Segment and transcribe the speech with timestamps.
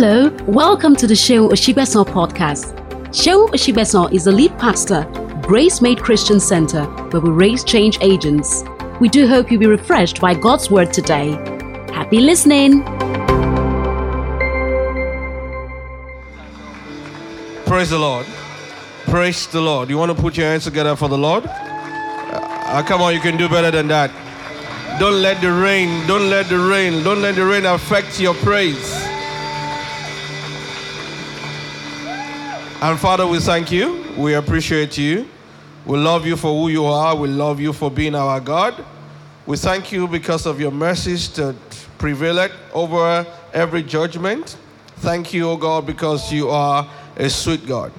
[0.00, 2.72] Hello, welcome to the Shehu Oshibeson podcast.
[3.08, 5.04] Shehu Oshibeson is the lead pastor,
[5.42, 8.62] Grace Made Christian Center, where we raise change agents.
[9.00, 11.30] We do hope you'll be refreshed by God's word today.
[11.92, 12.84] Happy listening.
[17.66, 18.24] Praise the Lord.
[19.06, 19.90] Praise the Lord.
[19.90, 21.42] You want to put your hands together for the Lord?
[21.44, 24.12] Uh, come on, you can do better than that.
[25.00, 29.07] Don't let the rain, don't let the rain, don't let the rain affect your praise.
[32.80, 34.04] And Father, we thank you.
[34.16, 35.28] We appreciate you.
[35.84, 37.16] We love you for who you are.
[37.16, 38.84] We love you for being our God.
[39.46, 41.56] We thank you because of your mercies that
[41.98, 44.56] prevailed over every judgment.
[44.98, 47.90] Thank you, O God, because you are a sweet God.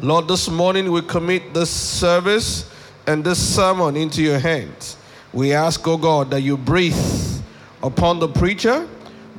[0.00, 2.70] Lord, this morning we commit this service
[3.06, 4.98] and this sermon into your hands.
[5.32, 7.42] We ask, O God, that you breathe
[7.82, 8.86] upon the preacher,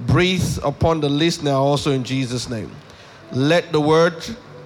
[0.08, 2.72] breathe upon the listener also in Jesus' name.
[3.32, 4.16] Let the word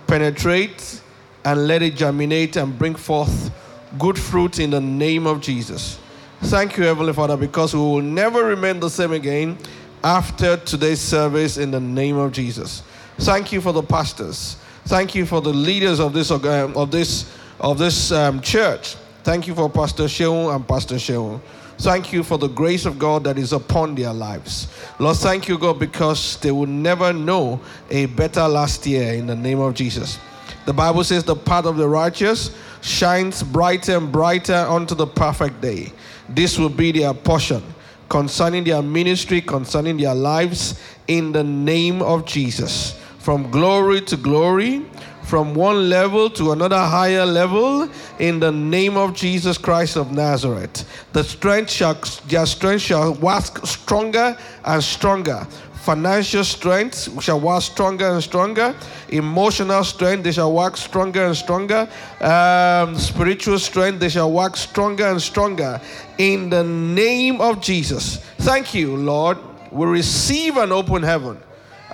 [0.08, 1.02] penetrate
[1.44, 3.52] and let it germinate and bring forth
[3.98, 6.00] good fruit in the name of Jesus.
[6.42, 9.58] Thank you, Heavenly Father, because we will never remain the same again
[10.04, 12.84] after today's service in the name of Jesus.
[13.20, 14.58] Thank you for the pastors.
[14.86, 16.44] Thank you for the leaders of this um,
[16.78, 18.96] of this of this um, church.
[19.24, 21.40] Thank you for Pastor Shehu and Pastor Shehu.
[21.78, 24.68] Thank you for the grace of God that is upon their lives.
[24.98, 27.60] Lord, thank you, God, because they will never know
[27.90, 30.18] a better last year in the name of Jesus.
[30.66, 35.62] The Bible says the path of the righteous shines brighter and brighter unto the perfect
[35.62, 35.92] day.
[36.30, 37.62] This will be their portion
[38.10, 43.00] concerning their ministry, concerning their lives, in the name of Jesus.
[43.20, 44.86] From glory to glory,
[45.26, 50.86] from one level to another higher level in the name of Jesus Christ of Nazareth.
[51.14, 55.48] The strength shall, their strength shall wax stronger and stronger.
[55.86, 58.76] Financial strength shall wax stronger and stronger.
[59.10, 61.88] Emotional strength, they shall wax stronger and stronger.
[62.22, 65.80] Um, spiritual strength, they shall wax stronger and stronger.
[66.18, 68.18] In the name of Jesus.
[68.40, 69.38] Thank you, Lord.
[69.72, 71.38] We receive an open heaven.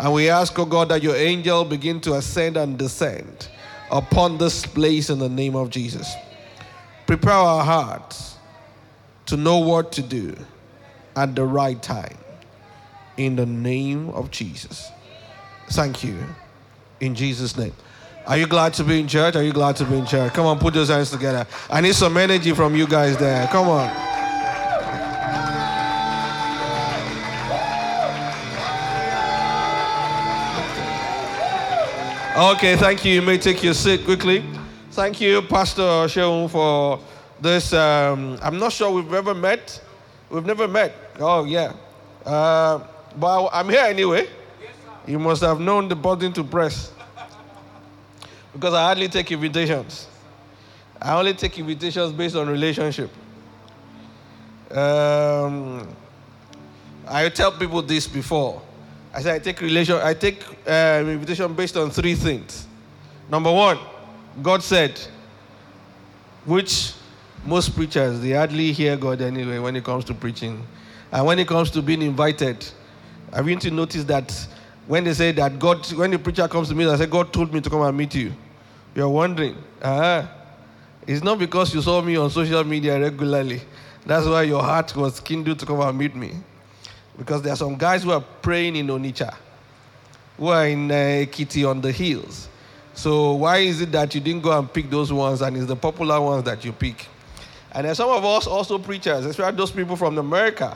[0.01, 3.49] And we ask, oh God, that your angel begin to ascend and descend
[3.91, 6.11] upon this place in the name of Jesus.
[7.05, 8.37] Prepare our hearts
[9.27, 10.35] to know what to do
[11.15, 12.17] at the right time
[13.17, 14.89] in the name of Jesus.
[15.69, 16.17] Thank you.
[16.99, 17.73] In Jesus' name.
[18.25, 19.35] Are you glad to be in church?
[19.35, 20.33] Are you glad to be in church?
[20.33, 21.45] Come on, put those hands together.
[21.69, 23.45] I need some energy from you guys there.
[23.49, 24.20] Come on.
[32.33, 33.15] Okay, thank you.
[33.15, 34.41] You may take your seat quickly.
[34.91, 37.01] Thank you, Pastor Shehu, for
[37.41, 37.73] this.
[37.73, 39.83] Um, I'm not sure we've ever met.
[40.29, 40.95] We've never met.
[41.19, 41.73] Oh, yeah.
[42.25, 42.79] Uh,
[43.17, 44.29] but I'm here anyway.
[45.05, 46.93] You must have known the button to press.
[48.53, 50.07] Because I hardly take invitations.
[51.01, 53.09] I only take invitations based on relationship.
[54.71, 55.85] Um,
[57.05, 58.61] I tell people this before.
[59.13, 59.95] I said I take relation.
[59.95, 62.67] I take uh, invitation based on three things.
[63.29, 63.77] Number one,
[64.41, 64.99] God said,
[66.45, 66.93] which
[67.45, 70.65] most preachers they hardly hear God anyway when it comes to preaching,
[71.11, 72.65] and when it comes to being invited.
[73.33, 74.47] I've been to notice that
[74.87, 77.53] when they say that God, when the preacher comes to me, I say God told
[77.53, 78.33] me to come and meet you.
[78.93, 80.29] You're wondering, ah,
[81.07, 83.61] it's not because you saw me on social media regularly.
[84.05, 86.31] That's why your heart was kindled to come and meet me.
[87.21, 89.31] Because there are some guys who are praying in Onitsha,
[90.39, 92.49] who are in uh, Kitty on the hills.
[92.95, 95.75] So why is it that you didn't go and pick those ones and it's the
[95.75, 97.05] popular ones that you pick?
[97.73, 100.75] And then some of us also preachers, especially those people from America,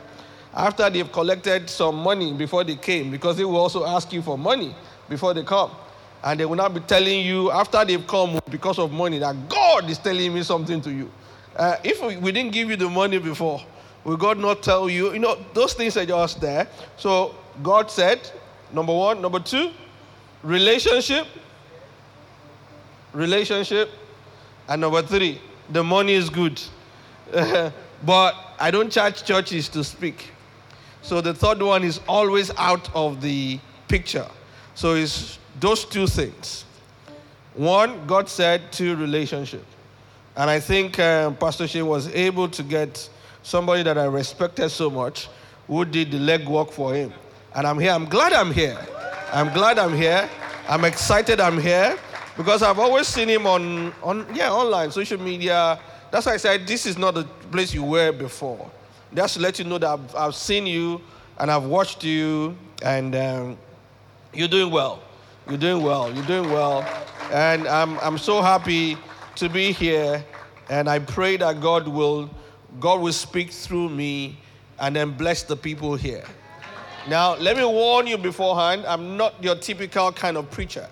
[0.54, 4.38] after they've collected some money before they came, because they will also ask you for
[4.38, 4.76] money
[5.10, 5.72] before they come.
[6.24, 9.90] And they will not be telling you after they've come because of money that God
[9.90, 11.10] is telling me something to you.
[11.56, 13.64] Uh, if we, we didn't give you the money before,
[14.06, 15.12] Will God not tell you?
[15.12, 16.68] You know, those things are just there.
[16.96, 18.32] So God said,
[18.72, 19.22] number one.
[19.22, 19.72] Number two,
[20.44, 21.26] relationship.
[23.12, 23.90] Relationship.
[24.70, 26.62] And number three, the money is good.
[27.32, 30.32] but I don't charge churches to speak.
[31.02, 34.28] So the third one is always out of the picture.
[34.76, 36.66] So it's those two things.
[37.56, 39.66] One, God said, two, relationship.
[40.36, 43.10] And I think um, Pastor Shane was able to get
[43.46, 45.30] somebody that I respected so much,
[45.68, 47.14] who did the legwork for him.
[47.54, 47.92] And I'm here.
[47.92, 48.78] I'm glad I'm here.
[49.32, 50.28] I'm glad I'm here.
[50.68, 51.96] I'm excited I'm here
[52.36, 55.80] because I've always seen him on, on yeah, online, social media.
[56.10, 58.70] That's why I said this is not the place you were before.
[59.14, 61.02] Just to let you know that I've, I've seen you
[61.38, 63.58] and I've watched you, and um,
[64.36, 65.00] You're doing well.
[65.48, 66.14] You're doing well.
[66.14, 66.82] You're doing well.
[67.32, 68.98] And I'm, I'm so happy
[69.36, 70.26] to be here.
[70.70, 72.30] And I pray that God will,
[72.80, 74.38] God will speak through me
[74.80, 76.24] and then bless the people here.
[77.08, 80.88] Now, let me warn you beforehand I'm not your typical kind of preacher.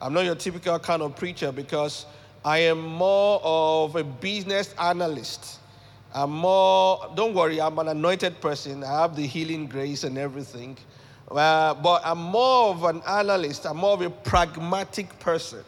[0.00, 2.06] I'm not your typical kind of preacher because
[2.44, 5.58] I am more of a business analyst.
[6.14, 8.82] I'm more, don't worry, I'm an anointed person.
[8.82, 10.76] I have the healing grace and everything.
[11.30, 13.66] Uh, but I'm more of an analyst.
[13.66, 15.64] I'm more of a pragmatic person.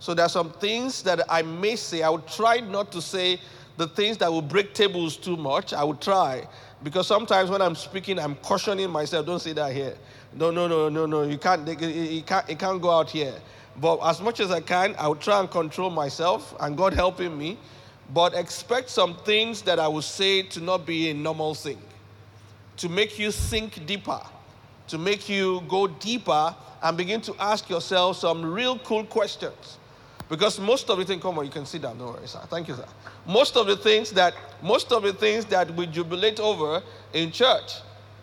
[0.00, 2.02] So there are some things that I may say.
[2.02, 3.40] I would try not to say
[3.78, 5.72] the things that will break tables too much.
[5.72, 6.46] I would try.
[6.82, 9.96] Because sometimes when I'm speaking, I'm cautioning myself, don't say that here.
[10.34, 11.22] No, no, no, no, no.
[11.22, 13.34] You can't, it can't, it can't go out here.
[13.80, 17.38] But as much as I can, I will try and control myself, and God helping
[17.38, 17.56] me.
[18.12, 21.80] But expect some things that I will say to not be a normal thing,
[22.78, 24.20] to make you think deeper,
[24.88, 29.78] to make you go deeper and begin to ask yourself some real cool questions.
[30.28, 32.40] Because most of the things, come on, you can sit down, don't worry, sir.
[32.50, 32.84] Thank you, sir.
[33.26, 36.82] Most of the things that most of the things that we jubilate over
[37.14, 37.72] in church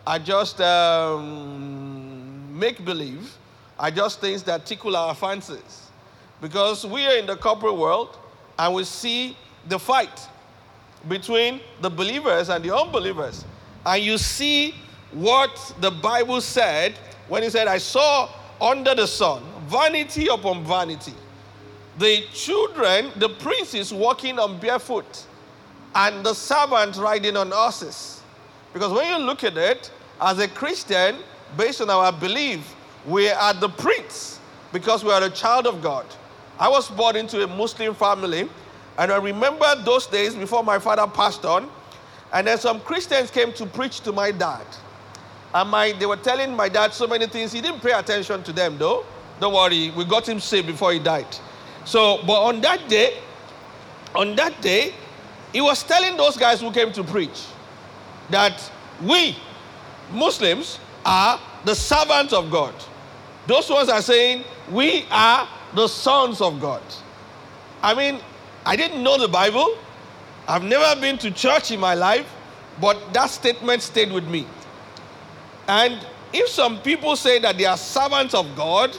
[0.06, 3.36] are just um, make believe
[3.80, 5.90] are just things that tickle our fancies.
[6.42, 8.18] Because we are in the corporate world
[8.60, 9.36] and we see
[9.68, 10.28] the fight
[11.07, 13.46] between the believers and the unbelievers.
[13.86, 14.75] And you see
[15.12, 16.94] what the Bible said
[17.28, 18.30] when he said, I saw
[18.62, 21.13] under the sun vanity upon vanity.
[21.97, 25.25] The children, the princes walking on barefoot,
[25.95, 28.21] and the servants riding on horses.
[28.74, 31.18] Because when you look at it, as a Christian,
[31.57, 32.75] based on our belief,
[33.07, 34.39] we are the prince
[34.74, 36.06] because we are a child of God.
[36.59, 38.50] I was born into a Muslim family,
[38.97, 41.69] and I remember those days before my father passed on,
[42.33, 44.65] and then some Christians came to preach to my dad.
[45.53, 47.53] And my, they were telling my dad so many things.
[47.53, 49.06] He didn't pay attention to them, though.
[49.39, 51.27] Don't worry, we got him saved before he died.
[51.86, 53.18] So, but on that day,
[54.16, 54.94] on that day,
[55.54, 57.46] he was telling those guys who came to preach
[58.30, 58.72] that
[59.02, 59.36] we,
[60.12, 62.74] Muslims, are the servants of God.
[63.48, 66.82] Those ones are saying, We are the sons of God.
[67.84, 68.20] I mean,
[68.66, 69.78] I didn't know the Bible.
[70.48, 72.31] I've never been to church in my life,
[72.81, 74.48] but that statement stayed with me.
[75.68, 78.98] And if some people say that they are servants of God,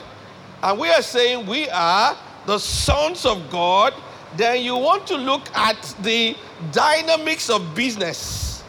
[0.63, 3.93] and we are saying we are the sons of God,
[4.37, 6.35] then you want to look at the
[6.71, 8.63] dynamics of business.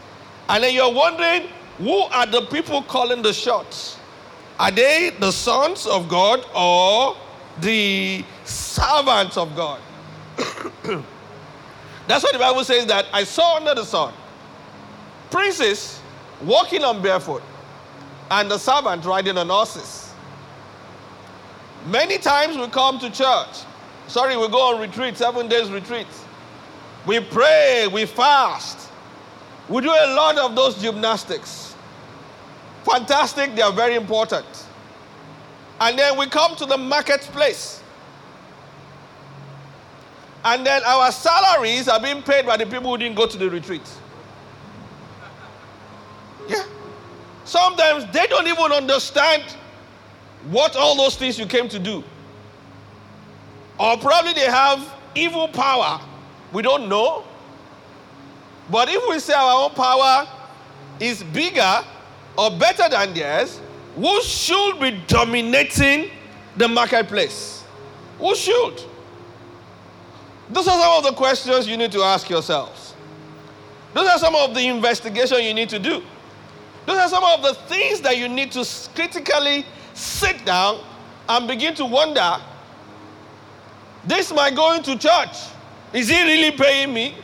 [0.49, 1.47] And then you're wondering
[1.77, 3.97] who are the people calling the shots?
[4.59, 7.15] Are they the sons of God or
[7.61, 9.79] the servants of God?
[12.07, 14.13] That's what the Bible says that I saw under the sun
[15.31, 16.01] princes
[16.41, 17.43] walking on barefoot
[18.31, 20.11] and the servant riding on horses.
[21.85, 23.68] Many times we come to church.
[24.09, 26.07] Sorry, we go on retreat, seven days retreat.
[27.05, 28.89] We pray, we fast.
[29.69, 31.69] We do a lot of those gymnastics
[32.89, 34.45] fantastic, they are very important.
[35.79, 37.81] And then we come to the marketplace.
[40.43, 43.49] And then our salaries are being paid by the people who didn't go to the
[43.49, 43.87] retreat.
[46.47, 46.65] Yeah.
[47.45, 49.43] Sometimes they don't even understand
[50.49, 52.03] what all those things you came to do.
[53.79, 56.01] Or probably they have evil power.
[56.51, 57.23] We don't know.
[58.69, 60.27] But if we say our own power
[60.99, 61.83] is bigger
[62.37, 63.59] or better than theirs,
[63.95, 66.11] who should be dominating
[66.57, 67.63] the marketplace?
[68.19, 68.83] Who should?
[70.49, 72.93] Those are some of the questions you need to ask yourselves.
[73.93, 76.03] Those are some of the investigation you need to do.
[76.85, 80.83] Those are some of the things that you need to critically sit down
[81.27, 82.37] and begin to wonder
[84.05, 85.37] this my going to church,
[85.93, 87.15] is he really paying me?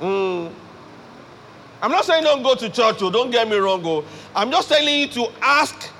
[0.00, 0.52] Mm.
[1.82, 3.82] I'm not saying don't go to church, oh, don't get me wrong.
[3.84, 4.04] Oh.
[4.34, 5.90] I'm just telling you to ask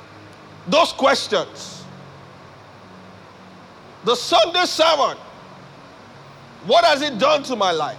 [0.67, 1.85] those questions.
[4.05, 5.17] The Sunday sermon,
[6.67, 7.99] what has it done to my life?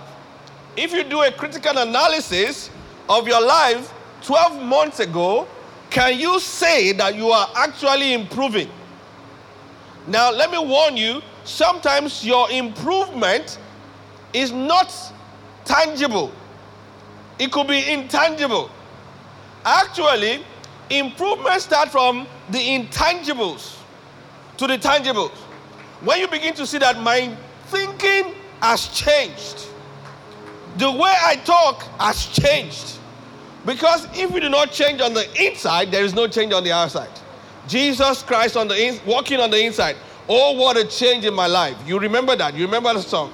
[0.75, 2.69] If you do a critical analysis
[3.09, 5.47] of your life 12 months ago,
[5.89, 8.69] can you say that you are actually improving?
[10.07, 13.57] Now, let me warn you sometimes your improvement
[14.33, 14.93] is not
[15.65, 16.31] tangible.
[17.39, 18.69] It could be intangible.
[19.65, 20.43] Actually,
[20.89, 23.77] improvements start from the intangibles
[24.57, 25.35] to the tangibles.
[26.01, 27.35] When you begin to see that my
[27.67, 29.67] thinking has changed,
[30.77, 32.97] the way I talk has changed.
[33.65, 36.71] Because if we do not change on the inside, there is no change on the
[36.71, 37.09] outside.
[37.67, 39.97] Jesus Christ on the in, walking on the inside.
[40.29, 41.77] Oh, what a change in my life.
[41.85, 42.53] You remember that?
[42.53, 43.31] You remember the song?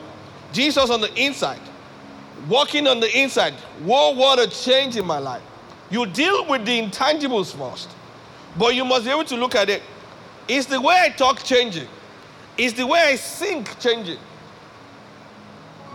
[0.51, 1.61] Jesus on the inside,
[2.47, 3.53] walking on the inside.
[3.83, 5.41] Whoa, what a change in my life.
[5.89, 7.89] You deal with the intangibles first,
[8.57, 9.81] but you must be able to look at it.
[10.47, 11.87] Is the way I talk changing?
[12.57, 14.19] Is the way I think changing?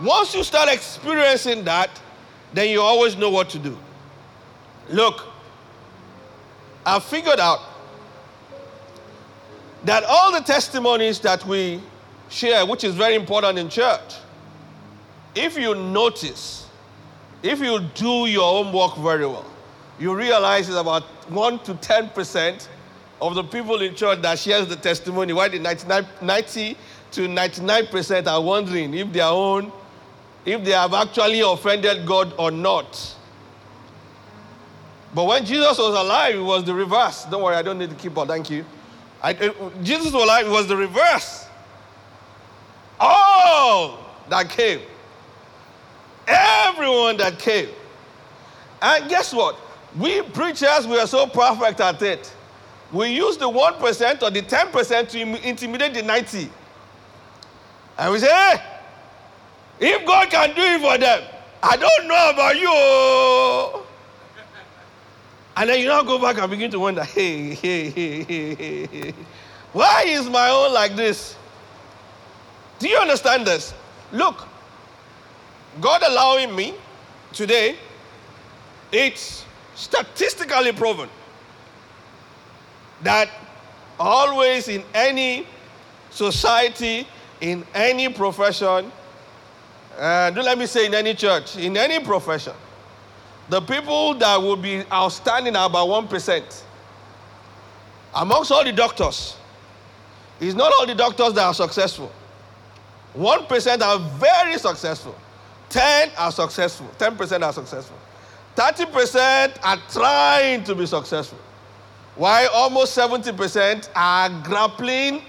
[0.01, 1.89] Once you start experiencing that,
[2.53, 3.77] then you always know what to do.
[4.89, 5.25] Look,
[6.85, 7.59] I figured out
[9.85, 11.81] that all the testimonies that we
[12.29, 14.15] share, which is very important in church,
[15.35, 16.67] if you notice,
[17.43, 19.45] if you do your own work very well,
[19.99, 22.67] you realize it's about 1 to 10%
[23.21, 26.77] of the people in church that shares the testimony, Why the 99, 90
[27.11, 29.71] to 99% are wondering if their own,
[30.45, 33.15] if they have actually offended God or not.
[35.13, 37.25] But when Jesus was alive, it was the reverse.
[37.25, 38.27] Don't worry, I don't need to keep on.
[38.27, 38.63] Thank you.
[39.21, 41.45] I, uh, Jesus was alive, it was the reverse.
[42.99, 43.99] All
[44.29, 44.81] that came.
[46.27, 47.69] Everyone that came.
[48.81, 49.57] And guess what?
[49.97, 52.33] We preachers, we are so perfect at it.
[52.91, 56.49] We use the 1% or the 10% to intimidate the 90.
[57.97, 58.61] And we say, hey,
[59.79, 61.23] if God can do it for them,
[61.61, 62.55] I don't know about
[63.79, 63.88] you.
[65.59, 68.85] And then you now go back and begin to wonder, hey, hey, hey, hey, hey,
[68.85, 69.13] hey.
[69.73, 71.35] Why is my own like this?
[72.79, 73.73] Do you understand this?
[74.13, 74.47] Look,
[75.81, 76.75] God allowing me
[77.33, 77.75] today,
[78.89, 79.43] it's
[79.75, 81.09] statistically proven
[83.03, 83.29] that
[83.99, 85.45] always in any
[86.09, 87.05] society,
[87.41, 88.89] in any profession,
[89.97, 92.53] uh, and don't let me say in any church, in any profession,
[93.49, 96.63] the people that will be outstanding are about 1%.
[98.15, 99.35] Amongst all the doctors,
[100.39, 102.11] it's not all the doctors that are successful.
[103.15, 105.15] 1% are very successful.
[105.69, 106.87] 10 are successful.
[106.97, 107.97] 10% are successful.
[108.55, 111.37] 30% are trying to be successful.
[112.15, 115.21] Why almost 70% are grappling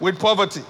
[0.00, 0.62] with poverty.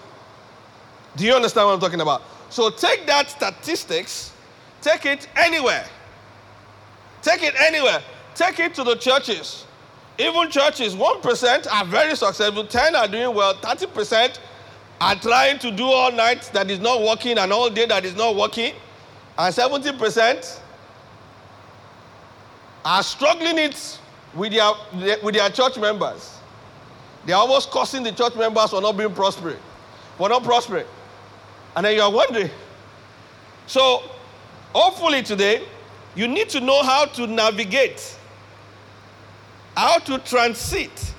[1.16, 2.22] Do you understand what I'm talking about?
[2.50, 4.32] So take that statistics,
[4.80, 5.86] take it anywhere.
[7.24, 8.02] Take it anywhere.
[8.34, 9.64] Take it to the churches.
[10.18, 14.38] Even churches, 1% are very successful, 10 are doing well, 30%
[15.00, 18.14] are trying to do all night that is not working and all day that is
[18.14, 18.74] not working,
[19.38, 20.60] and 70%
[22.84, 23.98] are struggling it
[24.34, 26.38] with their, with their church members.
[27.24, 29.58] They're almost cursing the church members for not being prosperous,
[30.18, 30.86] for not prospering.
[31.74, 32.50] And then you are wondering.
[33.66, 34.02] So,
[34.74, 35.66] hopefully today,
[36.14, 38.16] you need to know how to navigate,
[39.76, 41.12] how to transit.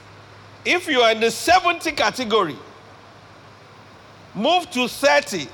[0.63, 2.55] If you are in the 70 category,
[4.33, 5.47] move to 30.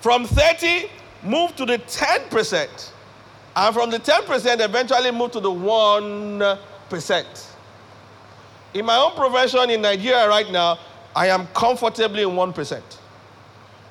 [0.00, 0.90] From 30,
[1.22, 2.90] move to the 10%.
[3.54, 7.46] And from the 10%, eventually move to the 1%.
[8.74, 10.78] In my own profession in Nigeria right now,
[11.14, 12.82] I am comfortably in 1%.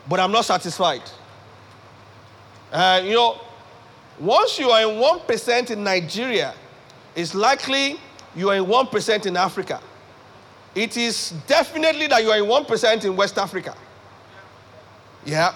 [0.09, 1.03] But I'm not satisfied.
[2.71, 3.39] Uh, you know,
[4.21, 6.53] once you are in 1% in Nigeria,
[7.15, 7.99] it's likely
[8.35, 9.81] you are in 1% in Africa.
[10.75, 13.75] It is definitely that you are in 1% in West Africa.
[15.25, 15.53] Yeah.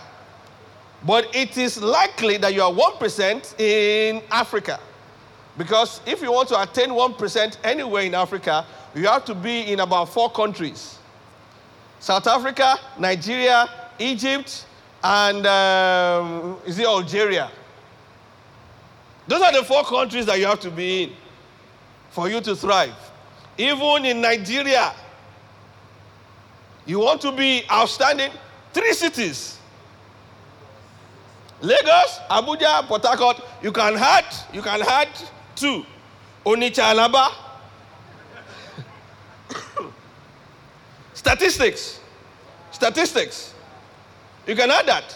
[1.05, 4.79] But it is likely that you are 1% in Africa.
[5.57, 9.79] Because if you want to attain 1% anywhere in Africa, you have to be in
[9.81, 10.97] about four countries
[11.99, 13.67] South Africa, Nigeria,
[13.99, 14.65] Egypt,
[15.03, 17.49] and um, is it Algeria?
[19.27, 21.13] Those are the four countries that you have to be in
[22.09, 22.93] for you to thrive.
[23.57, 24.93] Even in Nigeria,
[26.85, 28.31] you want to be outstanding,
[28.73, 29.57] three cities.
[31.61, 35.07] Lagos, Abuja, Port Harcourt, you can add, you can add
[35.55, 35.85] two.
[36.45, 37.31] Onitsha, Alaba.
[41.13, 41.99] Statistics.
[42.71, 43.53] Statistics.
[44.45, 45.15] You can add that.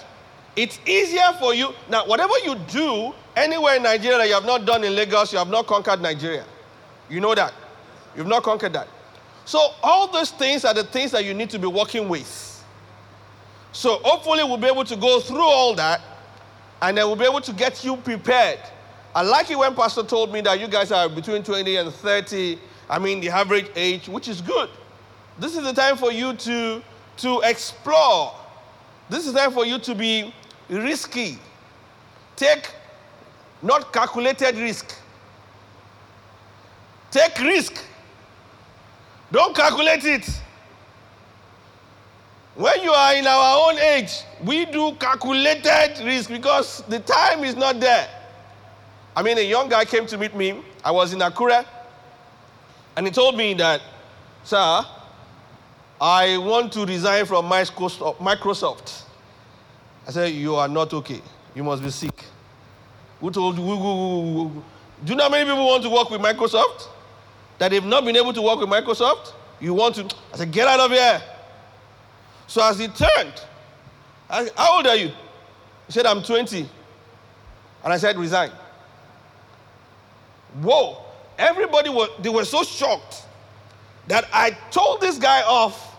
[0.56, 1.72] It's easier for you.
[1.90, 5.50] Now, whatever you do anywhere in Nigeria you have not done in Lagos, you have
[5.50, 6.46] not conquered Nigeria.
[7.10, 7.54] You know that.
[8.16, 8.88] You've not conquered that.
[9.46, 12.64] So, all those things are the things that you need to be working with.
[13.72, 16.02] So, hopefully, we'll be able to go through all that
[16.82, 18.60] and then we'll be able to get you prepared.
[19.16, 22.60] I like it when Pastor told me that you guys are between 20 and 30,
[22.90, 24.70] I mean, the average age, which is good.
[25.40, 26.82] This is the time for you to,
[27.18, 28.34] to explore.
[29.10, 30.34] This is the time for you to be
[30.70, 31.40] risky.
[32.36, 32.72] Take
[33.62, 34.96] not calculated risk.
[37.12, 37.84] Take risk.
[39.32, 40.42] Don't calculate it.
[42.56, 47.56] When you are in our own age, we do calculated risk because the time is
[47.56, 48.08] not there.
[49.16, 50.62] I mean, a young guy came to meet me.
[50.84, 51.66] I was in Akure,
[52.96, 53.82] and he told me that,
[54.44, 54.84] sir,
[56.02, 59.04] I want to resign from Microsoft.
[60.08, 61.22] I said, You are not okay.
[61.56, 62.24] You must be sick.
[63.20, 64.64] Who told you?
[65.04, 66.88] Do you know how many people want to work with Microsoft?
[67.58, 69.34] That they've not been able to work with Microsoft?
[69.60, 70.06] You want to?
[70.34, 71.22] I said, Get out of here.
[72.48, 73.34] So as he turned,
[74.30, 75.10] I, said, How old are you?
[75.88, 76.60] He said, I'm 20.
[77.84, 78.52] And I said, Resign.
[80.62, 80.98] Whoa.
[81.38, 83.24] Everybody was, they were so shocked
[84.08, 85.98] that I told this guy off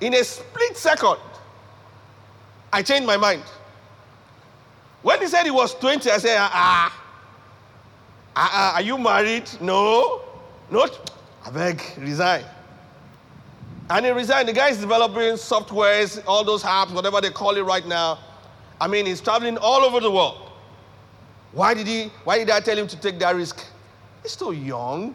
[0.00, 1.18] in a split second.
[2.72, 3.42] I changed my mind.
[5.06, 7.02] When he said he was 20, I said, ah, ah,
[8.34, 9.48] ah, ah are you married?
[9.60, 10.20] No.
[10.68, 11.12] Not.
[11.46, 12.44] I beg, resign.
[13.88, 14.48] And he resigned.
[14.48, 18.18] The guy is developing softwares, all those apps, whatever they call it right now.
[18.80, 20.50] I mean, he's traveling all over the world.
[21.52, 22.10] Why did he?
[22.24, 23.64] Why did I tell him to take that risk?
[24.24, 25.14] He's still young.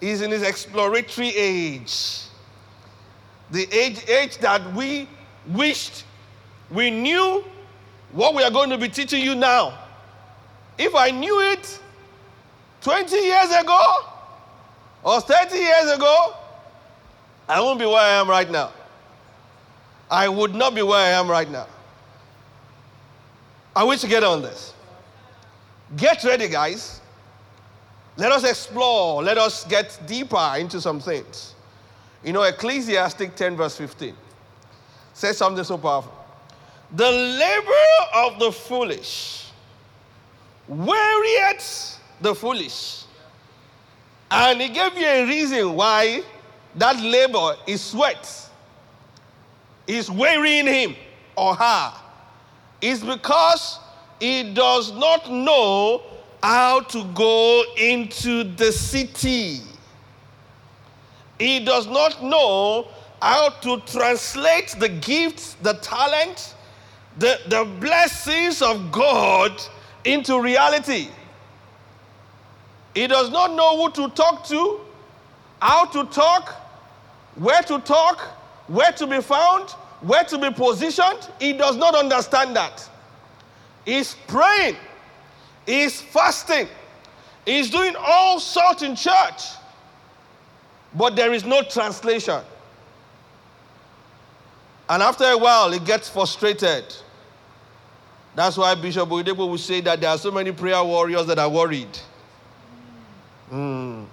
[0.00, 2.22] He's in his exploratory age.
[3.50, 5.10] The age, age that we
[5.46, 6.04] wished
[6.70, 7.44] we knew
[8.12, 9.78] what we are going to be teaching you now.
[10.78, 11.80] If I knew it
[12.80, 13.80] 20 years ago
[15.02, 16.34] or 30 years ago,
[17.48, 18.72] I won't be where I am right now.
[20.10, 21.66] I would not be where I am right now.
[23.74, 24.72] I wish to get on this.
[25.96, 27.00] Get ready, guys.
[28.16, 29.22] Let us explore.
[29.22, 31.54] Let us get deeper into some things.
[32.24, 34.14] You know, Ecclesiastic 10, verse 15
[35.14, 36.17] says something so powerful.
[36.92, 39.50] The labor of the foolish
[40.66, 43.04] wearieth the foolish.
[44.30, 46.22] And he gave you a reason why
[46.74, 48.50] that labor is sweat,
[49.86, 50.96] is wearying him
[51.36, 51.92] or her.
[52.80, 53.78] It's because
[54.20, 56.02] he does not know
[56.42, 59.60] how to go into the city.
[61.38, 62.88] He does not know
[63.20, 66.54] how to translate the gifts, the talent,
[67.18, 69.60] the, the blessings of God
[70.04, 71.08] into reality.
[72.94, 74.80] He does not know who to talk to,
[75.60, 76.50] how to talk,
[77.34, 78.20] where to talk,
[78.68, 81.28] where to be found, where to be positioned.
[81.40, 82.88] He does not understand that.
[83.84, 84.76] He's praying,
[85.66, 86.68] he's fasting,
[87.46, 89.44] he's doing all sorts in church,
[90.94, 92.42] but there is no translation.
[94.90, 96.84] And after a while, he gets frustrated.
[98.34, 101.48] That's why Bishop Oyedepo will say that there are so many prayer warriors that are
[101.48, 101.98] worried.
[103.50, 104.06] Mm.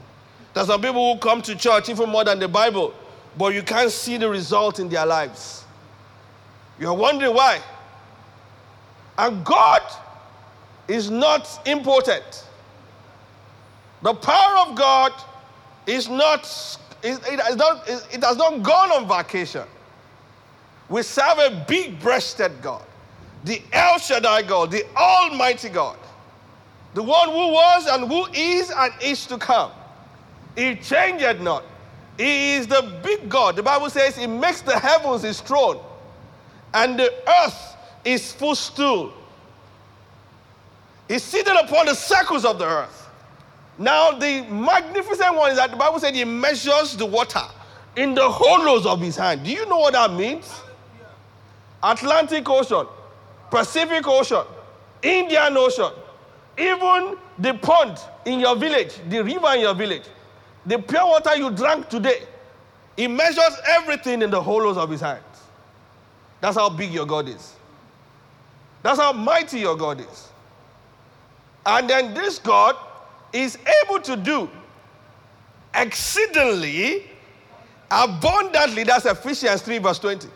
[0.54, 2.93] There's some people who come to church even more than the Bible,
[3.38, 5.65] but you can't see the result in their lives.
[6.80, 7.62] You're wondering why.
[9.17, 9.82] And God
[10.88, 12.45] is not important.
[14.01, 15.13] The power of God
[15.88, 16.45] is not,
[17.04, 19.63] it, it, has not, it has not gone on vacation.
[20.89, 22.84] We serve a big breasted God
[23.46, 25.98] the El Shaddai God, the Almighty God,
[26.94, 29.72] the one who was and who is and is to come.
[30.56, 31.64] He changed not.
[32.18, 33.56] He is the big God.
[33.56, 35.80] The Bible says He makes the heavens His throne
[36.74, 39.14] and the earth is His footstool.
[41.08, 43.10] He's seated upon the circles of the earth.
[43.78, 47.44] Now, the magnificent one is that the Bible said He measures the water
[47.96, 49.44] in the hollows of His hand.
[49.44, 50.62] Do you know what that means?
[51.84, 52.88] Atlantic Ocean,
[53.50, 54.44] Pacific Ocean,
[55.02, 55.92] Indian Ocean,
[56.58, 60.04] even the pond in your village, the river in your village,
[60.66, 62.24] the pure water you drank today,
[62.96, 65.22] he measures everything in the hollows of his hands.
[66.42, 67.56] That's how big your God is.
[68.84, 70.30] That's how mighty your God is.
[71.66, 72.76] And then this God
[73.34, 74.50] is able to do
[75.74, 77.04] exceedingly
[77.90, 78.84] abundantly.
[78.84, 80.28] That's Ephesians 3, verse 20.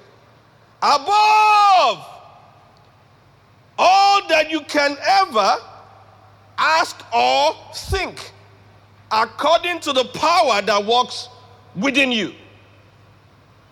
[0.81, 2.18] Above
[3.81, 5.55] all that you can ever
[6.57, 8.33] ask or think
[9.09, 11.29] according to the power that works
[11.75, 12.33] within you.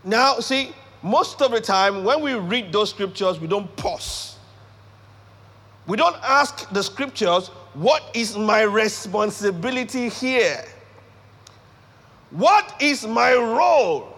[0.04, 0.72] Now, see,
[1.04, 4.38] most of the time when we read those scriptures, we don't pause.
[5.86, 10.64] We don't ask the scriptures, what is my responsibility here?
[12.32, 14.18] What is my role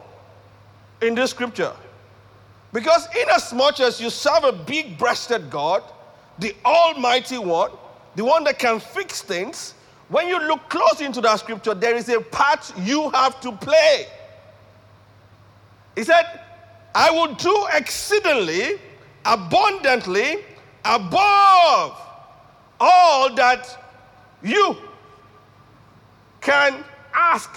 [1.02, 1.74] in this scripture?
[2.72, 5.84] Because inasmuch as you serve a big breasted God,
[6.38, 7.72] the Almighty One,
[8.16, 9.74] the one that can fix things,
[10.10, 14.08] when you look close into that scripture, there is a part you have to play.
[15.96, 16.42] He said,
[16.96, 18.80] I will do exceedingly,
[19.26, 20.38] abundantly,
[20.84, 22.00] above
[22.80, 23.78] all that
[24.42, 24.78] you
[26.42, 27.50] can ask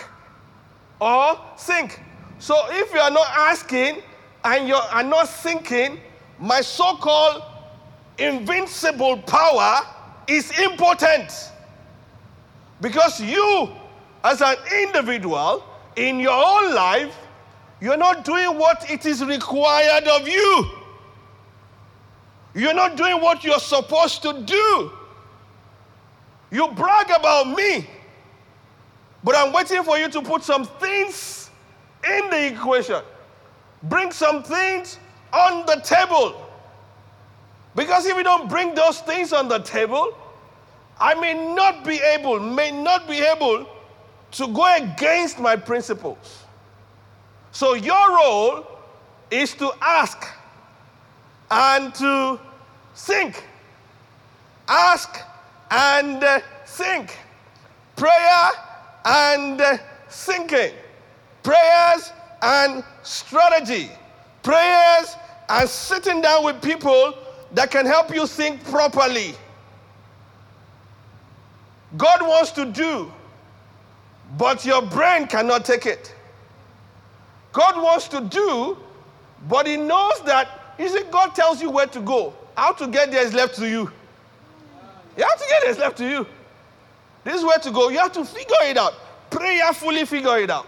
[1.00, 2.00] or think.
[2.38, 4.02] So if you are not asking
[4.44, 6.00] and you are not thinking,
[6.38, 7.42] my so called
[8.18, 9.80] invincible power
[10.26, 11.32] is important.
[12.80, 13.70] Because you,
[14.24, 15.64] as an individual,
[15.96, 17.16] in your own life,
[17.80, 20.70] you're not doing what it is required of you.
[22.54, 24.92] You're not doing what you're supposed to do.
[26.50, 27.86] You brag about me,
[29.24, 31.50] but I'm waiting for you to put some things
[32.04, 33.00] in the equation.
[33.84, 34.98] Bring some things
[35.32, 36.48] on the table.
[37.74, 40.16] Because if you don't bring those things on the table,
[41.00, 43.66] I may not be able, may not be able
[44.32, 46.44] to go against my principles.
[47.50, 48.66] So your role
[49.30, 50.26] is to ask
[51.50, 52.38] and to
[52.94, 53.44] think.
[54.68, 55.20] Ask
[55.70, 57.18] and uh, think.
[57.96, 58.50] Prayer
[59.04, 60.72] and uh, thinking.
[61.42, 62.12] Prayers
[62.42, 63.90] and strategy.
[64.42, 65.16] Prayers
[65.48, 67.14] and sitting down with people
[67.52, 69.34] that can help you think properly.
[71.96, 73.12] God wants to do,
[74.36, 76.14] but your brain cannot take it.
[77.52, 78.78] God wants to do,
[79.48, 82.34] but He knows that, you see, God tells you where to go.
[82.56, 83.90] How to get there is left to you.
[85.16, 86.26] You have to get there is left to you.
[87.24, 87.90] This is where to go.
[87.90, 88.94] You have to figure it out.
[89.30, 90.66] Prayerfully figure it out.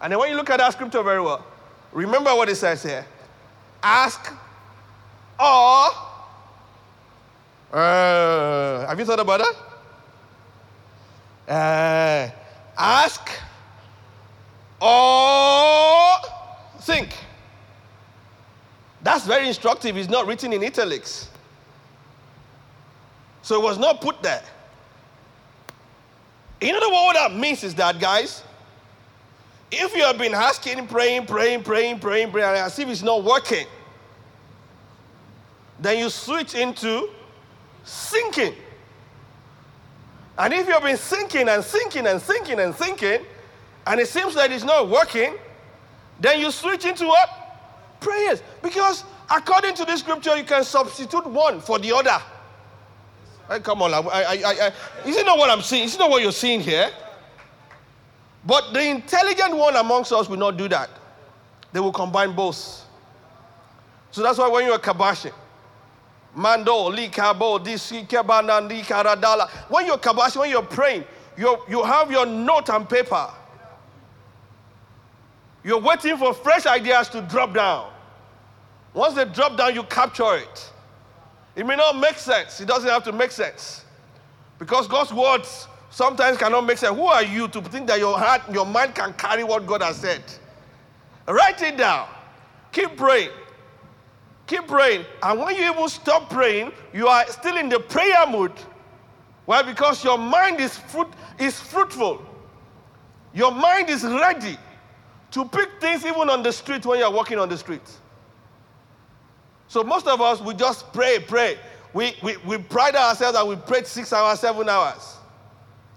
[0.00, 1.44] And then when you look at that scripture very well,
[1.92, 3.04] remember what it says here.
[3.82, 4.32] Ask
[5.38, 5.90] or
[7.72, 9.54] uh, have you thought about that?
[11.48, 12.30] Uh,
[12.76, 13.30] ask
[14.80, 16.16] or
[16.80, 17.14] think.
[19.02, 19.96] That's very instructive.
[19.96, 21.28] It's not written in italics.
[23.42, 24.42] So it was not put there.
[26.60, 28.42] You know what that means is that, guys,
[29.70, 33.66] if you have been asking, praying, praying, praying, praying, praying, as if it's not working,
[35.78, 37.10] then you switch into
[37.84, 38.54] thinking.
[40.38, 43.20] And if you've been thinking and thinking and thinking and thinking,
[43.86, 45.34] and it seems that it's not working,
[46.20, 47.28] then you switch into what?
[48.00, 48.42] Prayers.
[48.62, 52.22] Because according to this scripture, you can substitute one for the other.
[53.48, 54.72] Hey, come on, I, I, I,
[55.06, 55.84] is it not what I'm seeing?
[55.84, 56.90] Is it not what you're seeing here?
[58.44, 60.90] But the intelligent one amongst us will not do that.
[61.72, 62.84] They will combine both.
[64.10, 65.34] So that's why when you're kabashing,
[66.34, 69.50] Mando, likabo, li karadala.
[69.68, 71.04] When you're kabashing, when you're praying,
[71.36, 73.28] you you have your note and paper.
[75.64, 77.90] You're waiting for fresh ideas to drop down.
[78.94, 80.72] Once they drop down, you capture it.
[81.54, 82.60] It may not make sense.
[82.60, 83.84] It doesn't have to make sense.
[84.58, 85.66] Because God's words
[85.98, 86.96] sometimes cannot make sense.
[86.96, 89.96] Who are you to think that your heart, your mind can carry what God has
[89.96, 90.22] said?
[91.26, 92.06] Write it down.
[92.70, 93.30] Keep praying.
[94.46, 95.04] Keep praying.
[95.24, 98.52] And when you even stop praying, you are still in the prayer mood.
[99.44, 99.62] Why?
[99.62, 102.24] Because your mind is, fruit, is fruitful.
[103.34, 104.56] Your mind is ready
[105.32, 107.90] to pick things even on the street when you're walking on the street.
[109.66, 111.58] So most of us, we just pray, pray.
[111.92, 115.17] We, we, we pride ourselves that we prayed six hours, seven hours.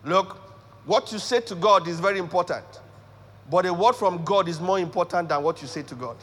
[0.04, 0.38] Look,
[0.86, 2.66] what you say to God is very important.
[3.50, 6.18] But a word from God is more important than what you say to God.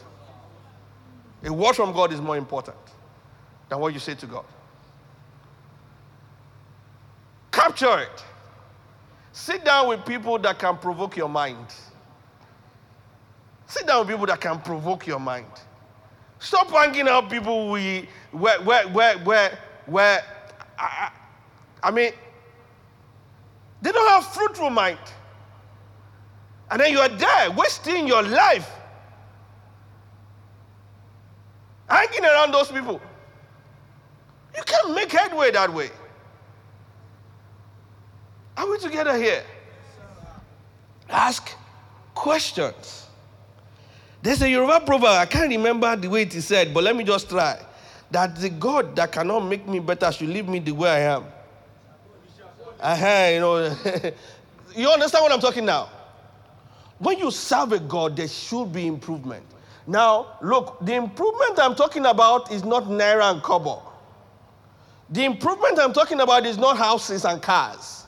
[1.43, 2.77] A word from God is more important
[3.69, 4.45] than what you say to God.
[7.51, 8.23] Capture it.
[9.31, 11.67] Sit down with people that can provoke your mind.
[13.67, 15.45] Sit down with people that can provoke your mind.
[16.39, 20.23] Stop hanging out people we, where, where, where, where, where
[20.77, 21.11] I,
[21.83, 22.11] I mean,
[23.81, 24.99] they don't have fruitful mind.
[26.71, 28.69] And then you are there wasting your life
[31.89, 33.01] hanging around those people.
[34.55, 35.89] You can't make headway that way.
[38.57, 39.43] Are we together here?
[41.09, 41.55] Ask
[42.13, 43.07] questions.
[44.21, 47.03] There's a Yoruba proverb, I can't remember the way it is said, but let me
[47.05, 47.57] just try.
[48.11, 51.25] That the God that cannot make me better should leave me the way I am.
[52.79, 53.57] Uh-huh, you know.
[54.75, 55.89] you understand what I'm talking now?
[56.99, 59.45] When you serve a God, there should be improvement.
[59.87, 63.81] Now, look, the improvement I'm talking about is not naira and kobo.
[65.09, 68.05] The improvement I'm talking about is not houses and cars.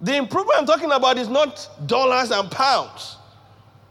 [0.00, 3.16] The improvement I'm talking about is not dollars and pounds.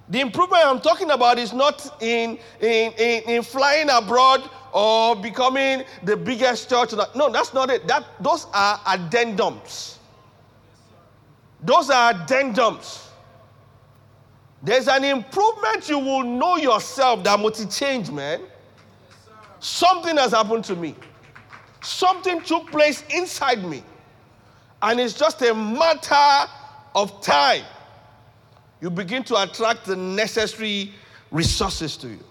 [0.10, 5.84] The improvement I'm talking about is not in, in, in, in flying abroad or becoming
[6.04, 6.94] the biggest church.
[7.16, 7.88] No, that's not it.
[7.88, 9.98] That, those are addendums.
[11.62, 13.08] Those are addendums.
[14.62, 18.42] There's an improvement you will know yourself that will change, man.
[19.60, 20.96] Something has happened to me.
[21.82, 23.84] Something took place inside me.
[24.82, 26.52] And it's just a matter
[26.96, 27.64] of time.
[28.82, 30.94] You begin to attract the necessary
[31.32, 32.24] resources to you.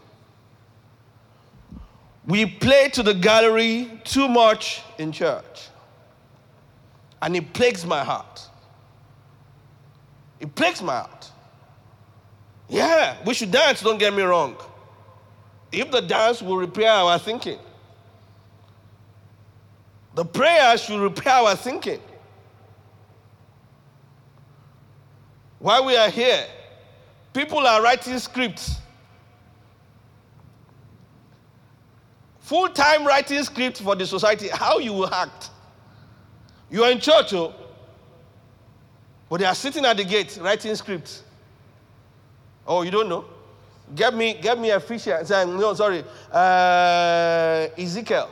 [2.29, 5.69] We play to the gallery too much in church.
[7.23, 8.43] And it plagues my heart.
[10.39, 11.31] It plagues my heart.
[12.69, 14.57] Yeah, we should dance, don't get me wrong.
[15.73, 17.59] If the dance will repair our thinking,
[20.15, 22.01] the prayer should repair our thinking.
[25.61, 26.47] While we are here,
[27.33, 28.81] people are writing scripts.
[32.49, 35.51] Full time writing scripts for the society, how you will act.
[36.71, 37.53] You are in church, oh,
[39.29, 41.25] but they are sitting at the gate writing scripts.
[42.67, 43.27] Oh, you don't know?
[43.95, 45.23] Get me, get me a fisher.
[45.29, 46.03] No, sorry.
[46.33, 48.31] Uh, Ezekiel.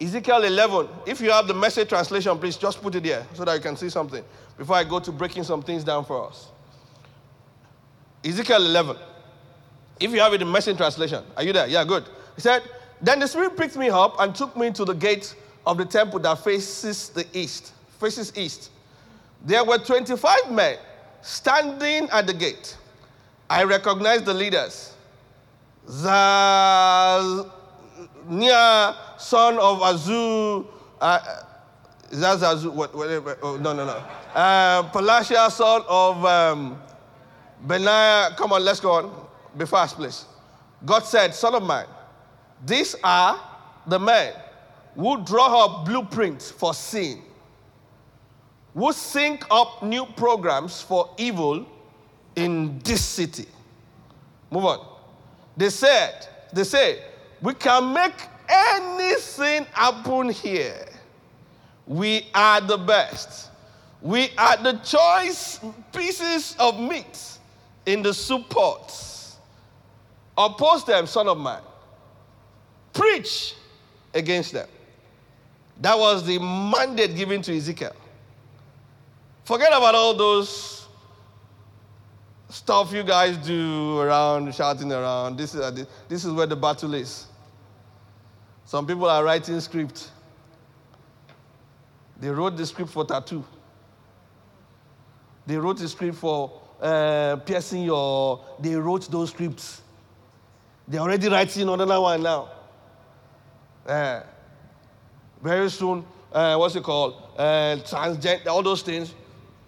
[0.00, 0.88] Ezekiel 11.
[1.06, 3.76] If you have the message translation, please just put it there so that you can
[3.76, 4.24] see something
[4.56, 6.48] before I go to breaking some things down for us.
[8.24, 8.96] Ezekiel 11.
[10.00, 11.68] If you have it in message translation, are you there?
[11.68, 12.02] Yeah, good.
[12.34, 12.64] He said,
[13.00, 15.34] Then the Spirit picked me up and took me to the gate
[15.66, 18.70] of the temple that faces the east, faces east.
[19.44, 20.78] There were 25 men
[21.22, 22.76] standing at the gate.
[23.48, 24.94] I recognized the leaders.
[25.86, 26.14] Zania,
[29.18, 30.66] son of Azu,
[31.00, 31.18] uh,
[32.10, 34.02] Zazazu, what, whatever, oh, no, no, no.
[34.34, 36.78] Uh, Pelatiah, son of um,
[37.66, 39.26] Benaiah, come on, let's go on.
[39.56, 40.24] Be fast, please.
[40.84, 41.86] God said, Son of man,
[42.64, 43.40] these are
[43.86, 44.34] the men
[44.94, 47.22] who draw up blueprints for sin,
[48.74, 51.66] who sync up new programs for evil
[52.36, 53.46] in this city.
[54.50, 54.86] Move on.
[55.56, 57.02] They said, they say,
[57.40, 58.14] we can make
[58.48, 60.88] anything happen here.
[61.86, 63.50] We are the best.
[64.00, 65.60] We are the choice
[65.92, 67.38] pieces of meat
[67.86, 69.36] in the soup pots.
[70.36, 71.62] Oppose them, son of man.
[72.98, 73.54] Preach
[74.12, 74.68] against them.
[75.80, 77.94] That was the mandate given to Ezekiel.
[79.44, 80.88] Forget about all those
[82.48, 85.36] stuff you guys do around, shouting around.
[85.36, 87.26] This is, this is where the battle is.
[88.64, 90.10] Some people are writing script.
[92.18, 93.44] They wrote the script for tattoo.
[95.46, 98.44] They wrote the script for uh, piercing your.
[98.58, 99.82] They wrote those scripts.
[100.88, 102.57] They're already writing another one now.
[103.88, 104.22] Uh,
[105.42, 107.14] very soon, uh, what's it called?
[107.38, 109.14] Uh, transgender, all those things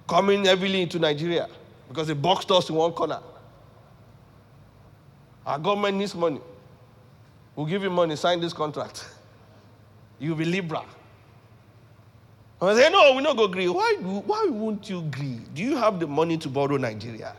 [0.07, 1.49] coming heavily into Nigeria
[1.89, 3.21] because they boxed us in one corner.
[5.47, 6.41] Our government needs money.
[7.57, 9.07] We'll give you money, sign this contract.
[10.19, 10.85] You'll be Libra.
[12.63, 13.69] I say, no, we're not go agree.
[13.69, 15.41] Why, why won't you agree?
[15.55, 17.35] Do you have the money to borrow Nigeria?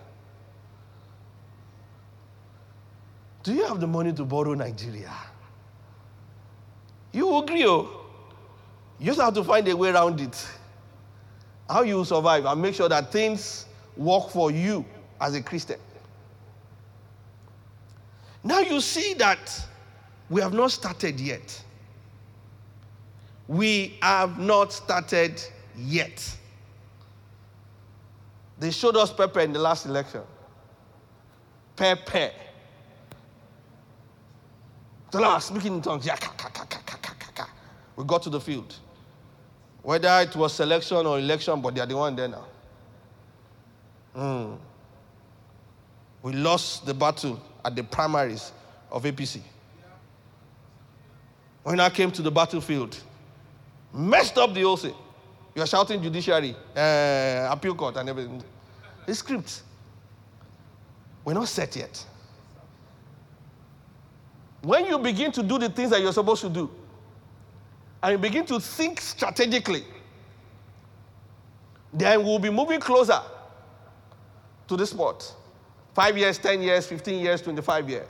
[3.43, 5.13] Do you have the money to borrow Nigeria?
[7.13, 7.89] You agree, oh.
[8.99, 10.47] You just have to find a way around it.
[11.69, 13.65] How you survive and make sure that things
[13.97, 14.85] work for you
[15.19, 15.79] as a Christian.
[18.43, 19.67] Now you see that
[20.29, 21.63] we have not started yet.
[23.47, 25.41] We have not started
[25.77, 26.37] yet.
[28.59, 30.21] They showed us Pepper in the last election.
[31.75, 32.31] Pepper.
[35.11, 36.07] The last speaking in tongues.
[37.95, 38.73] We got to the field.
[39.83, 42.45] Whether it was selection or election, but they are the one there now.
[44.15, 44.57] Mm.
[46.21, 48.51] We lost the battle at the primaries
[48.91, 49.41] of APC.
[51.63, 52.97] When I came to the battlefield,
[53.93, 54.95] messed up the whole thing.
[55.55, 58.41] You're shouting judiciary, uh, appeal court, and everything.
[59.05, 59.63] The script.
[61.23, 62.05] We're not set yet.
[64.61, 66.69] When you begin to do the things that you're supposed to do,
[68.03, 69.83] and you begin to think strategically,
[71.93, 73.21] then we'll be moving closer
[74.67, 75.35] to the spot.
[75.93, 78.07] Five years, 10 years, 15 years, 25 years.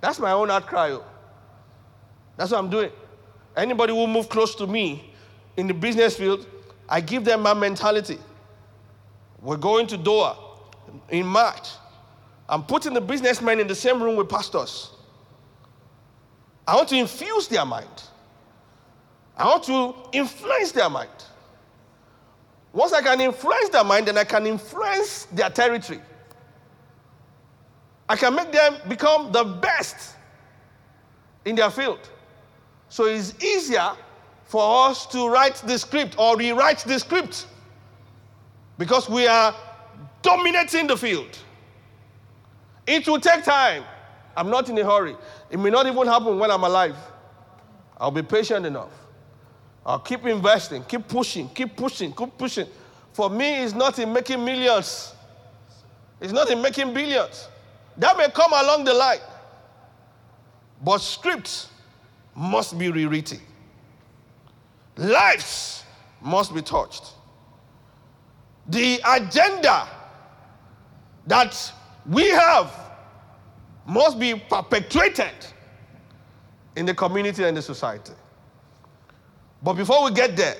[0.00, 0.90] That's my own outcry.
[0.90, 1.04] Oh.
[2.36, 2.90] That's what I'm doing.
[3.56, 5.12] Anybody who move close to me
[5.56, 6.46] in the business field,
[6.88, 8.18] I give them my mentality.
[9.40, 10.36] We're going to Doha
[11.10, 11.68] in March.
[12.48, 14.90] I'm putting the businessmen in the same room with pastors.
[16.66, 17.88] I want to infuse their mind.
[19.40, 21.08] I want to influence their mind.
[22.74, 26.02] Once I can influence their mind, then I can influence their territory.
[28.06, 30.14] I can make them become the best
[31.46, 32.00] in their field.
[32.90, 33.92] So it's easier
[34.44, 37.46] for us to write the script or rewrite the script
[38.76, 39.54] because we are
[40.20, 41.38] dominating the field.
[42.86, 43.84] It will take time.
[44.36, 45.16] I'm not in a hurry.
[45.50, 46.96] It may not even happen when I'm alive.
[47.96, 48.90] I'll be patient enough.
[49.84, 52.66] I'll keep investing, keep pushing, keep pushing, keep pushing.
[53.12, 55.14] For me, it's not in making millions,
[56.20, 57.48] it's not in making billions.
[57.96, 59.18] That may come along the line.
[60.82, 61.68] But scripts
[62.34, 63.40] must be rewritten,
[64.96, 65.84] lives
[66.20, 67.12] must be touched.
[68.68, 69.88] The agenda
[71.26, 71.72] that
[72.08, 72.72] we have
[73.86, 75.32] must be perpetuated
[76.76, 78.12] in the community and the society.
[79.62, 80.56] But before we get there,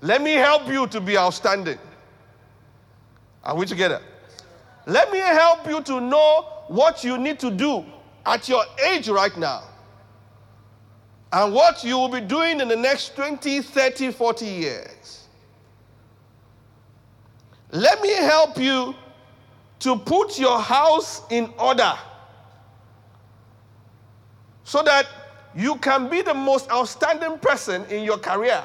[0.00, 1.78] let me help you to be outstanding.
[3.44, 4.00] Are we together?
[4.86, 7.84] Let me help you to know what you need to do
[8.24, 9.64] at your age right now
[11.32, 15.28] and what you will be doing in the next 20, 30, 40 years.
[17.70, 18.94] Let me help you
[19.80, 21.94] to put your house in order
[24.64, 25.06] so that
[25.56, 28.64] you can be the most outstanding person in your career.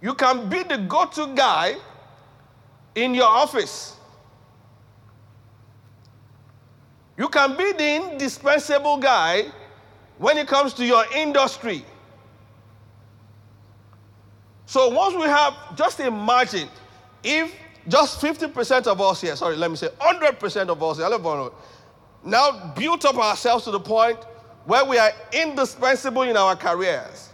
[0.00, 1.76] You can be the go to guy
[2.94, 3.96] in your office.
[7.18, 9.46] You can be the indispensable guy
[10.16, 11.84] when it comes to your industry.
[14.64, 16.68] So once we have, just imagine
[17.22, 17.54] if
[17.88, 21.50] just 50% of us here, sorry, let me say 100% of us here,
[22.24, 24.18] now built up ourselves to the point
[24.64, 27.30] where we are indispensable in our careers.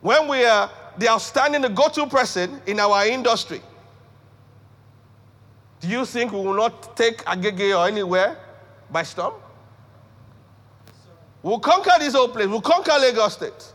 [0.00, 3.60] When we are the outstanding, the go to person in our industry.
[5.80, 8.38] Do you think we will not take Agege or anywhere
[8.90, 9.34] by storm?
[11.42, 12.46] We'll conquer this whole place.
[12.46, 13.72] We'll conquer Lagos State.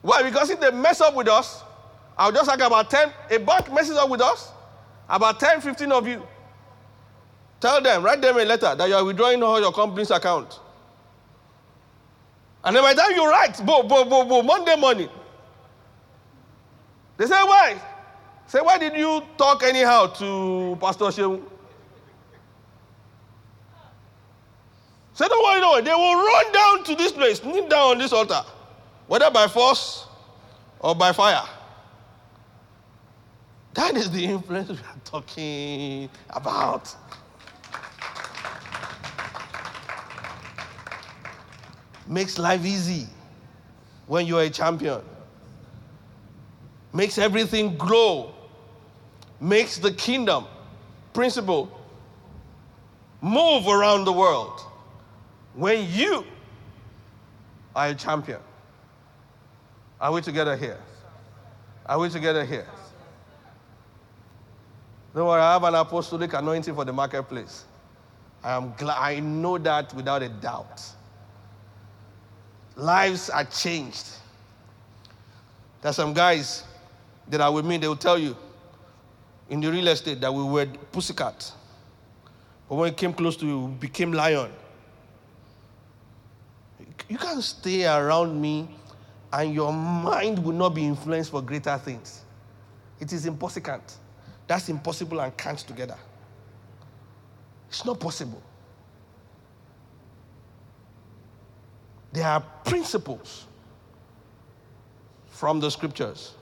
[0.00, 0.22] Why?
[0.22, 1.62] Because if they mess up with us,
[2.16, 4.50] I'll just like about 10, a bank messes up with us,
[5.08, 6.26] about 10, 15 of you.
[7.60, 10.60] Tell them, write them a letter that you are withdrawing all your company's account.
[12.64, 15.08] And then by the time you write, boom, boom, boom, boom, Monday morning,
[17.16, 17.80] they say, why?
[18.46, 21.42] Say, why did you talk anyhow to Pastor Shehu?
[25.14, 25.82] Say, don't worry, don't worry.
[25.82, 28.42] They will run down to this place, kneel down on this altar,
[29.08, 30.06] whether by force
[30.78, 31.44] or by fire.
[33.74, 36.94] That is the influence we are talking about.
[42.08, 43.06] Makes life easy
[44.06, 45.02] when you are a champion.
[46.92, 48.34] Makes everything grow
[49.40, 50.44] makes the kingdom
[51.12, 51.70] principle
[53.20, 54.60] move around the world
[55.54, 56.24] when you
[57.74, 58.40] are a champion.
[60.00, 60.78] Are we together here?
[61.86, 62.66] Are we together here?
[65.14, 67.64] Don't worry, I have an apostolic anointing for the marketplace.
[68.44, 70.82] I am glad I know that without a doubt.
[72.78, 74.06] Lives are changed.
[75.82, 76.62] There's some guys
[77.28, 78.36] that are with me, they will tell you,
[79.50, 81.52] in the real estate that we were pussycat.
[82.68, 84.52] But when it came close to you, we became lion.
[87.08, 88.68] You can't stay around me
[89.32, 92.22] and your mind will not be influenced for greater things.
[93.00, 93.80] It is impossible.
[94.46, 95.98] That's impossible and can't together.
[97.68, 98.42] It's not possible.
[102.12, 103.46] There are principles
[105.28, 106.34] from the scriptures,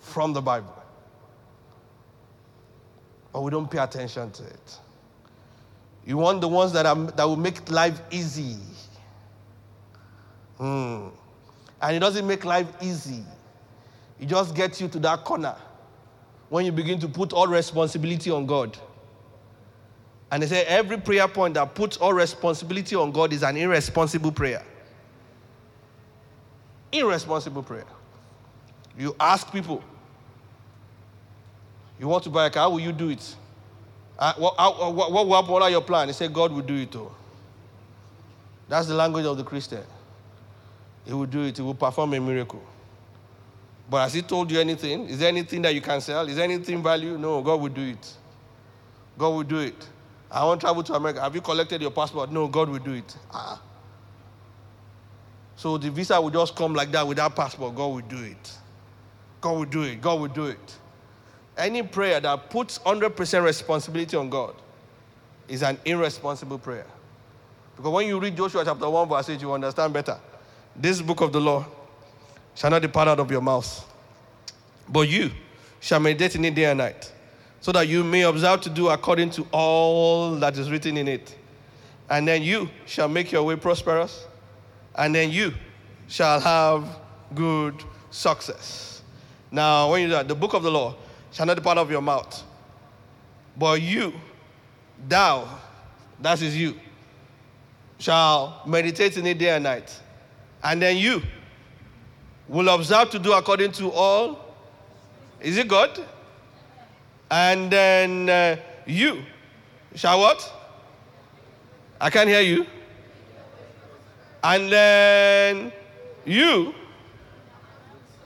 [0.00, 0.78] from the Bible
[3.32, 4.78] but we don't pay attention to it.
[6.04, 8.56] You want the ones that, are, that will make life easy.
[10.56, 11.08] Hmm.
[11.80, 13.22] And it doesn't make life easy.
[14.18, 15.54] It just gets you to that corner
[16.48, 18.76] when you begin to put all responsibility on God.
[20.30, 24.32] And they say every prayer point that puts all responsibility on God is an irresponsible
[24.32, 24.62] prayer.
[26.92, 27.86] Irresponsible prayer.
[28.98, 29.82] You ask people,
[31.98, 33.34] you want to buy a car, how will you do it?
[34.18, 35.52] Uh, what, how, what, what happen?
[35.52, 36.10] What are your plans?
[36.10, 37.10] He said, God will do it too.
[38.68, 39.82] That's the language of the Christian.
[41.04, 42.62] He will do it, he will perform a miracle.
[43.88, 45.08] But has he told you anything?
[45.08, 46.28] Is there anything that you can sell?
[46.28, 47.16] Is there anything value?
[47.16, 48.14] No, God will do it.
[49.16, 49.88] God will do it.
[50.30, 51.20] I want to travel to America.
[51.20, 52.30] Have you collected your passport?
[52.30, 53.16] No, God will do it.
[53.32, 53.60] Ah.
[55.56, 57.74] So the visa will just come like that without passport.
[57.74, 58.52] God will do it.
[59.40, 60.00] God will do it.
[60.00, 60.76] God will do it.
[61.56, 64.54] Any prayer that puts 100% responsibility on God
[65.48, 66.86] is an irresponsible prayer.
[67.76, 70.18] Because when you read Joshua chapter 1, verse 8, you understand better.
[70.76, 71.66] This book of the law
[72.54, 73.84] shall not depart out of your mouth,
[74.88, 75.30] but you
[75.80, 77.12] shall meditate in it day and night,
[77.60, 81.36] so that you may observe to do according to all that is written in it.
[82.10, 84.24] And then you shall make your way prosperous,
[84.94, 85.52] and then you
[86.06, 86.88] shall have
[87.34, 87.74] good
[88.10, 89.02] success.
[89.50, 90.94] Now, when you do that, the book of the law
[91.32, 92.42] shall not depart of your mouth,
[93.56, 94.14] but you,
[95.06, 95.48] thou,
[96.20, 96.74] that is you,
[97.98, 100.00] shall meditate in it day and night.
[100.62, 101.22] And then you
[102.48, 104.54] will observe to do according to all.
[105.40, 106.00] Is it God?
[107.30, 108.56] And then uh,
[108.86, 109.22] you
[109.94, 110.52] shall what?
[112.00, 112.66] I can't hear you.
[114.42, 115.72] And then
[116.24, 116.74] you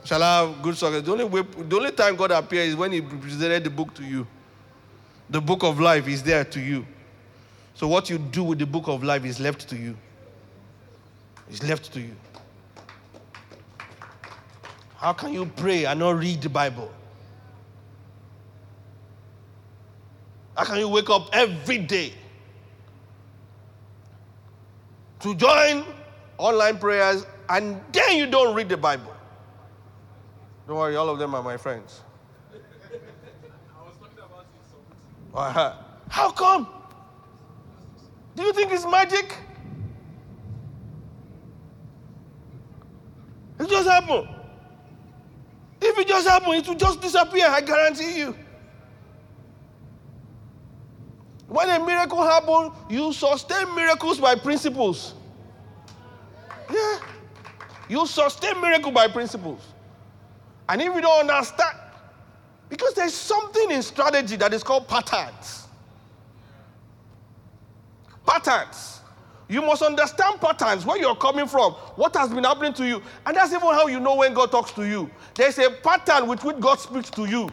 [0.05, 1.03] shall have good success.
[1.03, 4.05] The only, way, the only time God appears is when He presented the book to
[4.05, 4.27] you.
[5.31, 6.87] The book of life is there to you.
[7.75, 9.97] So what you do with the book of life is left to you.
[11.49, 12.15] It's left to you.
[14.97, 16.93] How can you pray and not read the Bible?
[20.57, 22.13] How can you wake up every day
[25.21, 25.85] to join
[26.39, 29.15] online prayers and then you don't read the Bible?
[30.67, 32.03] Don't worry, all of them are my friends.
[35.35, 36.69] How come?
[38.37, 39.35] Do you think it's magic?
[43.59, 44.29] It just happened.
[45.81, 48.37] If it just happened, it will just disappear, I guarantee you.
[51.53, 55.13] When a miracle happens, you sustain miracles by principles.
[56.73, 56.99] Yeah.
[57.91, 59.61] You sustain miracle by principles.
[60.67, 61.77] And if you don't understand,
[62.71, 65.67] because there's something in strategy that is called patterns.
[68.27, 69.01] Patterns.
[69.47, 73.03] You must understand patterns, where you're coming from, what has been happening to you.
[73.27, 75.11] And that's even how you know when God talks to you.
[75.35, 77.51] There's a pattern with which God speaks to you.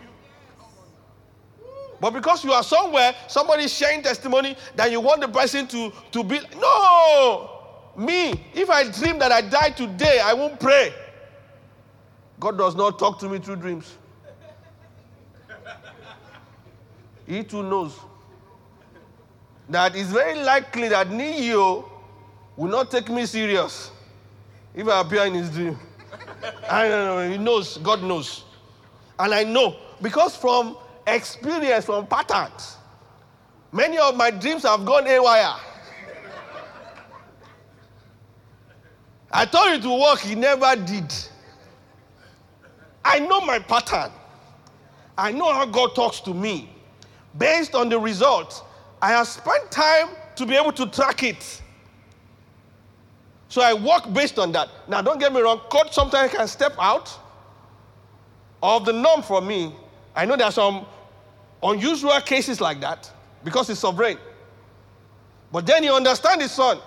[1.99, 5.91] But because you are somewhere, somebody is sharing testimony that you want the person to,
[6.11, 6.39] to be.
[6.59, 7.59] No!
[7.97, 10.93] Me, if I dream that I die today, I won't pray.
[12.39, 13.97] God does not talk to me through dreams.
[17.27, 17.95] He too knows
[19.69, 21.53] that it's very likely that Niyi
[22.57, 23.91] will not take me serious
[24.73, 25.77] if I appear in his dream.
[26.69, 27.29] I don't know.
[27.29, 27.77] He knows.
[27.77, 28.45] God knows.
[29.19, 30.77] And I know because from
[31.15, 32.77] experience, from patterns,
[33.71, 35.55] many of my dreams have gone haywire.
[39.31, 41.13] I told you to work, he never did.
[43.05, 44.11] I know my pattern.
[45.17, 46.69] I know how God talks to me.
[47.37, 48.61] Based on the results,
[49.01, 51.61] I have spent time to be able to track it.
[53.49, 54.69] So I work based on that.
[54.87, 57.17] Now, don't get me wrong, God sometimes can step out
[58.61, 59.73] of the norm for me.
[60.15, 60.85] I know there are some
[61.61, 63.11] unusual cases like that
[63.43, 64.17] because he's sovereign.
[65.51, 66.79] But then you understand his son.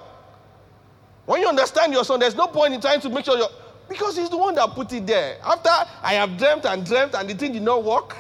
[1.26, 3.48] When you understand your son, there's no point in trying to make sure you're.
[3.88, 5.36] Because he's the one that put it there.
[5.44, 5.70] After
[6.02, 8.16] I have dreamt and dreamt and the thing did not work.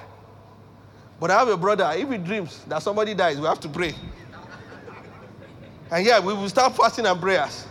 [1.20, 3.94] But I have a brother, if he dreams that somebody dies, we have to pray.
[5.90, 7.66] and yeah, we will start fasting and prayers.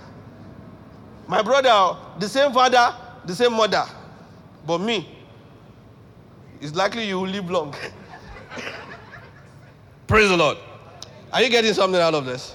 [1.27, 3.85] My brother, the same father, the same mother.
[4.65, 5.07] But me,
[6.61, 7.75] it's likely you will live long.
[10.11, 10.57] Praise the Lord.
[11.31, 12.53] Are you getting something out of this?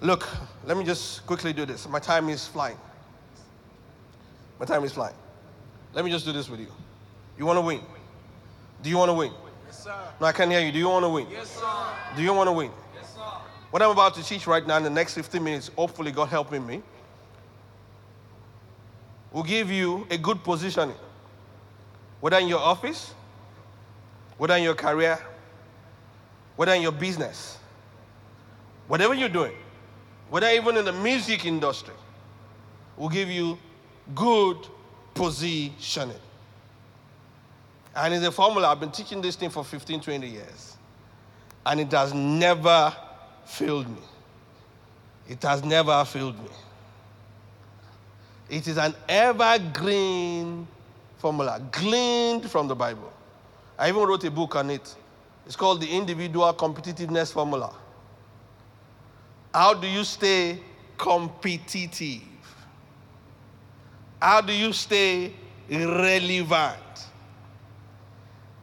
[0.00, 0.26] Look,
[0.64, 1.86] let me just quickly do this.
[1.86, 2.78] My time is flying.
[4.58, 5.14] My time is flying.
[5.92, 6.68] Let me just do this with you.
[7.36, 7.82] You want to win?
[8.82, 9.30] Do you want to win?
[9.66, 9.94] Yes, sir.
[10.18, 10.72] No, I can't hear you.
[10.72, 11.26] Do you want to win?
[11.30, 11.86] Yes, sir.
[12.16, 12.70] Do you want to win?
[12.94, 13.20] Yes, sir.
[13.70, 16.66] What I'm about to teach right now in the next 15 minutes, hopefully, God helping
[16.66, 16.82] me,
[19.32, 20.96] will give you a good positioning.
[22.20, 23.12] Whether in your office,
[24.38, 25.18] whether in your career,
[26.56, 27.58] whether in your business,
[28.88, 29.54] whatever you're doing,
[30.30, 31.94] whether even in the music industry,
[32.96, 33.58] will give you
[34.14, 34.56] good
[35.14, 36.16] positioning.
[37.96, 38.68] And it's a formula.
[38.68, 40.76] I've been teaching this thing for 15, 20 years.
[41.64, 42.94] And it has never
[43.44, 44.02] failed me.
[45.28, 46.50] It has never failed me.
[48.50, 50.66] It is an evergreen
[51.18, 53.12] formula gleaned from the Bible.
[53.78, 54.94] I even wrote a book on it.
[55.46, 57.74] It's called The Individual Competitiveness Formula.
[59.52, 60.58] How do you stay
[60.96, 62.22] competitive?
[64.20, 65.34] How do you stay
[65.70, 66.80] relevant?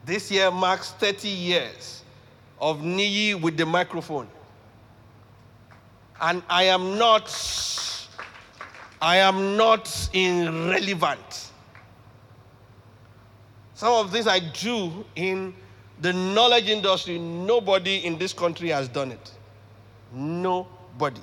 [0.04, 2.02] This year marks 30 years
[2.60, 4.28] of Niyi with the microphone.
[6.20, 7.28] And I am not,
[9.00, 11.50] I am not irrelevant.
[13.74, 15.54] Some of this I do in
[16.02, 17.18] the knowledge industry.
[17.18, 19.30] Nobody in this country has done it.
[20.12, 21.22] Nobody.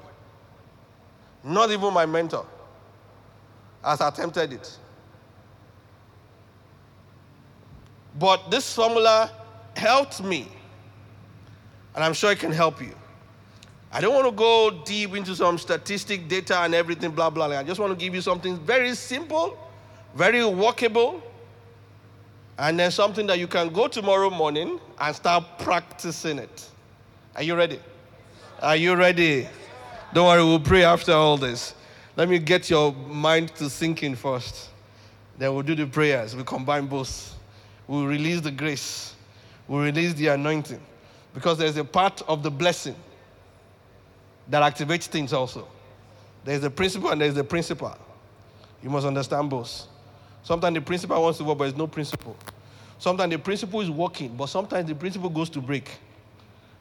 [1.44, 2.46] Not even my mentor
[3.84, 4.78] has attempted it.
[8.18, 9.32] But this formula
[9.76, 10.48] helped me,
[11.96, 12.94] and I'm sure it can help you.
[13.92, 17.58] I don't want to go deep into some statistic data and everything, blah, blah, blah.
[17.58, 19.58] I just want to give you something very simple,
[20.16, 21.24] very workable,
[22.60, 26.70] and then something that you can go tomorrow morning and start practicing it.
[27.34, 27.80] Are you ready?
[28.62, 29.48] Are you ready?
[30.14, 31.74] Don't worry, we'll pray after all this.
[32.18, 34.72] Let me get your mind to thinking first.
[35.38, 36.36] Then we'll do the prayers.
[36.36, 37.34] We combine both.
[37.88, 39.16] We'll release the grace.
[39.66, 40.82] We'll release the anointing.
[41.34, 42.96] Because there's a part of the blessing
[44.50, 45.66] that activates things also.
[46.44, 47.98] There's the principle and there's the principle.
[48.84, 49.88] You must understand both.
[50.44, 52.36] Sometimes the principle wants to work, but there's no principle.
[52.98, 55.90] Sometimes the principle is working, but sometimes the principle goes to break.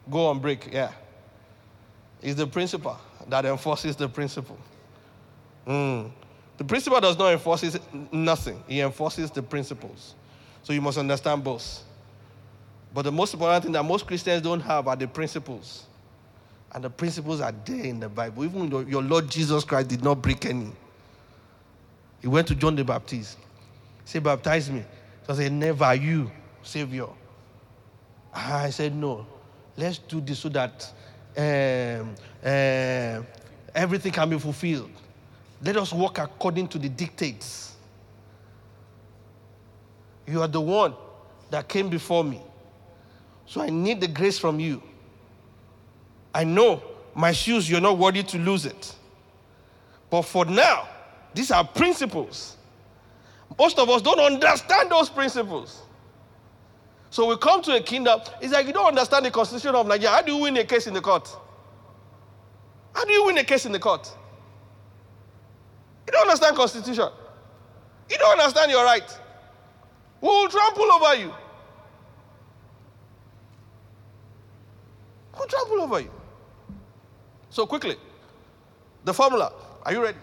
[0.09, 0.91] Go on break, yeah.
[2.21, 2.97] It's the principle
[3.27, 4.57] that enforces the principle.
[5.65, 6.11] Mm.
[6.57, 7.77] The principle does not enforce
[8.11, 10.15] nothing, it enforces the principles.
[10.63, 11.83] So you must understand both.
[12.93, 15.85] But the most important thing that most Christians don't have are the principles.
[16.71, 18.43] And the principles are there in the Bible.
[18.43, 20.71] Even your Lord Jesus Christ did not break any.
[22.21, 23.37] He went to John the Baptist.
[24.09, 24.83] Said, Baptize me.
[25.27, 26.31] So I said, Never you,
[26.63, 27.05] Savior.
[28.33, 29.27] I said, No.
[29.77, 30.91] Let's do this so that
[31.37, 33.21] um, uh,
[33.75, 34.89] everything can be fulfilled.
[35.61, 37.75] Let us walk according to the dictates.
[40.25, 40.95] You are the one
[41.51, 42.41] that came before me.
[43.45, 44.81] So I need the grace from you.
[46.33, 46.81] I know
[47.13, 48.95] my shoes, you're not worthy to lose it.
[50.09, 50.89] But for now,
[51.31, 52.55] these are principles.
[53.57, 55.81] Most of us don't understand those principles.
[57.09, 60.11] So we come to a kingdom, it's like you don't understand the constitution of Nigeria.
[60.11, 61.27] How do you win a case in the court?
[62.93, 64.09] How do you win a case in the court?
[66.05, 67.09] You don't understand constitution.
[68.09, 69.17] You don't understand your right.
[70.21, 71.33] We will trample over you.
[75.37, 76.11] We'll trample over you.
[77.49, 77.95] So quickly,
[79.05, 79.53] the formula.
[79.83, 80.17] Are you ready?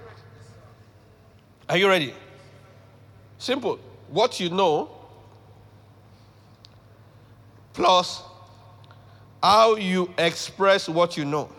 [1.69, 2.15] Are you ready?
[3.39, 3.79] Simple.
[4.09, 4.91] What you know
[7.73, 8.23] plus
[9.43, 11.51] how you express what you know.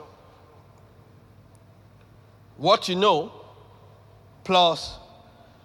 [2.57, 3.31] What you know
[4.43, 4.97] plus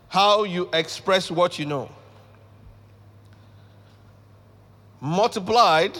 [0.08, 1.88] how you express what you know.
[5.00, 5.98] Multiplied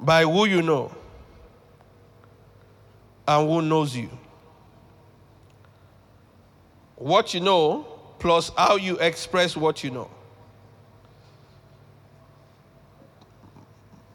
[0.00, 0.90] by who you know
[3.26, 4.10] and who knows you.
[6.96, 10.10] What you know plus how you express what you know.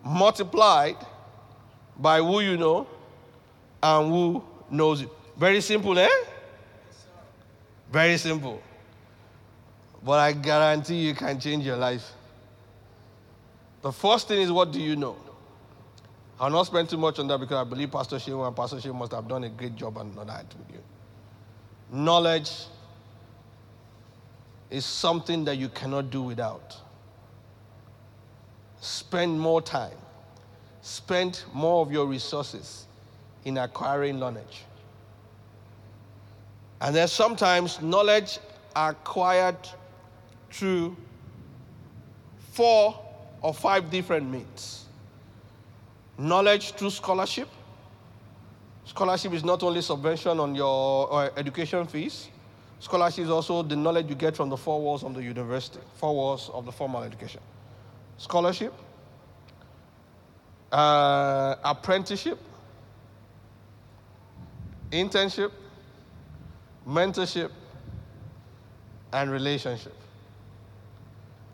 [0.04, 0.98] Multiplied
[1.98, 2.88] by who you know
[3.82, 5.10] and who knows you.
[5.38, 6.10] Very simple, eh?
[7.92, 8.62] Very simple.
[10.04, 12.12] But I guarantee you can change your life.
[13.82, 15.16] The first thing is what do you know?
[16.40, 18.96] I'll not spend too much on that because I believe Pastor Shehu and Pastor Shewa
[18.96, 20.84] must have done a great job on that with you.
[21.92, 22.52] Knowledge
[24.74, 26.76] is something that you cannot do without.
[28.82, 29.96] Spend more time,
[30.82, 32.88] spend more of your resources
[33.46, 34.64] in acquiring knowledge.
[36.82, 38.40] And then sometimes knowledge
[38.76, 39.58] acquired
[40.50, 40.98] through
[42.54, 43.00] four
[43.44, 44.86] or five different means.
[46.18, 47.48] Knowledge through scholarship.
[48.86, 52.30] Scholarship is not only subvention on your uh, education fees.
[52.84, 56.14] Scholarship is also the knowledge you get from the four walls of the university, four
[56.14, 57.40] walls of the formal education.
[58.18, 58.74] Scholarship,
[60.70, 62.38] uh, apprenticeship,
[64.92, 65.50] internship,
[66.86, 67.52] mentorship,
[69.14, 69.96] and relationship.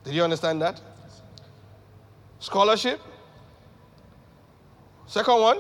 [0.06, 0.82] Did you understand that?
[2.40, 3.00] Scholarship.
[5.06, 5.60] Second one.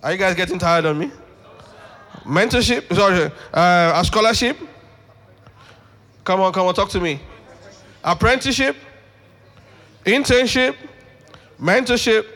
[0.00, 1.10] Are you guys getting tired of me?
[2.28, 4.58] Mentorship, sorry, uh, a scholarship,
[6.28, 7.18] Come on, come on, talk to me.
[8.04, 8.76] Apprenticeship,
[10.04, 10.76] internship,
[11.58, 12.26] mentorship,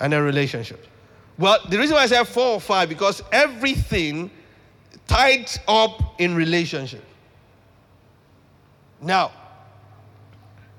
[0.00, 0.86] and then relationship.
[1.36, 4.30] Well, the reason why I said four or five because everything
[5.06, 7.04] tied up in relationship.
[9.02, 9.32] Now,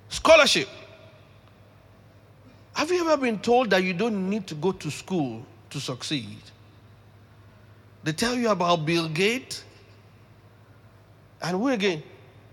[0.09, 0.67] scholarship.
[2.73, 6.39] Have you ever been told that you don't need to go to school to succeed?
[8.03, 9.63] They tell you about Bill Gates.
[11.41, 12.03] And who again?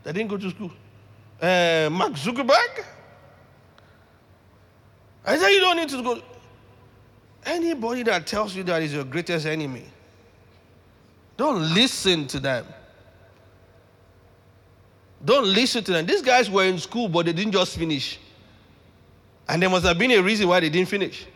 [0.03, 0.71] They didn't go to school.
[1.41, 2.85] Uh, Mark Zuckerberg.
[5.25, 6.21] I say you don't need to go.
[7.45, 9.85] Anybody that tells you that is your greatest enemy,
[11.37, 12.67] don't listen to them.
[15.25, 16.07] Don't listen to them.
[16.07, 18.19] These guys were in school, but they didn't just finish.
[19.49, 21.27] And there must have been a reason why they didn't finish.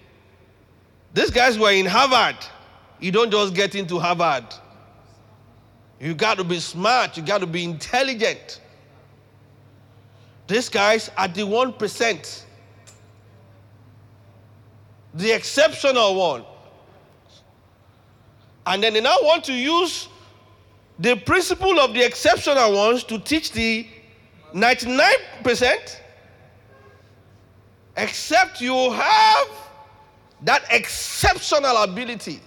[1.13, 2.37] These guys were in Harvard.
[3.01, 4.45] You don't just get into Harvard.
[6.01, 8.61] You got to be smart, you got to be intelligent.
[10.47, 12.43] These guys are the 1%,
[15.15, 16.45] the exceptional one.
[18.67, 20.09] And then they now want to use
[20.99, 23.87] the principle of the exceptional ones to teach the
[24.53, 26.01] 99%,
[27.97, 29.49] except you have
[30.43, 32.41] that exceptional ability.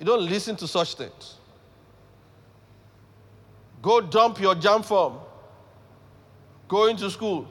[0.00, 1.36] You don't listen to such things.
[3.82, 5.18] Go dump your JAMB form.
[6.68, 7.46] Go into school.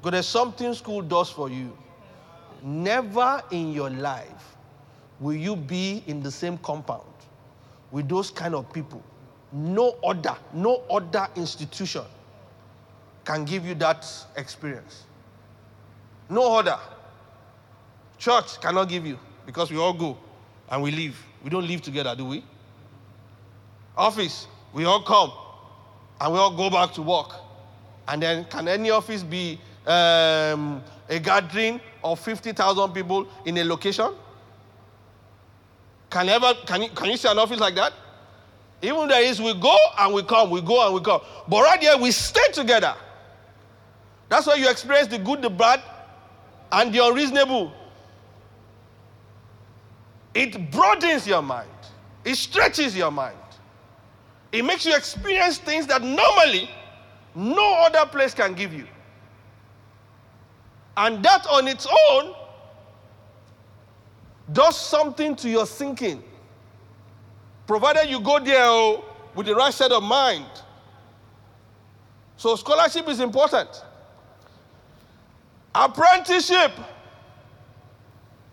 [0.00, 1.76] Because there's something school does for you.
[2.62, 4.56] Never in your life
[5.20, 7.02] will you be in the same compound
[7.92, 9.02] with those kind of people.
[9.52, 12.02] No other, no other institution
[13.24, 14.04] can give you that
[14.36, 15.04] experience.
[16.28, 16.78] No other.
[18.18, 20.18] Church cannot give you because we all go
[20.70, 21.16] and we leave.
[21.44, 22.42] We don't live together, do we?
[23.96, 25.30] Office, we all come
[26.20, 27.32] and we all go back to work.
[28.08, 34.12] And then, can any office be um, a gathering of 50,000 people in a location?
[36.10, 37.92] Can, ever, can, you, can you see an office like that?
[38.80, 41.20] Even there is, we go and we come, we go and we come.
[41.46, 42.94] But right here, we stay together.
[44.28, 45.82] That's why you experience the good, the bad,
[46.72, 47.72] and the unreasonable.
[50.34, 51.68] It broadens your mind,
[52.24, 53.36] it stretches your mind.
[54.52, 56.70] It makes you experience things that normally
[57.34, 58.86] no other place can give you.
[60.96, 62.34] And that on its own
[64.52, 66.22] does something to your thinking.
[67.66, 69.04] Provided you go there oh,
[69.34, 70.46] with the right set of mind.
[72.36, 73.68] So, scholarship is important.
[75.74, 76.72] Apprenticeship.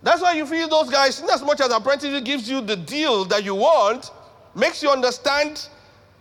[0.03, 3.25] That's why you feel those guys, in as much as apprenticeship gives you the deal
[3.25, 4.11] that you want,
[4.55, 5.67] makes you understand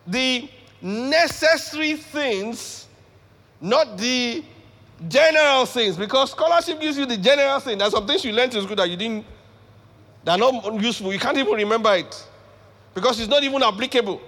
[0.06, 0.48] the
[0.82, 2.86] necessary things,
[3.60, 4.44] not the
[5.08, 5.96] general things.
[5.96, 7.78] Because scholarship gives you the general thing.
[7.78, 9.24] There's some things you learned in school that you didn't,
[10.24, 11.12] that are not useful.
[11.12, 12.26] You can't even remember it
[12.94, 14.20] because it's not even applicable.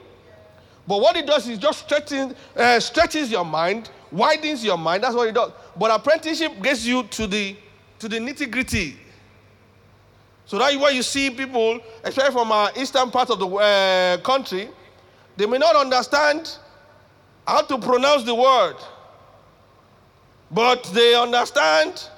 [0.86, 5.04] But what it does is just stretching, uh, stretches your mind, widens your mind.
[5.04, 5.52] That's what it does.
[5.76, 7.56] But apprenticeship gets you to the
[8.00, 8.96] to the nitty gritty.
[10.46, 14.68] So that's why you see people, especially from our eastern part of the uh, country,
[15.36, 16.58] they may not understand
[17.46, 18.76] how to pronounce the word,
[20.50, 22.08] but they understand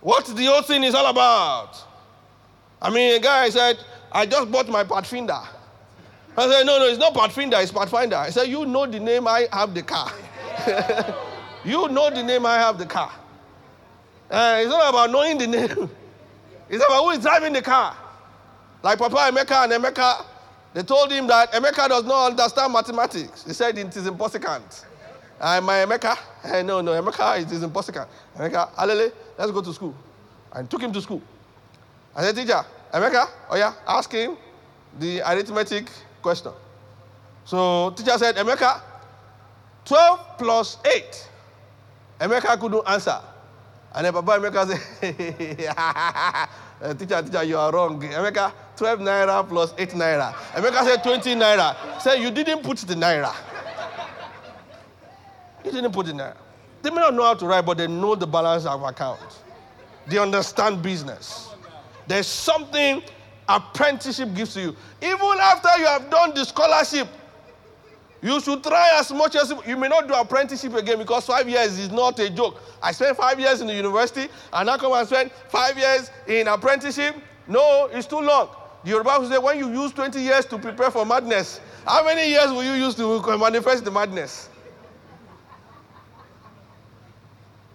[0.00, 1.76] what the whole thing is all about.
[2.80, 3.78] I mean, a guy said,
[4.10, 5.40] I just bought my Pathfinder.
[6.36, 8.16] I said, no, no, it's not Pathfinder, it's Pathfinder.
[8.16, 10.10] I said, you know the name, I have the car.
[11.64, 13.12] you know the name, I have the car.
[14.30, 15.90] Uh, it's not about knowing the name.
[16.70, 17.96] It's about who is driving the car.
[18.82, 20.24] Like Papa Emeka and Emeka,
[20.72, 23.44] they told him that Emeka does not understand mathematics.
[23.44, 24.60] He said it is impossible.
[25.40, 28.06] And my Emeka, hey, no, no, Emeka, it is impossible.
[28.36, 29.96] Emeka, Alele, let's go to school.
[30.52, 31.20] And took him to school.
[32.14, 32.64] I said, teacher,
[32.94, 34.36] Emeka, oh yeah, ask him
[35.00, 35.90] the arithmetic
[36.22, 36.52] question.
[37.44, 38.80] So teacher said, Emeka,
[39.86, 41.28] 12 plus 8.
[42.20, 43.20] Emeka couldn't answer.
[43.94, 44.80] And then Papa Emeka said,
[46.82, 48.00] eh, teacher, teacher, you are wrong.
[48.00, 50.32] Emeka, 12 naira plus 8 naira.
[50.52, 52.00] Emeka said 20 naira.
[52.00, 53.34] Say, you didn't put the naira.
[55.64, 56.36] You didn't put the naira.
[56.82, 59.20] They may not know how to write, but they know the balance of account.
[60.06, 61.50] They understand business.
[62.06, 63.02] There's something
[63.48, 64.76] apprenticeship gives to you.
[65.02, 67.08] Even after you have done the scholarship,
[68.22, 71.78] you should try as much as you may not do apprenticeship again because five years
[71.78, 72.60] is not a joke.
[72.82, 76.46] I spent five years in the university and now come and spend five years in
[76.48, 77.16] apprenticeship.
[77.48, 78.50] No, it's too long.
[78.84, 82.46] The Yoruba say when you use 20 years to prepare for madness, How many years
[82.50, 84.48] will you use to manifest the madness?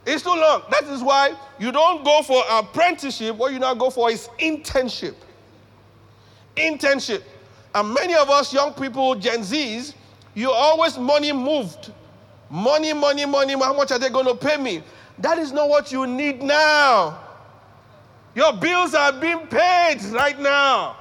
[0.05, 0.61] It's too long.
[0.69, 3.35] That is why you don't go for apprenticeship.
[3.35, 5.15] What you now go for is internship.
[6.55, 7.23] Internship.
[7.73, 9.95] And many of us young people, Gen Zs,
[10.35, 11.91] you always money moved.
[12.49, 13.53] Money, money, money.
[13.53, 14.83] How much are they going to pay me?
[15.17, 17.19] That is not what you need now.
[18.35, 20.97] Your bills are being paid right now.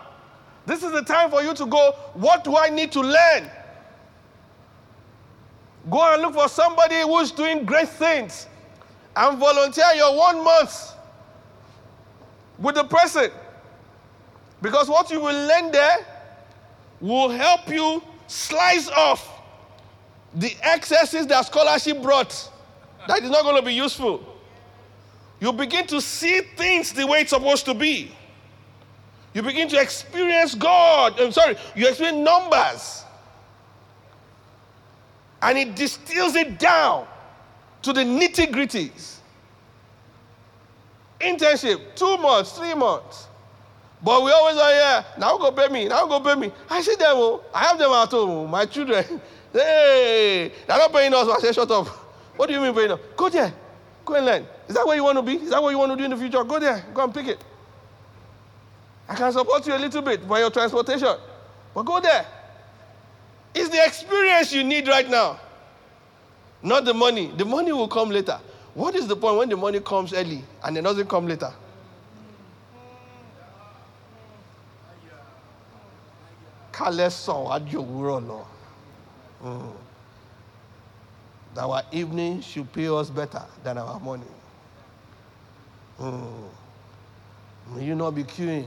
[0.66, 3.50] This is the time for you to go, what do I need to learn?
[5.90, 8.46] Go and look for somebody who's doing great things
[9.16, 10.92] and volunteer your one month
[12.58, 13.30] with the person.
[14.62, 15.98] Because what you will learn there
[17.00, 19.30] will help you slice off
[20.34, 22.50] the excesses that scholarship brought
[23.06, 24.24] that is not going to be useful.
[25.40, 28.10] You begin to see things the way it's supposed to be.
[29.34, 31.20] You begin to experience God.
[31.20, 33.04] I'm sorry, you experience numbers.
[35.42, 37.06] And it distills it down
[37.82, 39.16] to the nitty gritties.
[41.20, 43.26] Internship, two months, three months.
[44.04, 45.04] But we always are here.
[45.18, 45.88] Now go pay me.
[45.88, 46.52] Now go pay me.
[46.68, 47.14] I see them.
[47.16, 47.42] Oh.
[47.54, 48.30] I have them at home.
[48.30, 49.02] Oh, my children.
[49.52, 51.26] hey, they're not paying us.
[51.26, 51.88] I say, shut up.
[52.36, 53.00] What do you mean paying us?
[53.16, 53.54] Go there.
[54.04, 54.46] Go and learn.
[54.68, 55.36] Is that where you want to be?
[55.36, 56.42] Is that what you want to do in the future?
[56.44, 56.84] Go there.
[56.92, 57.38] Go and pick it.
[59.08, 61.16] I can support you a little bit for your transportation.
[61.74, 62.26] But go there.
[63.54, 65.38] It's the experience you need right now,
[66.62, 67.30] not the money.
[67.36, 68.40] The money will come later.
[68.74, 71.52] What is the point when the money comes early and it doesn't come later?
[79.42, 79.72] Mm.
[81.56, 84.26] Our evening should pay us better than our money.
[86.00, 86.48] Mm.
[87.74, 88.66] May you not be queuing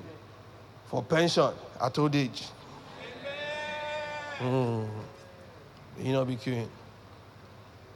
[0.86, 1.52] for pension
[1.82, 2.46] at old age.
[4.40, 4.88] Mm.
[5.98, 6.68] May you not be queuing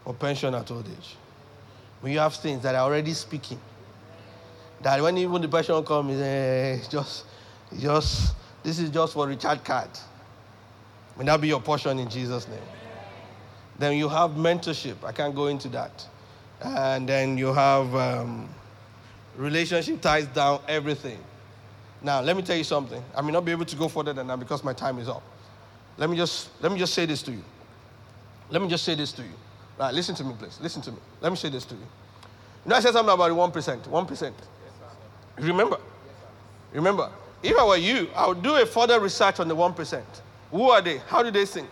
[0.03, 1.15] for pension at old age.
[2.01, 3.59] When you have things that are already speaking,
[4.81, 7.25] that when even the pension comes, eh, just,
[7.79, 8.33] just,
[8.63, 9.89] this is just for recharge card.
[11.17, 12.59] May that be your portion in Jesus' name.
[13.77, 15.03] Then you have mentorship.
[15.03, 16.07] I can't go into that.
[16.61, 18.47] And then you have um,
[19.35, 21.17] relationship ties down everything.
[22.03, 23.03] Now, let me tell you something.
[23.15, 25.23] I may not be able to go further than that because my time is up.
[25.97, 27.43] Let me just let me just say this to you.
[28.49, 29.33] Let me just say this to you.
[29.79, 30.59] Right, listen to me, please.
[30.61, 30.97] Listen to me.
[31.19, 31.81] Let me say this to you.
[31.81, 33.85] You know, I said something about the one percent.
[33.87, 34.35] One percent.
[35.37, 35.77] Remember?
[36.73, 37.11] Remember?
[37.43, 40.05] If I were you, I would do a further research on the one percent.
[40.51, 40.97] Who are they?
[41.07, 41.69] How do they think?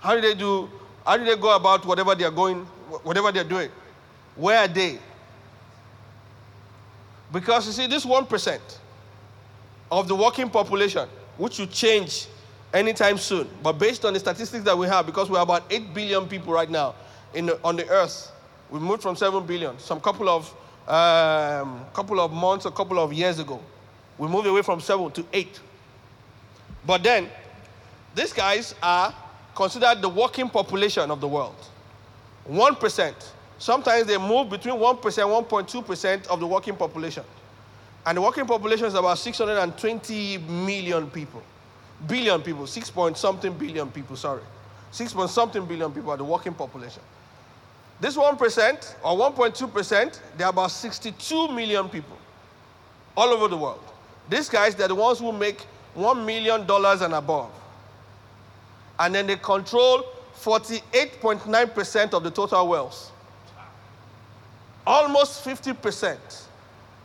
[0.00, 0.68] How do they do?
[1.06, 2.64] How do they go about whatever they are going,
[3.02, 3.70] whatever they're doing?
[4.36, 4.98] Where are they?
[7.32, 8.80] Because you see, this one percent
[9.90, 12.26] of the working population, which will change
[12.72, 16.26] anytime soon, but based on the statistics that we have, because we're about 8 billion
[16.26, 16.94] people right now
[17.32, 18.32] in the, on the earth,
[18.70, 20.52] we moved from 7 billion some couple of,
[20.88, 23.60] um, couple of months, a couple of years ago.
[24.18, 25.60] We moved away from 7 to 8.
[26.86, 27.28] But then,
[28.14, 29.14] these guys are
[29.54, 31.56] considered the working population of the world.
[32.48, 33.14] 1%.
[33.58, 37.24] Sometimes they move between 1%, 1.2% of the working population.
[38.06, 41.42] And the working population is about 620 million people.
[42.06, 44.42] Billion people, 6 point something billion people, sorry.
[44.90, 47.02] 6 point something billion people are the working population.
[48.00, 52.18] This 1% or 1.2%, there are about 62 million people
[53.16, 53.80] all over the world.
[54.28, 55.66] These guys, they're the ones who make
[55.96, 57.50] $1 million and above.
[58.98, 60.04] And then they control
[60.40, 63.12] 48.9% of the total wealth.
[64.86, 66.18] Almost 50%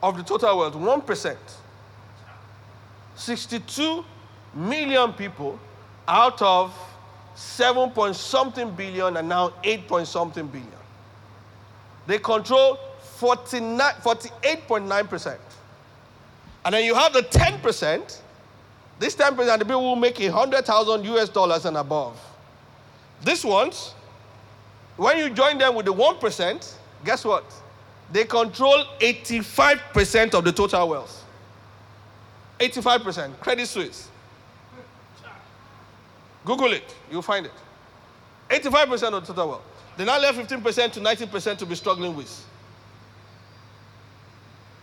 [0.03, 1.38] of the total wealth, 1%.
[3.15, 4.05] 62
[4.53, 5.59] million people
[6.07, 6.74] out of
[7.36, 10.67] 7 point something billion and now 8 point something billion.
[12.07, 12.80] They control
[13.20, 15.38] 48.9%.
[16.66, 18.20] And then you have the 10%.
[18.99, 22.20] This 10% are the people who make 100,000 US dollars and above.
[23.24, 23.93] These ones,
[24.97, 26.74] when you join them with the 1%,
[27.05, 27.45] guess what?
[28.12, 31.26] They control 85% of the total wealth.
[32.60, 33.39] 85%.
[33.39, 34.10] Credit Suisse.
[36.43, 37.51] Google it, you'll find it.
[38.49, 39.62] 85% of the total wealth.
[39.97, 42.45] They now left 15% to 19% to be struggling with.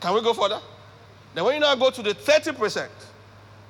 [0.00, 0.60] Can we go further?
[1.36, 2.88] Then when you now go to the 30%,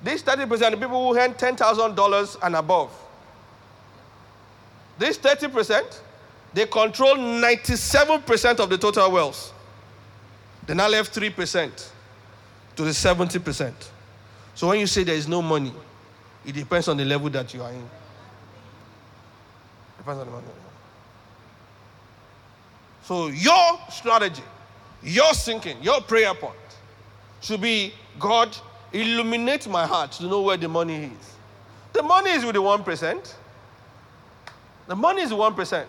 [0.05, 2.93] these 30% are the people who earn $10,000 and above.
[5.01, 5.99] These 30%,
[6.55, 9.53] they control 97% of the total wealth.
[10.65, 11.89] They now left 3%
[12.77, 13.73] to the 70%.
[14.55, 15.73] So when you say there is no money,
[16.45, 17.91] it depends on the level that you are in.
[19.99, 20.47] Depends on the money.
[23.03, 24.45] So your strategy,
[25.03, 26.66] your thinking, your prayer point
[27.47, 28.57] should be God,
[28.93, 31.37] illuminate my heart to know where the money is.
[31.93, 33.35] The money is with the 1%.
[34.89, 35.87] The money is 1%.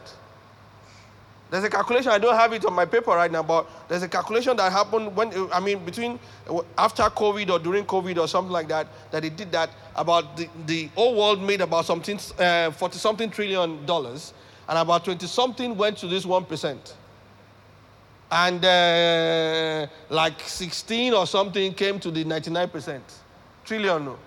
[1.49, 4.07] There's a calculation, I don't have it on my paper right now, but there's a
[4.07, 6.19] calculation that happened when, I mean, between
[6.77, 10.49] after COVID or during COVID or something like that, that it did that about the,
[10.65, 14.33] the whole world made about something, uh, 40 something trillion dollars,
[14.67, 16.93] and about 20 something went to this 1%.
[18.29, 23.01] And uh, like 16 or something came to the 99%.
[23.63, 24.17] Trillion, no.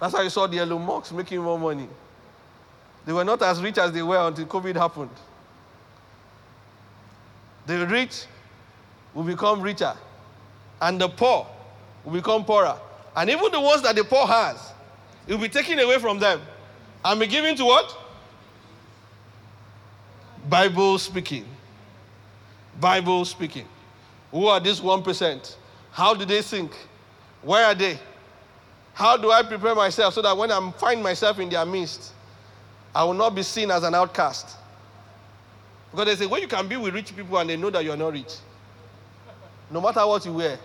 [0.00, 1.88] That's how you saw the Elon Musk making more money.
[3.04, 5.10] They were not as rich as they were until COVID happened.
[7.66, 8.26] The rich
[9.14, 9.94] will become richer,
[10.80, 11.46] and the poor
[12.04, 12.76] will become poorer.
[13.16, 14.72] And even the ones that the poor has,
[15.26, 16.40] it will be taken away from them
[17.04, 17.96] and be given to what?
[20.48, 21.44] Bible speaking.
[22.80, 23.66] Bible speaking.
[24.30, 25.56] Who are this 1%?
[25.92, 26.72] How do they think?
[27.42, 27.98] Where are they?
[28.92, 32.12] How do I prepare myself so that when I find myself in their midst,
[32.94, 34.56] I will not be seen as an outcast.
[35.90, 37.96] Because they say, well, you can be with rich people and they know that you're
[37.96, 38.34] not rich.
[39.70, 40.58] No matter what you wear,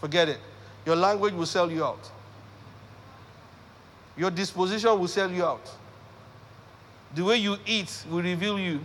[0.00, 0.38] forget it.
[0.86, 2.10] Your language will sell you out.
[4.16, 5.70] Your disposition will sell you out.
[7.14, 8.80] The way you eat will reveal you.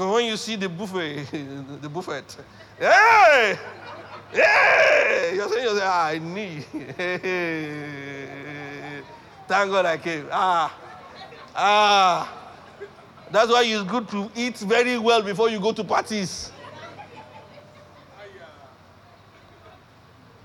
[0.00, 1.24] Because when you see the buffet,
[1.82, 2.24] the buffet,
[2.78, 3.58] hey,
[4.32, 6.64] hey, you're saying, you're saying ah, I need.
[9.46, 10.26] Thank God I came.
[10.32, 10.74] Ah,
[11.54, 12.54] ah.
[13.30, 16.50] That's why it's good to eat very well before you go to parties.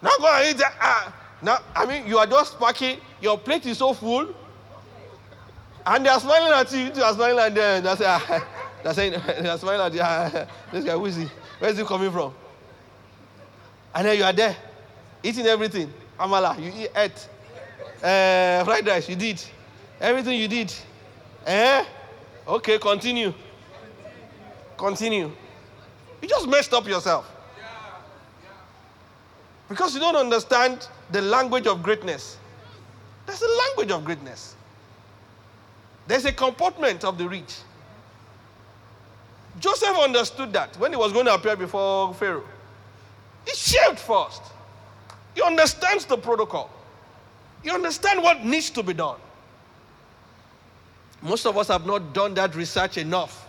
[0.02, 0.74] Now go and eat that.
[0.82, 1.16] Ah.
[1.42, 4.36] Now, I mean, you are just packing, your plate is so full,
[5.86, 7.84] and they are smiling at you, you are smiling at them.
[7.86, 8.46] That's, ah,
[8.86, 10.48] they're saying, they're smiling at you.
[10.72, 11.28] This guy, who is he?
[11.58, 12.36] Where is he coming from?
[13.96, 14.56] And then you are there,
[15.24, 15.92] eating everything.
[16.20, 17.28] Amala, you eat,
[18.04, 19.42] uh, fried rice, you did.
[20.00, 20.72] Everything you did.
[21.48, 21.84] Eh?
[22.48, 23.34] Okay, continue.
[24.78, 25.32] Continue.
[26.22, 27.28] You just messed up yourself.
[29.68, 32.38] Because you don't understand the language of greatness.
[33.26, 34.56] There's a language of greatness.
[36.06, 37.56] There's a comportment of the rich.
[39.60, 42.44] Joseph understood that when he was going to appear before Pharaoh.
[43.46, 44.42] He shaved first.
[45.34, 46.70] He understands the protocol.
[47.64, 49.20] You understand what needs to be done.
[51.22, 53.48] Most of us have not done that research enough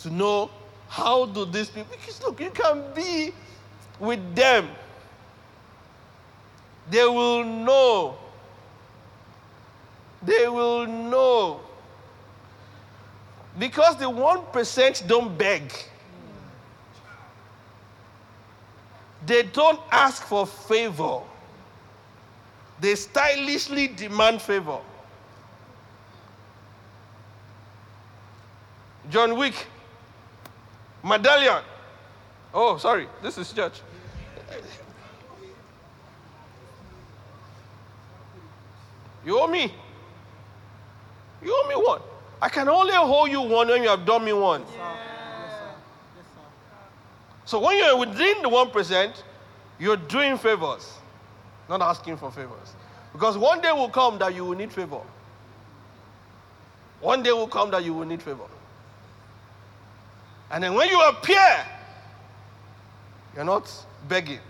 [0.00, 0.50] to know
[0.88, 3.32] how do these people because look you can be
[3.98, 4.68] with them
[6.90, 8.16] they will know
[10.22, 11.60] they will know
[13.58, 15.72] because the 1% don't beg
[19.24, 21.20] they don't ask for favor
[22.80, 24.78] they stylishly demand favor.
[29.10, 29.54] John Wick,
[31.02, 31.62] medallion.
[32.52, 33.80] Oh, sorry, this is church.
[39.24, 39.72] You owe me.
[41.42, 42.00] You owe me one.
[42.40, 44.64] I can only hold you one when you have done me one.
[47.44, 49.22] So when you're within the 1%,
[49.78, 50.96] you're doing favors
[51.68, 52.74] not asking for favors.
[53.12, 55.00] Because one day will come that you will need favor.
[57.00, 58.44] One day will come that you will need favor.
[60.50, 61.66] And then when you appear,
[63.34, 63.70] you're not
[64.08, 64.40] begging,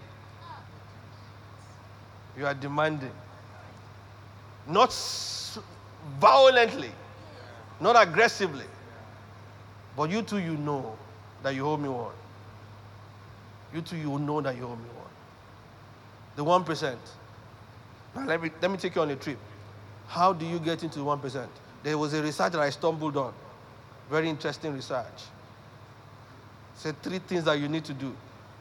[2.36, 3.12] you are demanding.
[4.68, 4.92] Not
[6.20, 6.90] violently,
[7.80, 8.66] not aggressively,
[9.96, 10.96] but you too, you know
[11.42, 12.14] that you owe me one.
[13.74, 15.06] You too, you know that you owe me one
[16.36, 16.96] the 1%.
[18.14, 19.38] Now, let me, let me take you on a trip.
[20.06, 21.48] How do you get into the 1%?
[21.82, 23.32] There was a research that I stumbled on.
[24.10, 25.24] Very interesting research.
[26.74, 28.14] Said three things that you need to do.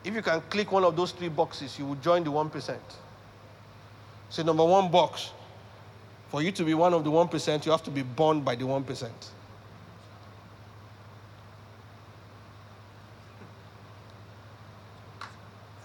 [0.04, 2.78] If you can click one of those three boxes, you will join the 1%.
[4.30, 5.32] So, number one box,
[6.36, 8.66] for you to be one of the 1%, you have to be born by the
[8.66, 9.10] 1%.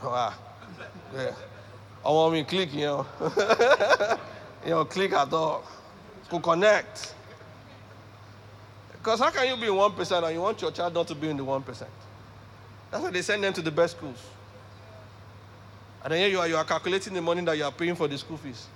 [0.02, 0.10] Wow.
[0.12, 0.38] Ah.
[1.14, 1.34] Yeah.
[2.04, 3.06] I want me to click, you know.
[4.64, 5.62] you know, click at all.
[6.30, 7.14] To connect.
[8.94, 11.28] Because how can you be in 1% and you want your child not to be
[11.28, 11.64] in the 1%?
[11.64, 14.20] That's why they send them to the best schools.
[16.02, 18.08] And then here you are, you are calculating the money that you are paying for
[18.08, 18.66] the school fees.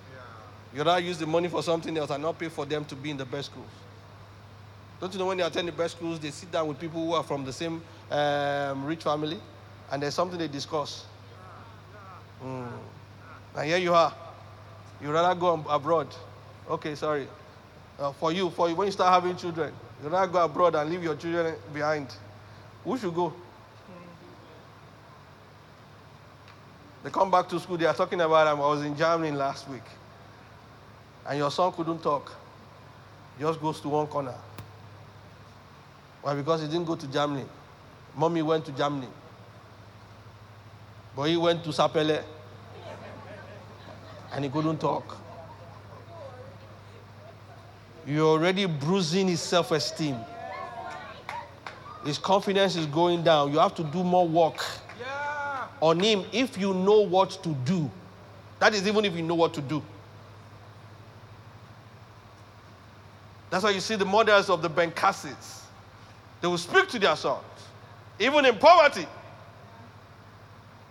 [0.74, 3.10] You rather use the money for something else and not pay for them to be
[3.10, 3.70] in the best schools.
[5.00, 7.12] Don't you know when they attend the best schools, they sit down with people who
[7.12, 9.38] are from the same um, rich family,
[9.90, 11.04] and there's something they discuss.
[12.42, 12.68] Mm.
[13.56, 14.12] And here you are.
[15.00, 16.08] You'd rather go abroad.
[16.68, 17.28] Okay, sorry.
[17.98, 19.72] Uh, for you, for you, when you start having children,
[20.02, 22.12] you rather go abroad and leave your children behind.
[22.82, 23.32] Who should go?
[27.04, 28.58] They come back to school, they are talking about them.
[28.58, 29.82] I was in Germany last week.
[31.26, 32.32] And your son couldn't talk.
[33.40, 34.34] Just goes to one corner.
[36.22, 36.34] Why?
[36.34, 37.44] Because he didn't go to Germany.
[38.16, 39.08] Mommy went to Germany.
[41.16, 42.22] But he went to Sapele.
[44.32, 45.16] And he couldn't talk.
[48.06, 50.16] You're already bruising his self esteem.
[52.04, 53.52] His confidence is going down.
[53.52, 54.62] You have to do more work
[55.00, 55.66] yeah.
[55.80, 57.90] on him if you know what to do.
[58.58, 59.82] That is even if you know what to do.
[63.54, 65.62] That's why you see the mothers of the Ben Carsons.
[66.40, 67.44] They will speak to their sons,
[68.18, 69.06] even in poverty.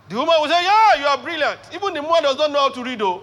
[0.07, 1.59] The woman will say, Yeah, you are brilliant.
[1.73, 3.21] Even the mother does not know how to read, though.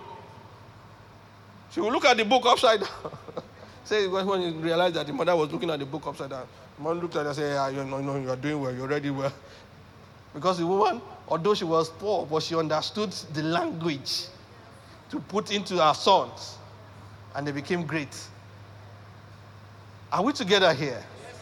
[1.70, 2.90] She will look at the book upside down.
[3.84, 6.82] Say when you realize that the mother was looking at the book upside down, the
[6.82, 9.08] mom looked at her and said, Yeah, you know, no, you're doing well, you're ready
[9.08, 9.32] well.
[10.34, 14.26] Because the woman, although she was poor, but she understood the language
[15.10, 16.58] to put into her sons,
[17.34, 18.14] and they became great.
[20.12, 21.02] Are we together here?
[21.22, 21.40] Yes,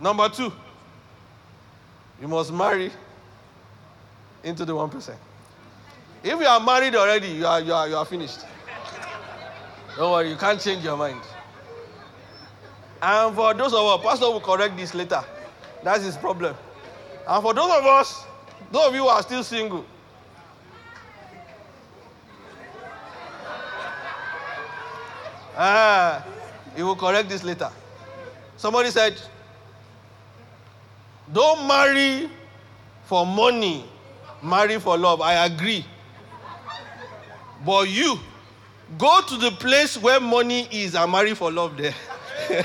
[0.00, 0.52] Number two,
[2.20, 2.90] you must marry
[4.42, 5.14] into the 1%.
[6.22, 8.40] If you are married already, you are, you are, you are finished.
[9.96, 11.20] Don't worry, you can't change your mind.
[13.00, 15.22] And for those of us, Pastor will correct this later.
[15.82, 16.56] That's his problem.
[17.28, 18.24] And for those of us,
[18.72, 19.84] those of you who are still single,
[25.56, 26.24] ah,
[26.76, 27.70] he will correct this later.
[28.56, 29.20] Somebody said,
[31.32, 32.30] Don't marry
[33.04, 33.84] for money,
[34.42, 35.20] marry for love.
[35.20, 35.84] I agree.
[37.64, 38.18] But you,
[38.98, 41.94] Go to the place where money is and marry for love there.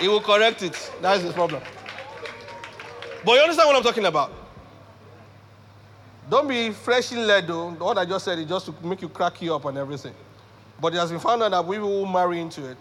[0.00, 0.92] he will correct it.
[1.02, 1.62] That's his problem.
[3.24, 4.32] But you understand what I'm talking about?
[6.28, 7.70] Don't be freshly led though.
[7.70, 10.14] What I just said is just to make you crack you up and everything.
[10.80, 12.76] But it has been found out that people who marry into it,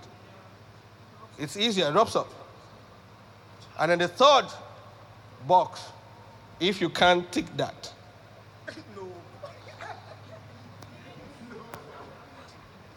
[1.37, 2.27] it's easier, it drops up.
[3.79, 4.45] And then the third
[5.47, 5.81] box,
[6.59, 7.93] if you can't tick that,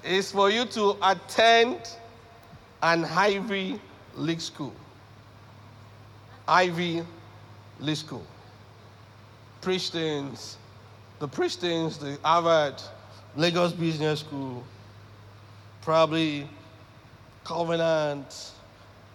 [0.05, 1.94] is for you to attend
[2.82, 3.78] an Ivy
[4.14, 4.74] League school.
[6.46, 7.03] Ivy
[7.80, 8.24] League school.
[9.61, 10.56] Princetons,
[11.18, 12.80] the Princetons, the Harvard,
[13.36, 14.64] Lagos Business School,
[15.82, 16.48] probably
[17.44, 18.52] Covenant,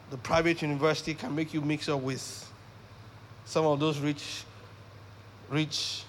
[0.10, 2.52] the private university can make you mix up with
[3.46, 4.44] some of those rich,
[5.50, 6.04] rich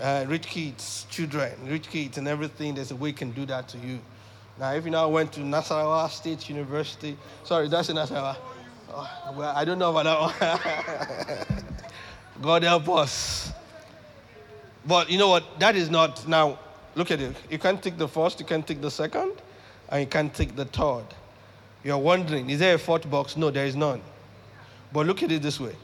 [0.00, 2.74] uh, rich kids, children, rich kids, and everything.
[2.74, 4.00] There's a way can do that to you.
[4.58, 8.36] Now, if you now went to Nasarawa State University, sorry, that's in Nasarawa.
[8.94, 11.64] Oh, well, I don't know about that one.
[12.42, 13.52] God help us.
[14.84, 15.44] But you know what?
[15.60, 16.58] That is not now.
[16.94, 17.36] Look at it.
[17.48, 19.32] You can't take the first, you can't take the second,
[19.88, 21.04] and you can't take the third.
[21.84, 23.36] You're wondering, is there a fourth box?
[23.36, 24.02] No, there is none.
[24.92, 25.74] But look at it this way.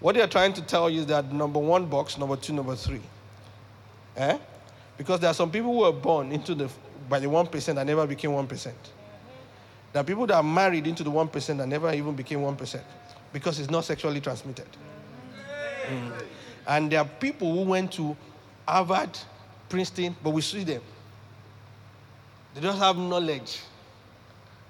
[0.00, 3.00] What they're trying to tell you is that number one box, number two, number three.
[4.16, 4.38] Eh?
[4.98, 6.68] Because there are some people who were born into the
[7.08, 8.76] by the one percent that never became one percent.
[9.92, 12.56] There are people that are married into the one percent that never even became one
[12.56, 12.84] percent
[13.32, 14.66] because it's not sexually transmitted.
[15.88, 16.12] Mm.
[16.66, 18.16] And there are people who went to
[18.66, 19.18] Harvard,
[19.68, 20.82] Princeton, but we see them.
[22.54, 23.60] They don't have knowledge.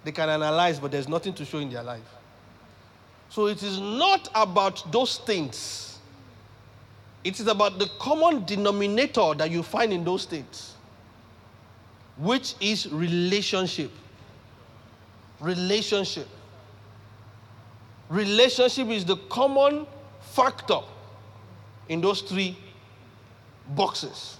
[0.03, 2.03] They can analyze, but there's nothing to show in their life.
[3.29, 5.95] So it is not about those things
[7.25, 10.75] it is about the common denominator that you find in those states,
[12.19, 13.91] which is relationship.
[15.41, 16.29] Relationship.
[18.11, 19.87] Relationship is the common
[20.21, 20.81] factor
[21.89, 22.57] in those three
[23.69, 24.37] boxes.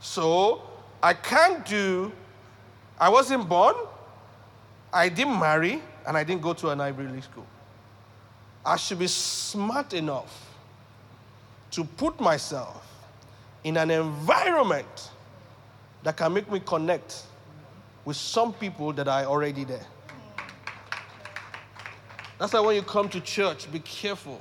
[0.00, 0.62] So
[1.02, 2.12] I can't do,
[2.98, 3.74] I wasn't born,
[4.92, 7.46] I didn't marry, and I didn't go to an Ivy League school.
[8.64, 10.50] I should be smart enough
[11.72, 12.82] to put myself
[13.64, 15.10] in an environment
[16.02, 17.24] that can make me connect
[18.04, 19.86] with some people that are already there.
[22.38, 24.40] That's why when you come to church, be careful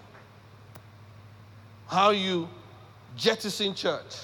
[1.87, 2.49] how you
[3.15, 4.15] jettison church.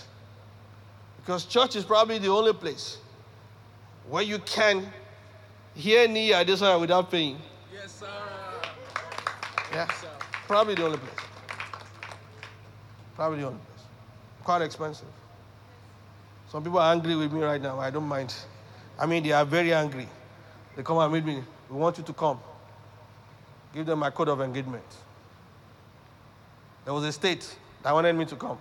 [1.17, 2.97] Because church is probably the only place
[4.09, 4.91] where you can
[5.75, 7.37] hear Niyi this one without paying.
[7.73, 8.07] Yes, sir.
[9.71, 9.91] Yeah.
[9.93, 10.07] sir
[10.47, 11.11] Probably the only place.
[13.15, 13.85] Probably the only place.
[14.43, 15.07] Quite expensive.
[16.49, 17.79] Some people are angry with me right now.
[17.79, 18.33] I don't mind.
[18.99, 20.09] I mean, they are very angry.
[20.75, 21.43] They come and meet me.
[21.69, 22.39] We want you to come.
[23.73, 24.83] Give them my code of engagement.
[26.85, 28.57] There was a state that wanted me to come.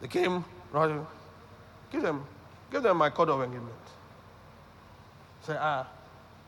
[0.00, 1.04] They came, Roger,
[1.90, 2.24] give them,
[2.70, 3.72] give them my code of engagement.
[5.42, 5.86] Say, ah,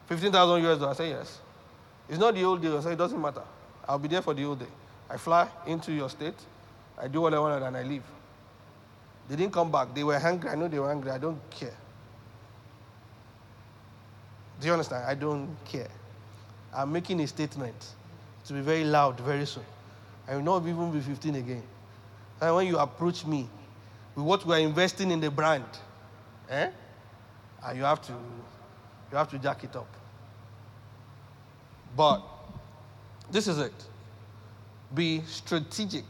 [0.07, 1.01] 15,000 US dollars.
[1.01, 1.41] I say, yes.
[2.09, 2.77] It's not the old deal.
[2.79, 3.43] I say, it doesn't matter.
[3.89, 4.67] I'll be there for the old day.
[5.09, 6.35] I fly into your state,
[6.97, 8.05] I do what I want, and I leave.
[9.29, 9.95] They didn't come back.
[9.95, 10.51] They were hungry.
[10.51, 11.11] I know they were hungry.
[11.11, 11.75] I don't care.
[14.61, 15.05] Do you understand?
[15.07, 15.89] I don't care.
[16.75, 17.95] I'm making a statement
[18.51, 19.63] to be very loud very soon.
[20.27, 21.63] I will not even be 15 again.
[22.41, 23.49] And when you approach me
[24.17, 25.65] with what we are investing in the brand,
[26.49, 26.69] eh?
[27.65, 29.87] And you have to you have to jack it up.
[31.97, 32.23] But
[33.31, 33.73] this is it.
[34.93, 36.07] Be strategic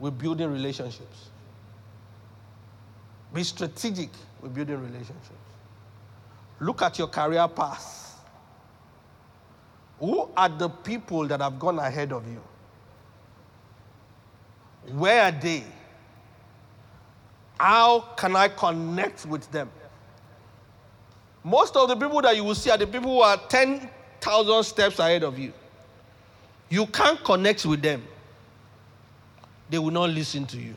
[0.00, 1.28] with building relationships.
[3.32, 4.10] Be strategic
[4.40, 5.30] with building relationships.
[6.58, 8.11] Look at your career path.
[10.02, 12.42] Who are the people that have gone ahead of you?
[14.96, 15.62] Where are they?
[17.56, 19.70] How can I connect with them?
[21.44, 24.98] Most of the people that you will see are the people who are 10,000 steps
[24.98, 25.52] ahead of you.
[26.68, 28.02] You can't connect with them,
[29.70, 30.74] they will not listen to you.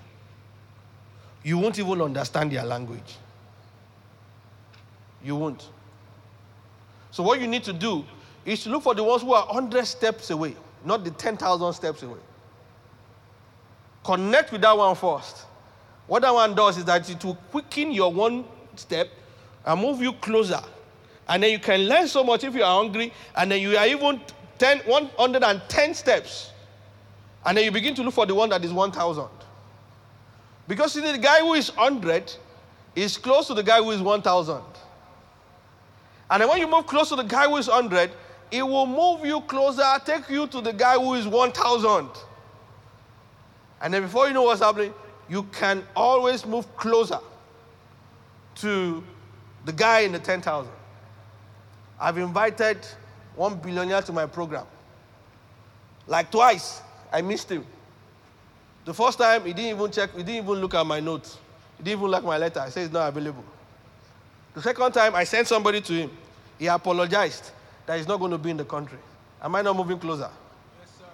[1.43, 3.17] You won't even understand their language.
[5.23, 5.67] You won't.
[7.09, 8.05] So, what you need to do
[8.45, 12.03] is should look for the ones who are 100 steps away, not the 10,000 steps
[12.03, 12.19] away.
[14.03, 15.45] Connect with that one first.
[16.07, 19.09] What that one does is that it will quicken your one step
[19.65, 20.61] and move you closer.
[21.27, 23.87] And then you can learn so much if you are hungry, and then you are
[23.87, 24.21] even
[24.59, 26.51] 10, 110 steps.
[27.43, 29.27] And then you begin to look for the one that is 1,000.
[30.67, 32.31] Because see, the guy who is 100
[32.95, 34.61] is close to the guy who is 1,000.
[36.29, 38.11] And then when you move close to the guy who is 100,
[38.55, 42.09] it will move you closer, take you to the guy who is 1,000.
[43.81, 44.93] And then before you know what's happening,
[45.27, 47.19] you can always move closer
[48.55, 49.03] to
[49.65, 50.71] the guy in the 10,000.
[51.99, 52.77] I've invited
[53.35, 54.65] one billionaire to my program.
[56.07, 56.81] Like twice,
[57.11, 57.65] I missed him.
[58.85, 61.39] The first time, he didn't even check, he didn't even look at my notes.
[61.77, 62.61] He didn't even like my letter.
[62.61, 63.43] I said it's not available.
[64.53, 66.11] The second time, I sent somebody to him.
[66.57, 67.51] He apologized
[67.85, 68.97] that he's not going to be in the country.
[69.41, 70.29] Am I not moving closer?
[70.79, 71.05] Yes, sir.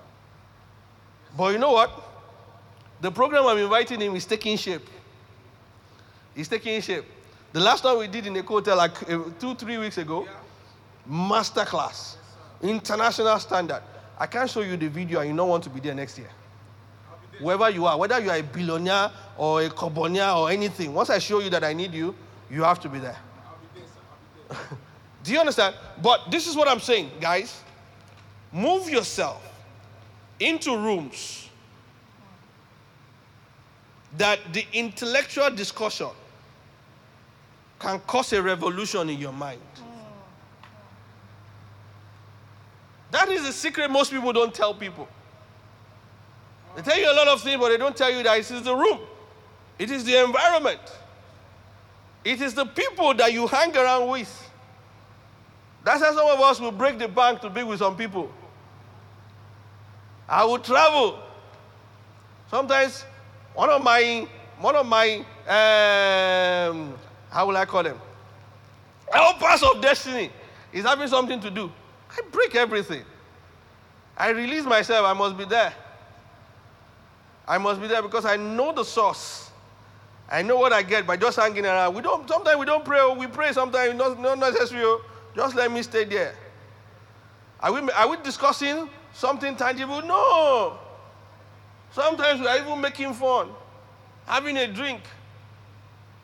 [1.38, 1.92] But you know what?
[3.02, 4.88] The program I'm inviting him is taking shape.
[6.36, 7.06] He's taking shape.
[7.52, 10.28] The last one we did in a hotel like uh, two, three weeks ago,
[11.06, 12.18] master class,
[12.62, 13.82] international standard.
[14.18, 16.30] I can't show you the video and you don't want to be there next year.
[17.40, 21.18] Wherever you are, whether you are a billionaire or a carbonier or anything, once I
[21.18, 22.14] show you that I need you,
[22.50, 23.18] you have to be there.
[23.46, 24.00] I'll be there, sir.
[24.52, 24.78] I'll be there.
[25.24, 25.76] Do you understand?
[26.02, 27.62] But this is what I'm saying, guys.
[28.52, 29.48] Move yourself
[30.40, 31.50] into rooms
[34.18, 36.10] that the intellectual discussion
[37.80, 39.62] can cause a revolution in your mind.
[39.78, 40.08] Oh, oh.
[43.12, 45.08] That is the secret most people don't tell people.
[46.76, 48.62] They tell you a lot of things, but they don't tell you that it is
[48.62, 49.00] the room,
[49.78, 50.80] it is the environment,
[52.24, 54.51] it is the people that you hang around with.
[55.84, 58.32] That's how some of us will break the bank to be with some people.
[60.30, 61.20] I will travel.
[62.50, 63.04] Sometimes
[63.54, 64.28] one of my
[64.60, 65.18] one of my
[65.48, 66.94] um,
[67.30, 68.00] how will I call them?
[69.12, 70.32] Helpers of destiny
[70.72, 71.72] is having something to do.
[72.12, 73.04] I break everything.
[74.16, 75.06] I release myself.
[75.06, 75.74] I must be there.
[77.48, 79.50] I must be there because I know the source.
[80.30, 81.96] I know what I get by just hanging around.
[81.96, 82.28] We don't.
[82.30, 83.02] Sometimes we don't pray.
[83.18, 83.52] We pray.
[83.52, 84.86] Sometimes not, not necessary.
[85.36, 86.36] Just let me stay there.
[87.60, 90.02] Are we, are we discussing something tangible?
[90.02, 90.80] No.
[91.92, 93.50] Sometimes we are even making fun,
[94.26, 95.02] having a drink,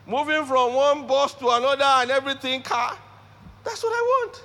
[0.06, 2.96] moving from one bus to another and everything car.
[3.64, 4.42] That's what I want.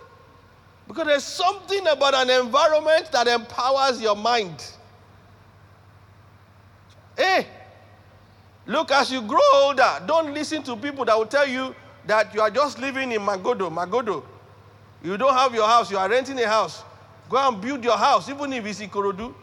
[0.87, 4.65] Because there's something about an environment that empowers your mind.
[7.17, 7.47] Hey,
[8.65, 11.73] look, as you grow older, don't listen to people that will tell you
[12.05, 14.23] that you are just living in Magodo, Magodo.
[15.03, 16.83] You don't have your house, you are renting a house.
[17.29, 19.33] Go and build your house, even if it's Ikorodu.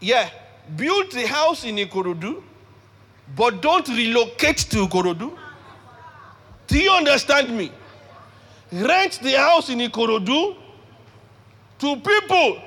[0.00, 0.28] Yeah,
[0.76, 2.42] build the house in Ikorodu,
[3.36, 5.36] but don't relocate to Ikorodu.
[6.66, 7.70] Do you understand me?
[8.72, 10.56] Rent the house in Ikorodu
[11.78, 12.60] to people,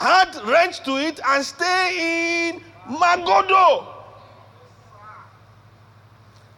[0.00, 3.86] add rent to it, and stay in Magodo.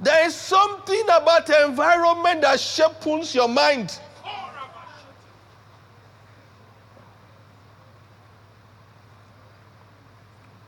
[0.01, 3.99] There is something about the environment that shapes your mind.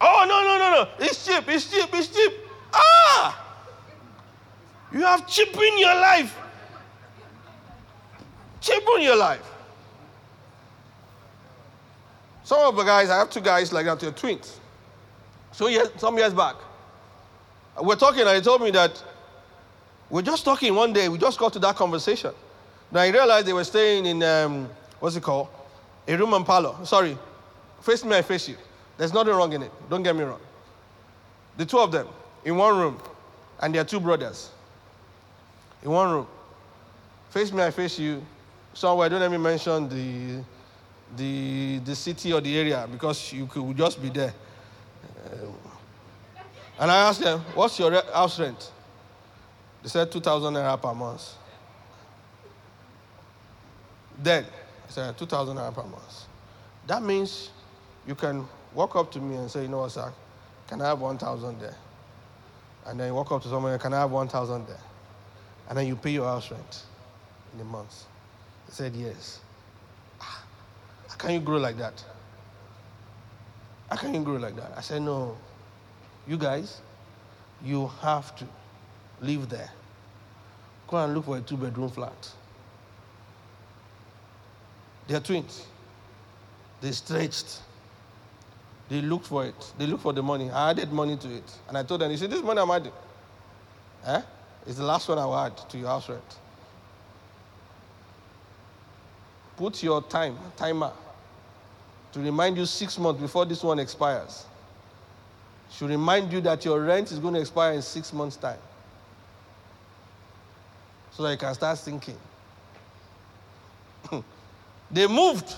[0.09, 1.05] Oh, no, no, no, no.
[1.05, 2.33] It's cheap, it's cheap, it's cheap.
[2.73, 3.45] Ah!
[4.93, 6.39] You have cheapened your life.
[8.61, 9.43] Cheapened your life.
[12.45, 14.61] Some of the guys, I have two guys like that, they're twins.
[15.51, 16.55] So years, some years back,
[17.83, 19.03] we're talking, and he told me that
[20.09, 22.33] we're just talking one day, we just got to that conversation.
[22.93, 24.69] Now I realized they were staying in, um,
[25.01, 25.49] what's it called?
[26.07, 26.77] A room and parlor.
[26.85, 27.19] Sorry,
[27.81, 28.57] face me, I face you.
[28.99, 29.73] There's nothing wrong in it.
[29.91, 30.41] Don't get me wrong.
[31.57, 32.09] The two of them
[32.45, 33.01] in one room,
[33.61, 34.51] and their two brothers
[35.83, 36.27] in one room.
[37.31, 38.25] Face me, I face you.
[38.73, 40.45] Somewhere, don't let me mention the,
[41.17, 44.35] the, the city or the area because you could just be there.
[45.33, 45.55] Um,
[46.79, 48.71] and I asked them, What's your house rent?
[49.83, 51.35] They said 2,000 naira per month.
[54.23, 56.25] Then, I said 2,000 naira per month.
[56.87, 57.51] That means
[58.07, 58.47] you can
[58.77, 60.13] walk up to me and say, You know what, sir?
[60.69, 61.75] Can I have 1,000 there?
[62.87, 64.79] And then you walk up to someone, Can I have 1,000 there?
[65.69, 66.85] And then you pay your house rent
[67.55, 68.05] in a month.
[68.69, 69.41] They said, Yes.
[70.21, 70.45] Ah,
[71.09, 72.05] How can you grow like that?
[73.91, 74.73] How can you grow like that?
[74.77, 75.37] I said, No.
[76.29, 76.81] You guys,
[77.65, 78.47] you have to
[79.21, 79.71] live there.
[80.89, 82.31] Go and look for a two bedroom flat.
[85.09, 85.67] They're twins.
[86.81, 87.61] They stretched.
[88.89, 89.73] They looked for it.
[89.79, 90.51] They looked for the money.
[90.51, 91.59] I added money to it.
[91.69, 92.93] And I told them, you see, this money I'm adding.
[94.07, 94.23] Eh?
[94.67, 96.39] It's the last one I will add to your house rent.
[99.57, 100.93] Put your time, timer,
[102.13, 104.45] to remind you six months before this one expires.
[105.71, 108.59] Should remind you that your rent is going to expire in six months' time.
[111.13, 112.17] So that you can start thinking.
[114.91, 115.57] they moved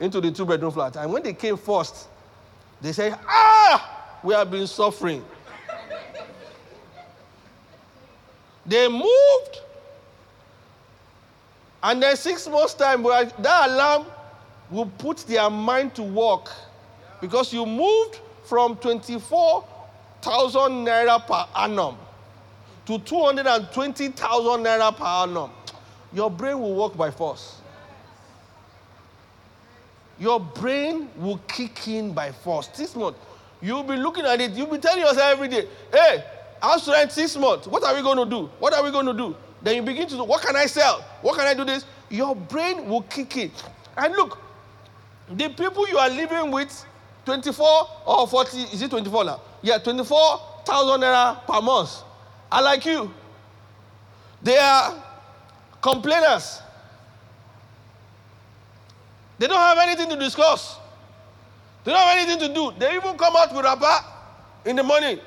[0.00, 0.96] into the two bedroom flat.
[0.96, 2.08] And when they came first,
[2.80, 5.24] they say, Ah, we have been suffering.
[8.66, 9.60] they moved.
[11.82, 14.06] And then six months' time, that alarm
[14.70, 16.50] will put their mind to work.
[17.20, 21.96] Because you moved from 24,000 naira per annum
[22.86, 25.50] to 220,000 naira per annum.
[26.12, 27.59] Your brain will work by force.
[30.20, 32.68] Your brain will kick in by force.
[32.74, 33.18] Six months.
[33.62, 36.24] You'll be looking at it, you'll be telling yourself every day, hey,
[36.62, 37.66] house rent six months.
[37.66, 38.50] What are we going to do?
[38.58, 39.34] What are we going to do?
[39.62, 41.04] Then you begin to do, what can I sell?
[41.22, 41.84] What can I do this?
[42.08, 43.50] Your brain will kick in.
[43.96, 44.38] And look,
[45.30, 46.86] the people you are living with,
[47.24, 49.40] 24 or 40, is it 24 now?
[49.62, 52.02] Yeah, 24,000 naira per month
[52.50, 53.12] I like you.
[54.42, 55.02] They are
[55.80, 56.60] complainers.
[59.40, 60.76] They don't have anything to discuss.
[61.82, 62.72] They don't have anything to do.
[62.78, 64.04] They even come out with rapper
[64.66, 65.18] in the morning.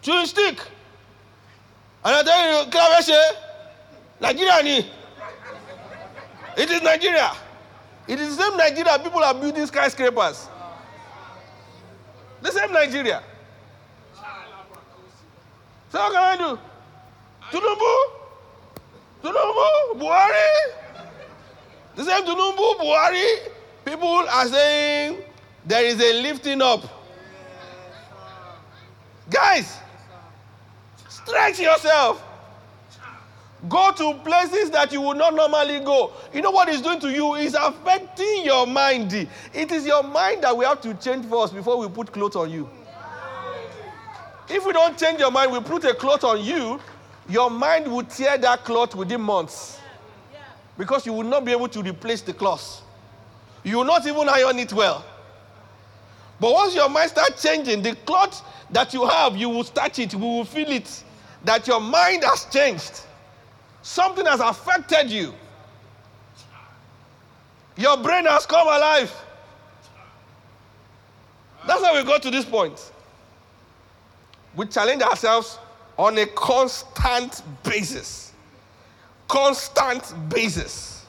[0.00, 0.58] Chewing stick.
[2.02, 3.20] And I tell you, Klaveshe,
[4.18, 4.90] Nigeria ni.
[6.56, 7.32] It is Nigeria.
[8.08, 10.48] It is the same Nigeria people are building skyscrapers.
[12.40, 13.22] The same Nigeria.
[15.90, 16.58] So what can I do?
[17.50, 17.94] Tinubu?
[19.22, 20.00] Tinubu?
[20.00, 20.85] Buhari?
[21.96, 23.38] The same Tinubu, Buhari,
[23.84, 25.18] people are saying
[25.64, 26.82] there is a lifting up.
[29.30, 29.78] Guys,
[31.08, 32.22] stretch yourself.
[33.66, 36.12] Go to places that you would not normally go.
[36.34, 37.34] You know what it's doing to you?
[37.36, 39.12] It's affecting your mind.
[39.54, 42.50] It is your mind that we have to change first before we put clothes on
[42.50, 42.68] you.
[44.48, 46.78] If we don't change your mind, we put a cloth on you,
[47.28, 49.80] your mind will tear that cloth within months.
[50.78, 52.82] Because you will not be able to replace the cloth.
[53.64, 55.04] You will not even iron it well.
[56.38, 60.12] But once your mind starts changing, the cloth that you have, you will touch it,
[60.12, 61.02] you will feel it.
[61.44, 63.00] That your mind has changed.
[63.82, 65.32] Something has affected you.
[67.76, 69.14] Your brain has come alive.
[71.66, 72.92] That's how we got to this point.
[74.54, 75.58] We challenge ourselves
[75.98, 78.32] on a constant basis.
[79.28, 81.04] Constant basis.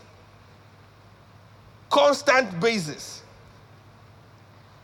[1.89, 3.23] Constant basis.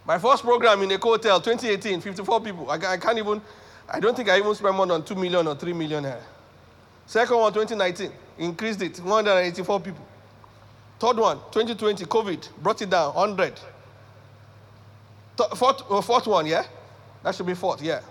[0.05, 2.69] My first program in a hotel, 2018, 54 people.
[2.69, 3.41] I, can't even,
[3.89, 6.21] I don't think I even spent more than 2 million or 3 million here.
[7.05, 10.05] Second one, 2019, increased it, 184 people.
[10.99, 13.59] Third one, 2020, COVID, brought it down, 100.
[15.37, 16.65] Th- fourth, uh, fourth one, yeah?
[17.23, 18.01] That should be fourth, yeah.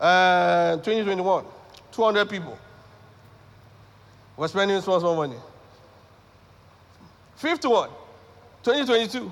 [0.00, 1.44] Uh, 2021,
[1.92, 2.58] 200 people.
[4.38, 5.34] We're spending small, small money.
[7.34, 7.90] Fifth one,
[8.62, 9.30] 2022,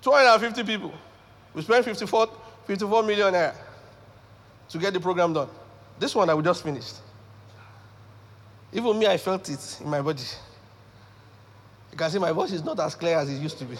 [0.00, 0.92] 250 people.
[1.52, 2.28] We spent 54,
[2.66, 3.54] 54 million naira
[4.70, 5.50] to get the program done.
[5.98, 6.96] This one I we just finished.
[8.72, 10.22] Even me, I felt it in my body.
[11.92, 13.76] You can see my voice is not as clear as it used to be.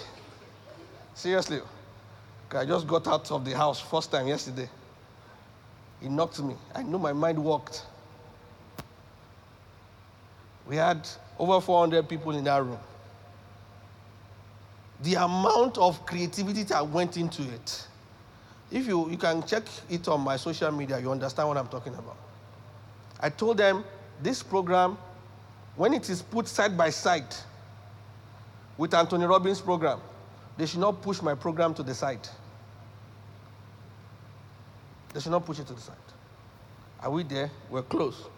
[1.14, 1.60] Seriously.
[2.52, 4.68] I just got out of the house first time yesterday.
[6.02, 6.56] He knocked me.
[6.74, 7.86] I knew my mind worked.
[10.70, 12.78] We had over 400 people in that room.
[15.02, 17.88] The amount of creativity that went into it.
[18.70, 21.92] If you, you can check it on my social media, you understand what I'm talking
[21.92, 22.16] about.
[23.18, 23.82] I told them
[24.22, 24.96] this program,
[25.74, 27.34] when it is put side by side
[28.78, 29.98] with Anthony Robbins' program,
[30.56, 32.28] they should not push my program to the side.
[35.12, 35.96] They should not push it to the side.
[37.02, 37.50] Are we there?
[37.70, 38.28] We're close.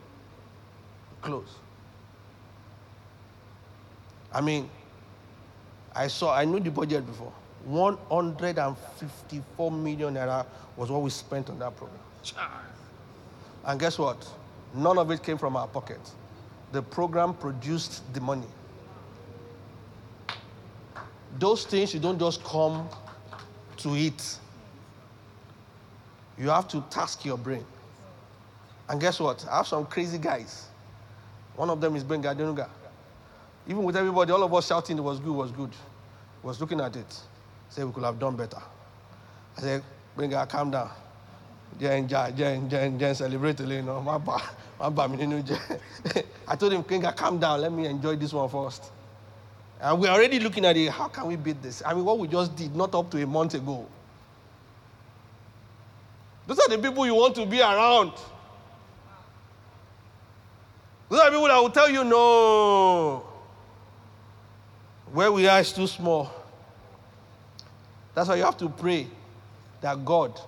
[1.20, 1.56] Close.
[4.34, 4.68] I mean,
[5.94, 7.32] I saw, I knew the budget before.
[7.64, 10.46] 154 million naira
[10.76, 12.00] was what we spent on that program.
[13.64, 14.26] And guess what?
[14.74, 16.00] None of it came from our pocket.
[16.72, 18.46] The program produced the money.
[21.38, 22.88] Those things you don't just come
[23.78, 24.38] to eat.
[26.38, 27.64] You have to task your brain.
[28.88, 29.46] And guess what?
[29.50, 30.66] I have some crazy guys.
[31.56, 32.68] One of them is Benga Adenuga.
[33.66, 35.70] Even with everybody, all of us shouting it was good, was good.
[36.42, 37.20] Was looking at it.
[37.68, 38.60] Said we could have done better.
[39.56, 39.82] I said,
[40.16, 40.90] Benga, calm down.
[41.80, 42.36] Jen, Jen,
[42.68, 44.00] Jen, Jen, celebrate, you know.
[44.00, 44.42] My ba,
[44.78, 45.04] my ba,
[46.48, 47.60] I told him, Benga, calm down.
[47.60, 48.90] Let me enjoy this one first.
[49.80, 50.90] And we're already looking at it.
[50.90, 51.82] How can we beat this?
[51.86, 53.86] I mean, what we just did, not up to a month ago.
[56.46, 58.12] Those are the people you want to be around.
[61.08, 63.31] Those are people that will tell you, no,
[65.12, 66.30] where we are is too small.
[68.14, 69.06] That's why you have to pray
[69.80, 70.38] that God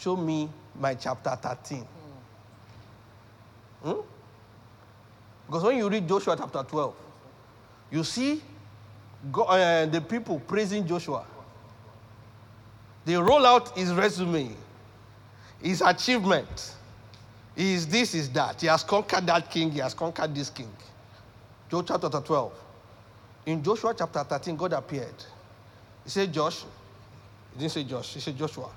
[0.00, 0.48] show me
[0.78, 1.86] my chapter 13.
[3.82, 3.92] Hmm?
[5.46, 6.94] Because when you read Joshua chapter 12,
[7.92, 8.42] you see
[9.30, 11.24] God, uh, the people praising Joshua.
[13.04, 14.50] They roll out his resume,
[15.62, 16.74] his achievement.
[17.54, 18.60] He is this, is that.
[18.60, 20.70] He has conquered that king, he has conquered this king.
[21.70, 22.52] Joshua chapter 12.
[23.46, 25.14] In Joshua chapter 13, God appeared.
[26.04, 26.64] He said, Josh,
[27.52, 28.68] he didn't say Josh, he said Joshua.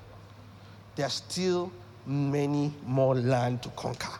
[0.96, 1.72] There are still
[2.06, 4.18] many more land to conquer.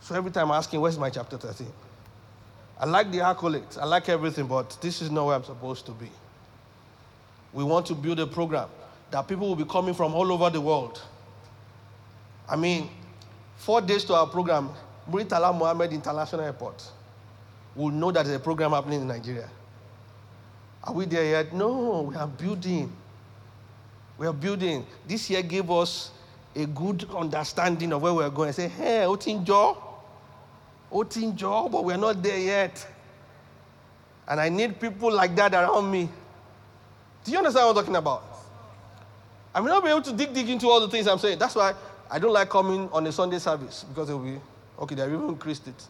[0.00, 1.66] So every time I'm asking, where's my chapter 13?
[2.78, 5.92] I like the accolades, I like everything, but this is not where I'm supposed to
[5.92, 6.10] be.
[7.52, 8.68] We want to build a program
[9.10, 11.00] that people will be coming from all over the world.
[12.48, 12.90] I mean,
[13.56, 14.70] four days to our program,
[15.10, 16.82] Muritala Muhammed International Airport
[17.74, 19.48] will know that there's a program happening in Nigeria.
[20.84, 21.52] Are we there yet?
[21.52, 22.92] No, we are building.
[24.18, 24.84] We are building.
[25.06, 26.10] This year gave us
[26.54, 28.48] a good understanding of where we're going.
[28.48, 29.76] I say, hey, Otinjo,
[30.92, 32.86] Otinjo, but we're not there yet.
[34.28, 36.08] And I need people like that around me.
[37.24, 38.24] Do you understand what I'm talking about?
[39.54, 41.38] I may not be able to dig dig into all the things I'm saying.
[41.38, 41.74] That's why
[42.10, 44.40] I don't like coming on a Sunday service because it will be
[44.80, 44.94] okay.
[44.94, 45.88] They've even increased it.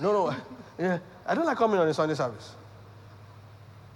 [0.00, 0.36] No, no,
[0.78, 2.54] yeah, I don't like coming on a Sunday service.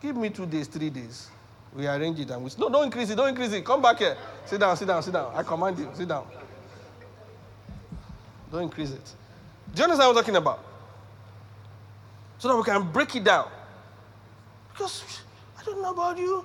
[0.00, 1.30] Give me two days, three days.
[1.74, 3.64] We arrange it and we no, don't increase it, don't increase it.
[3.64, 4.16] Come back here.
[4.44, 5.32] Sit down, sit down, sit down.
[5.34, 6.26] I command you, sit down.
[8.52, 9.14] Don't increase it.
[9.74, 10.64] Do you understand what I'm talking about?
[12.38, 13.48] So that we can break it down.
[14.72, 15.22] Because
[15.58, 16.44] I don't know about you,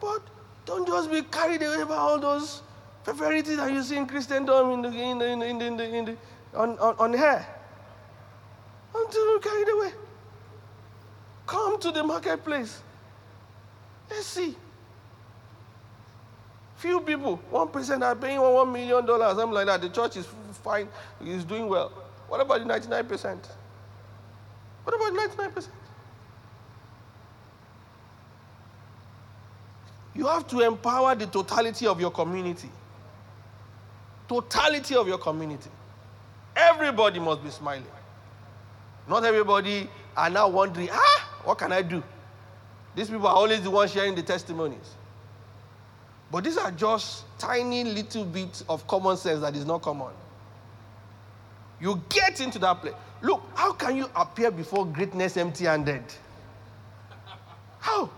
[0.00, 0.22] but
[0.64, 2.62] don't just be carried away by all those
[3.04, 5.76] favorites that you see in Christendom in the, in the, in the, in the, in
[5.76, 6.16] the,
[6.52, 7.46] the on, on, on here.
[8.94, 9.92] Until carried away.
[11.46, 12.80] Come to the marketplace.
[14.10, 14.56] Let's see.
[16.76, 19.80] Few people, one percent are paying one, million dollars, something like that.
[19.80, 20.26] The church is
[20.62, 20.88] fine,
[21.24, 21.90] is doing well.
[22.28, 23.38] What about the 99%?
[24.84, 25.68] What about the 99%?
[30.14, 32.70] You have to empower the totality of your community.
[34.28, 35.70] Totality of your community.
[36.56, 37.84] Everybody must be smiling.
[39.08, 42.02] Not everybody are now wondering, ah, What can I do?
[42.94, 44.94] These people are always the ones sharing the testimonies.
[46.30, 50.12] But these are just tiny little bits of common sense that is not common.
[51.80, 52.94] You get into that place.
[53.20, 56.02] Look, how can you appear before greatness empty handed?
[57.78, 58.10] How?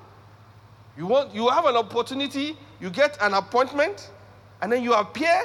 [0.97, 4.11] You want you have an opportunity, you get an appointment,
[4.63, 5.43] and then you appear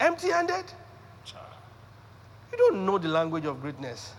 [0.00, 0.64] empty handed?
[2.50, 4.12] You don't know the language of greatness.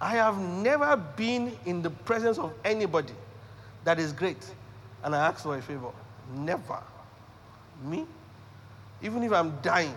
[0.00, 3.14] I have never been in the presence of anybody
[3.84, 4.54] that is great
[5.02, 5.90] and I ask for a favor.
[6.34, 6.80] Never.
[7.82, 8.06] Me?
[9.02, 9.94] Even if I'm dying,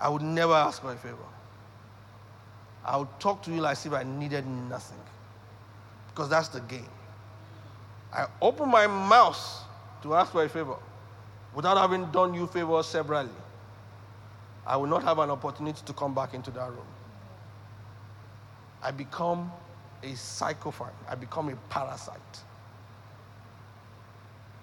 [0.00, 1.16] I would never ask for a favor.
[2.84, 4.98] I would talk to you like if I needed nothing.
[6.08, 6.88] Because that's the game.
[8.12, 9.64] I open my mouth
[10.02, 10.76] to ask for a favor
[11.54, 13.28] without having done you favors severally.
[14.66, 16.86] I will not have an opportunity to come back into that room.
[18.82, 19.50] I become
[20.02, 20.92] a sycophant.
[21.08, 22.40] I become a parasite.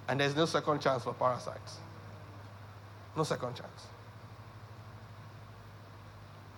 [0.08, 1.78] And there's no second chance for parasites.
[3.16, 3.88] No second chance.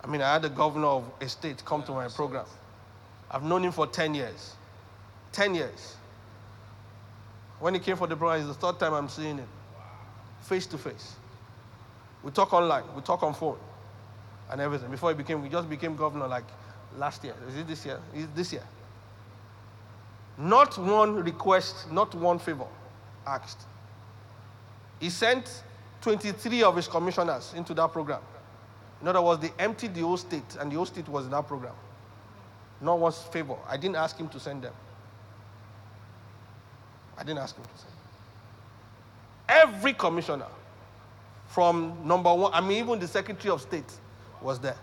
[0.02, 2.46] I mean, I had the governor of a state come to my program.
[3.30, 4.54] I've known him for 10 years.
[5.32, 5.96] 10 years.
[7.58, 9.48] When he came for the program, it's the third time I'm seeing him.
[10.42, 11.14] Face to face.
[12.22, 13.58] We talk online, we talk on phone,
[14.50, 14.90] and everything.
[14.90, 16.44] Before he became, he just became governor like
[16.98, 17.34] last year.
[17.48, 17.98] Is it this year?
[18.14, 18.64] Is it this year?
[20.36, 22.66] Not one request, not one favor
[23.26, 23.62] asked.
[24.98, 25.62] He sent
[26.02, 28.20] 23 of his commissioners into that program.
[29.00, 31.46] In other words, they emptied the whole state, and the whole state was in that
[31.46, 31.74] program.
[32.80, 33.56] Not one favor.
[33.68, 34.74] I didn't ask him to send them.
[37.16, 37.92] I didn't ask him to send.
[39.50, 40.46] Every commissioner,
[41.48, 43.92] from number one, I mean, even the Secretary of State
[44.40, 44.76] was there.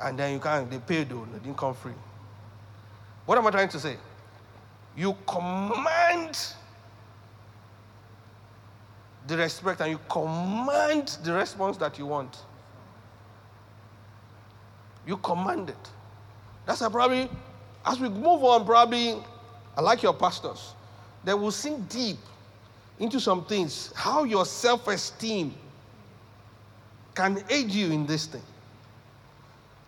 [0.00, 1.92] And then you can't, they paid though, they didn't come free.
[3.26, 3.96] What am I trying to say?
[4.96, 6.38] You command
[9.26, 12.38] the respect and you command the response that you want.
[15.06, 15.90] You command it.
[16.64, 17.28] That's why probably,
[17.84, 19.22] as we move on, probably,
[19.76, 20.72] I like your pastors,
[21.24, 22.18] they will sink deep
[22.98, 25.54] into some things, how your self esteem
[27.14, 28.42] can aid you in this thing.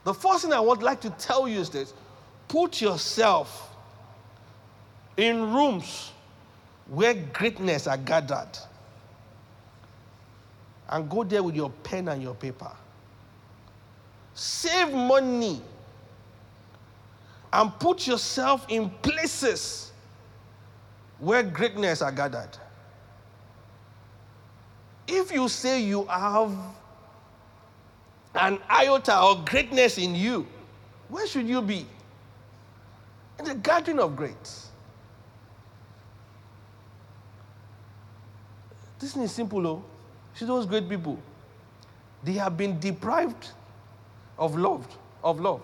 [0.04, 1.92] The first thing I would like to tell you is this
[2.48, 3.74] put yourself
[5.16, 6.12] in rooms
[6.86, 8.48] where greatness are gathered
[10.88, 12.70] and go there with your pen and your paper.
[14.34, 15.60] Save money
[17.52, 19.92] and put yourself in places
[21.18, 22.50] where greatness are gathered.
[25.06, 26.52] If you say you have
[28.34, 30.46] an iota of greatness in you,
[31.08, 31.86] where should you be?
[33.38, 34.68] In the gathering of greats.
[38.98, 39.84] This is simple, though.
[40.34, 41.18] See those great people?
[42.24, 43.50] They have been deprived
[44.38, 44.86] of love,
[45.22, 45.60] of love.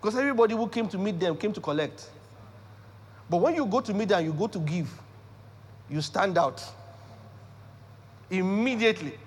[0.00, 2.08] Because everybody who came to meet them came to collect.
[3.28, 4.90] But when you go to meet them, you go to give,
[5.90, 6.64] you stand out.
[8.30, 9.18] Immediately,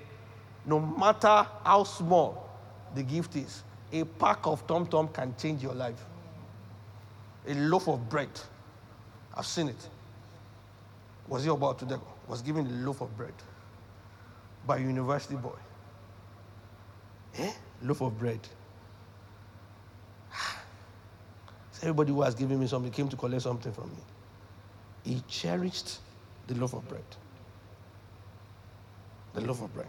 [0.65, 2.49] no matter how small
[2.95, 6.03] the gift is, a pack of Tom Tom can change your life.
[7.47, 8.29] A loaf of bread.
[9.35, 9.89] I've seen it.
[11.27, 11.97] Was he about today?
[12.27, 13.33] Was given a loaf of bread
[14.65, 15.57] by a university boy.
[17.37, 17.51] Eh?
[17.83, 18.39] Loaf of bread.
[21.72, 24.01] So everybody who has given me something came to collect something from me.
[25.03, 25.99] He cherished
[26.47, 27.03] the loaf of bread.
[29.33, 29.87] The loaf of bread.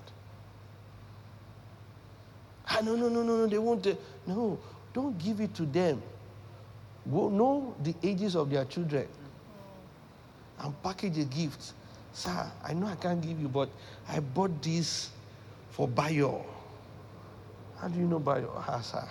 [2.67, 3.87] Ah, no, no, no, no, no, they won't.
[3.87, 3.95] uh,
[4.27, 4.59] no,
[4.93, 6.03] don't give it to them.
[7.13, 9.07] Go know the ages of their children
[10.61, 11.75] and package a gift.
[12.13, 13.69] Sir, I know I can't give you, but
[14.09, 15.11] I bought this
[15.71, 16.45] for Bayo.
[17.79, 18.51] How do you know Bayo?
[18.57, 19.07] Ah, sir.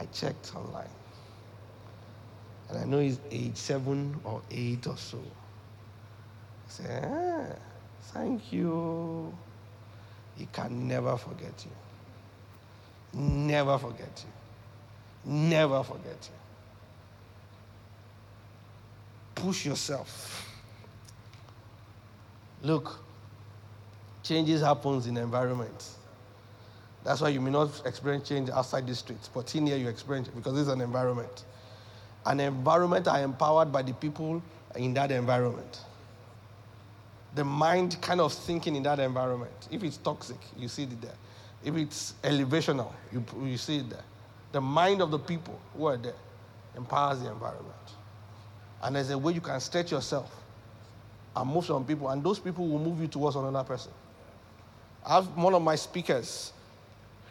[0.00, 0.88] I checked online.
[2.72, 5.18] And I know he's age seven or eight or so.
[5.18, 7.54] I said, ah,
[8.14, 9.32] thank you.
[10.36, 13.20] He can never forget you.
[13.20, 15.30] Never forget you.
[15.30, 16.38] Never forget you.
[19.34, 20.48] Push yourself.
[22.62, 23.00] Look,
[24.22, 25.96] changes happens in environments.
[27.04, 30.28] That's why you may not experience change outside the streets, but in here you experience
[30.28, 31.44] it because it's an environment.
[32.24, 34.42] An environment are empowered by the people
[34.76, 35.80] in that environment.
[37.34, 39.68] The mind kind of thinking in that environment.
[39.70, 41.14] If it's toxic, you see it there.
[41.64, 44.04] If it's elevational, you, you see it there.
[44.52, 46.14] The mind of the people who are there
[46.76, 47.72] empowers the environment.
[48.82, 50.30] And there's a way you can stretch yourself
[51.34, 53.92] and move some people, and those people will move you towards another person.
[55.04, 56.52] I have one of my speakers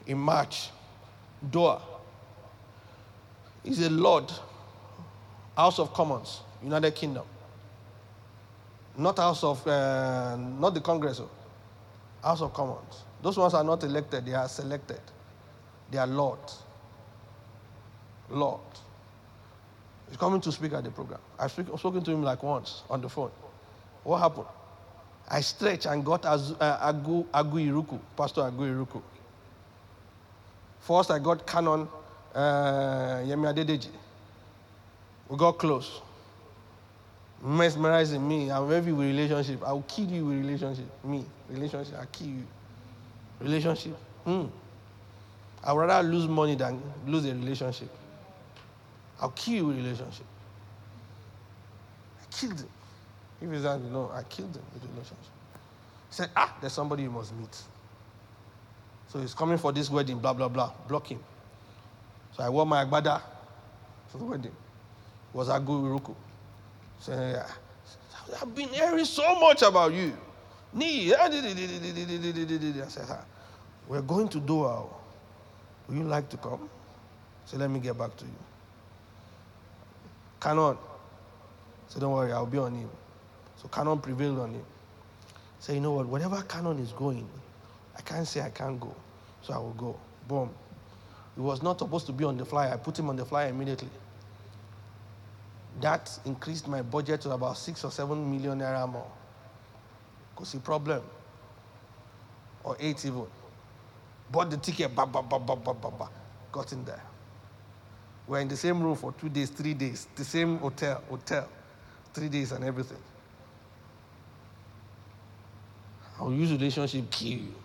[0.08, 0.70] in March,
[1.50, 1.82] Doha.
[3.64, 4.32] He's a Lord,
[5.62, 7.24] House of Commons, United Kingdom.
[8.98, 11.30] Not House of, uh, not the Congress, oh.
[12.24, 13.04] House of Commons.
[13.22, 15.00] Those ones are not elected, they are selected.
[15.92, 16.40] They are Lord.
[18.32, 18.60] Lord.
[20.08, 21.20] He's coming to speak at the program.
[21.38, 23.30] I've speak, spoken to him like once on the phone.
[24.04, 24.48] What happened?
[25.30, 29.04] I stretched and got Az, uh, Agu, Agu Irukwu, Pastor Agu Irukwu.
[30.80, 31.88] First, I got Canon
[32.34, 32.40] uh,
[33.28, 33.90] Yemi Adedeji.
[35.32, 36.02] We got close.
[37.42, 38.52] Mesmerizing me.
[38.52, 39.64] I'm heavy with relationship.
[39.66, 40.86] I'll kill you with relationship.
[41.06, 42.44] Me, relationship, I'll kill you.
[43.40, 43.96] Relationship.
[44.26, 44.48] Hmm.
[45.64, 47.90] I'd rather lose money than lose a relationship.
[49.22, 50.26] I'll kill you with relationship.
[52.22, 52.70] I killed him.
[53.42, 55.32] If he's that, you know, I killed him with relationship.
[56.10, 57.58] He said, ah, there's somebody you must meet.
[59.08, 60.74] So he's coming for this wedding, blah, blah, blah.
[60.90, 61.20] Block him.
[62.36, 63.22] So I wore my agbada
[64.10, 64.52] for the wedding.
[65.34, 66.16] Was Agu Irukwu.
[67.00, 67.36] Saying,
[68.42, 70.14] I've been hearing so much about you.
[70.74, 71.30] I
[72.88, 73.26] said, ah,
[73.88, 74.88] we're going to Doha.
[75.88, 76.70] Would you like to come?
[77.46, 78.32] So let me get back to you.
[80.40, 80.78] Canon.
[81.88, 82.90] So don't worry, I'll be on him.
[83.62, 84.64] So Canon prevailed on him.
[85.60, 87.28] Say, you know what, wherever Canon is going,
[87.98, 88.96] I can't say I can't go.
[89.42, 90.00] So I will go.
[90.28, 90.50] Boom.
[91.36, 92.74] He was not supposed to be on the flyer.
[92.74, 93.90] I put him on the flyer immediately.
[95.82, 99.10] That increased my budget to about six or seven million naira more.
[100.34, 101.02] Because the problem.
[102.64, 103.26] Or eight even.
[104.32, 106.10] Bought the ticket, ba, ba, ba, ba, ba, ba, ba.
[106.52, 107.02] got in there.
[108.28, 111.50] We're in the same room for two days, three days, the same hotel, hotel,
[112.14, 112.98] three days and everything.
[116.20, 117.56] I'll use relationship kill you.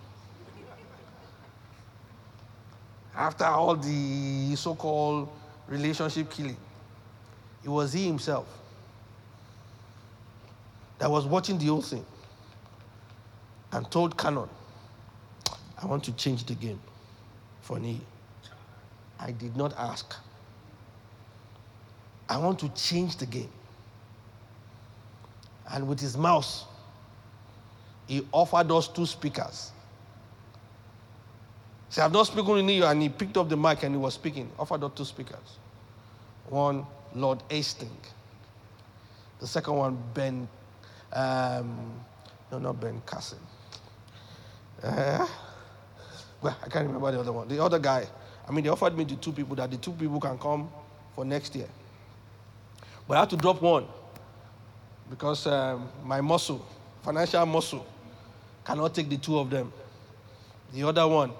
[3.14, 5.28] After all the so-called
[5.68, 6.56] relationship killing,
[7.66, 8.47] it was he himself
[10.98, 12.06] that was watching the whole thing
[13.72, 14.48] and told Canon,
[15.82, 16.78] I want to change the game
[17.62, 18.01] for me.
[19.18, 20.14] I did not ask.
[22.28, 23.51] I want to change the game.
[25.72, 26.62] And with his mouth,
[28.06, 29.72] he offered us two speakers.
[31.90, 34.14] See, I've not spoken in you, and he picked up the mic and he was
[34.14, 34.51] speaking.
[34.56, 35.59] Offered us two speakers.
[36.48, 36.86] One,
[37.16, 38.12] Lord Hastings.
[39.40, 40.48] The second one, Ben,
[41.12, 42.01] um,
[42.52, 43.38] no, not Ben Cassin.
[44.82, 45.26] Uh,
[46.43, 47.48] well, I can't remember the other one.
[47.48, 48.06] The other guy,
[48.48, 50.70] I mean, they offered me the two people that the two people can come
[51.14, 51.68] for next year.
[53.09, 53.86] But I had to drop one
[55.09, 56.64] because um, my muscle,
[57.02, 57.86] financial muscle,
[58.64, 59.72] cannot take the two of them.
[60.72, 61.32] The other one,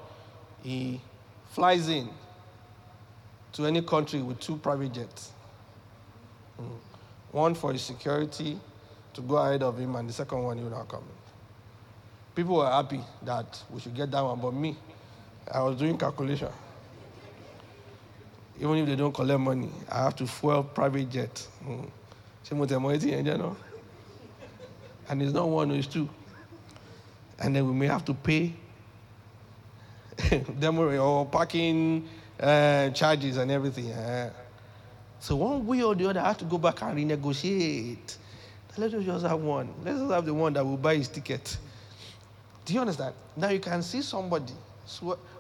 [0.63, 1.01] he
[1.51, 2.09] flies in
[3.53, 5.33] to any country with two private jets.
[6.61, 6.79] Mm.
[7.33, 8.59] One for his security
[9.15, 11.05] to go ahead of him, and the second one, will not come.
[12.35, 14.77] People were happy that we should get that one, but me,
[15.51, 16.49] I was doing calculation.
[18.61, 21.47] Even if they don't collect money, I have to fuel private jet.
[21.67, 21.89] Mm.
[25.09, 26.09] And it's not one, it's two.
[27.39, 28.55] And then we may have to pay
[30.59, 32.09] them or parking
[32.41, 33.93] uh, charges and everything.
[33.93, 34.31] Uh,
[35.21, 38.17] so one way or the other, I have to go back and renegotiate.
[38.79, 39.73] Let us just have one.
[39.85, 41.57] Let's just have the one that will buy his ticket.
[42.65, 43.15] Do you understand?
[43.37, 44.53] Now you can see somebody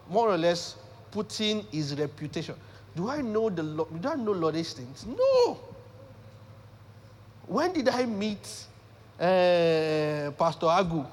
[0.09, 0.77] more or less
[1.11, 2.55] putting his reputation.
[2.94, 4.01] Do I know the Lord?
[4.01, 5.05] Do I know Lord Hastings?
[5.07, 5.59] No.
[7.47, 8.48] When did I meet
[9.20, 11.07] uh, Pastor Agu?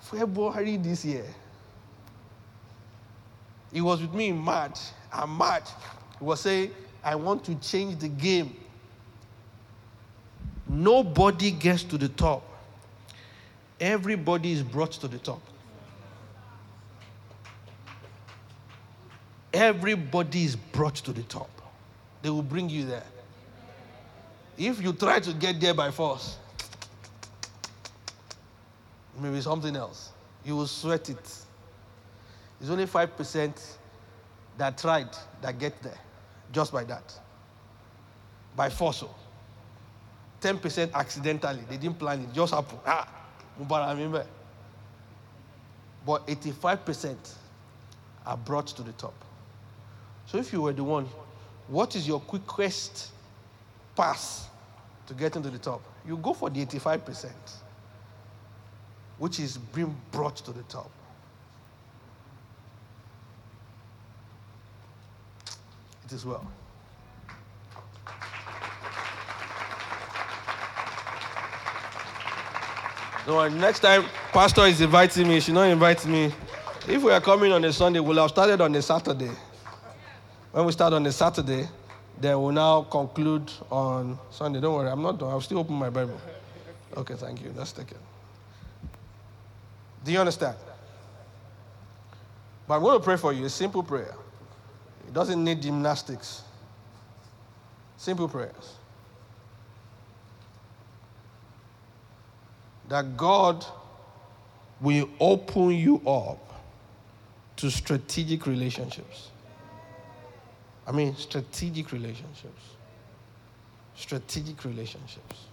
[0.00, 1.24] February this year.
[3.72, 4.78] He was with me in March.
[5.12, 5.68] And March,
[6.18, 6.70] he was saying,
[7.06, 8.56] I want to change the game.
[10.68, 12.42] Nobody gets to the top.
[13.78, 15.40] Everybody is brought to the top.
[19.54, 21.48] Everybody is brought to the top.
[22.22, 23.06] They will bring you there.
[24.58, 26.38] If you try to get there by force,
[29.20, 30.10] maybe something else,
[30.44, 31.38] you will sweat it.
[32.60, 33.76] It's only 5%
[34.58, 35.10] that tried
[35.40, 36.00] that get there
[36.52, 37.18] just by that.
[38.54, 39.04] By force.
[40.40, 41.62] 10% accidentally.
[41.68, 42.80] They didn't plan it, just happened.
[42.86, 43.08] Ah,
[43.60, 44.26] Mubarak, remember.
[46.04, 47.16] But 85%
[48.24, 49.14] are brought to the top.
[50.26, 51.08] So if you were the one,
[51.68, 53.10] what is your quickest
[53.96, 54.48] pass
[55.06, 55.82] to get into the top?
[56.06, 57.30] You go for the 85%,
[59.18, 60.90] which is being brought to the top.
[66.12, 66.46] Is well.
[73.26, 76.32] No, next time pastor is inviting me, she not invite me.
[76.86, 79.30] If we are coming on a Sunday, we'll have started on a Saturday.
[80.52, 81.68] When we start on a Saturday,
[82.20, 84.60] then we'll now conclude on Sunday.
[84.60, 85.30] Don't worry, I'm not done.
[85.30, 86.20] I'll still open my Bible.
[86.96, 87.52] Okay, thank you.
[87.56, 87.98] Let's take it.
[90.04, 90.56] Do you understand?
[92.68, 93.44] But I'm going to pray for you.
[93.46, 94.14] A simple prayer.
[95.06, 96.42] It doesn't need gymnastics.
[97.96, 98.74] Simple prayers.
[102.88, 103.64] That God
[104.80, 106.38] will open you up
[107.56, 109.30] to strategic relationships.
[110.86, 112.62] I mean, strategic relationships.
[113.96, 115.46] Strategic relationships.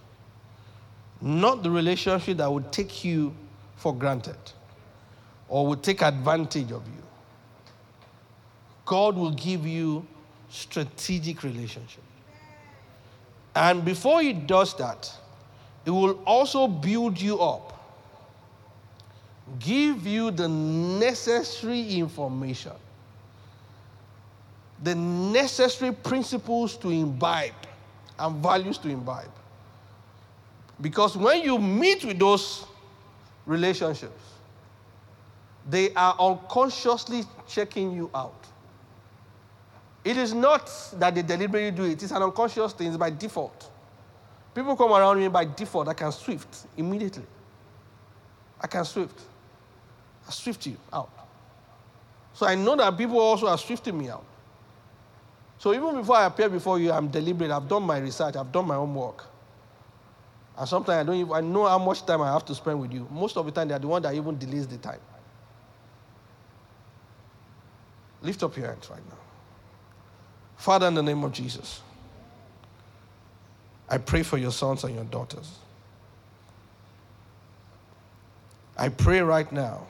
[1.20, 3.34] Not the relationship that would take you
[3.76, 4.36] for granted
[5.48, 7.02] or would take advantage of you.
[8.84, 10.06] God will give you
[10.50, 12.02] strategic relationship.
[13.54, 15.10] And before he does that,
[15.84, 17.72] it will also build you up,
[19.58, 22.72] give you the necessary information,
[24.82, 27.52] the necessary principles to imbibe
[28.18, 29.30] and values to imbibe.
[30.80, 32.64] Because when you meet with those
[33.46, 34.22] relationships,
[35.68, 38.46] they are unconsciously checking you out.
[40.04, 43.70] It is not that they deliberately do it, it's an unconscious thing, it's by default.
[44.54, 47.24] People come around me by default, I can swift immediately.
[48.60, 49.20] I can swift.
[50.28, 51.10] I swift you out.
[52.34, 54.24] So I know that people also are swifting me out.
[55.58, 57.50] So even before I appear before you, I'm deliberate.
[57.50, 59.24] I've done my research, I've done my homework.
[60.56, 62.92] And sometimes I don't even I know how much time I have to spend with
[62.92, 63.08] you.
[63.10, 65.00] Most of the time, they are the one that even delays the time.
[68.22, 69.23] Lift up your hands right now.
[70.64, 71.82] Father, in the name of Jesus,
[73.86, 75.58] I pray for your sons and your daughters.
[78.74, 79.86] I pray right now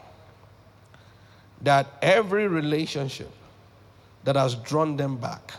[1.61, 3.31] that every relationship
[4.25, 5.53] that has drawn them back,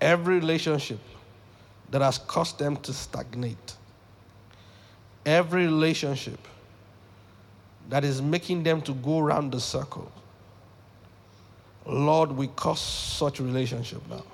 [0.00, 1.00] every relationship
[1.90, 3.74] that has caused them to stagnate,
[5.26, 6.38] every relationship
[7.88, 10.12] that is making them to go around the circle,
[11.88, 14.24] Lord, we curse such relationship now.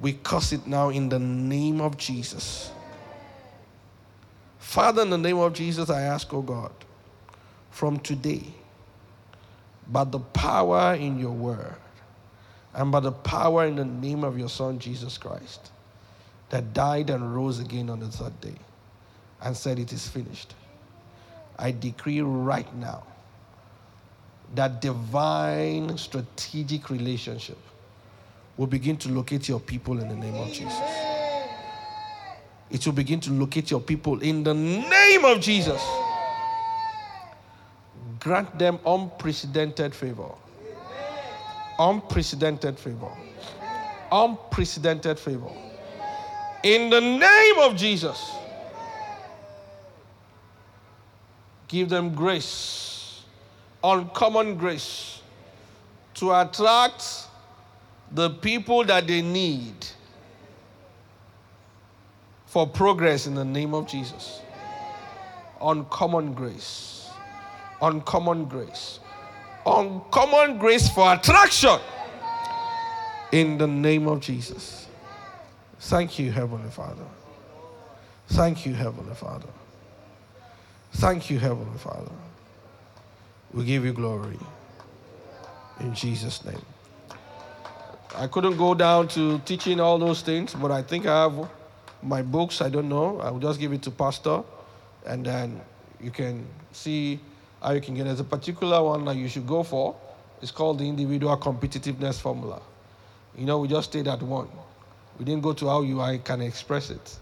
[0.00, 2.70] We curse it now in the name of Jesus.
[4.58, 6.72] Father, in the name of Jesus, I ask, oh God,
[7.70, 8.42] from today,
[9.88, 11.76] by the power in your word
[12.74, 15.70] and by the power in the name of your Son, Jesus Christ,
[16.50, 18.56] that died and rose again on the third day
[19.40, 20.54] and said, It is finished.
[21.58, 23.04] I decree right now
[24.54, 27.58] that divine strategic relationship
[28.56, 30.80] will begin to locate your people in the name of Jesus.
[32.70, 35.82] It will begin to locate your people in the name of Jesus.
[38.18, 40.30] Grant them unprecedented favor.
[41.78, 43.10] Unprecedented favor.
[44.10, 45.50] Unprecedented favor.
[46.62, 48.32] In the name of Jesus.
[51.68, 52.46] Give them grace,
[53.82, 55.20] uncommon grace,
[56.14, 57.26] to attract
[58.12, 59.74] the people that they need
[62.46, 64.40] for progress in the name of Jesus.
[65.60, 67.10] Uncommon grace.
[67.82, 69.00] Uncommon grace.
[69.66, 71.78] Uncommon grace for attraction
[73.32, 74.86] in the name of Jesus.
[75.80, 77.04] Thank you, Heavenly Father.
[78.28, 79.48] Thank you, Heavenly Father.
[80.92, 82.12] Thank you, Heavenly Father.
[83.52, 84.38] We give you glory.
[85.80, 86.62] In Jesus' name.
[88.16, 91.48] I couldn't go down to teaching all those things, but I think I have
[92.02, 92.62] my books.
[92.62, 93.20] I don't know.
[93.20, 94.42] I will just give it to Pastor,
[95.04, 95.60] and then
[96.00, 97.20] you can see
[97.62, 98.04] how you can get.
[98.04, 99.94] There's a particular one that you should go for.
[100.40, 102.60] It's called the Individual Competitiveness Formula.
[103.36, 104.48] You know, we just stayed at one.
[105.18, 107.18] We didn't go to how you I can express it.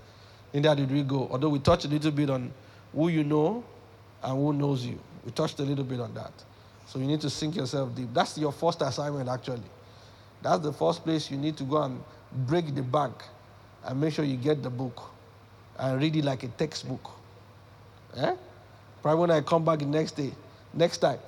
[0.52, 1.28] Neither did we go.
[1.30, 2.52] Although we touched a little bit on
[2.92, 3.64] who you know
[4.22, 4.98] and who knows you.
[5.24, 6.32] We touched a little bit on that.
[6.86, 8.08] So you need to sink yourself deep.
[8.12, 9.62] That's your first assignment, actually.
[10.42, 12.02] That's the first place you need to go and
[12.46, 13.14] break the bank
[13.84, 15.00] and make sure you get the book
[15.78, 17.10] and read it like a textbook.
[18.16, 18.34] Eh?
[19.02, 20.32] Probably when I come back the next day,
[20.72, 21.18] next time,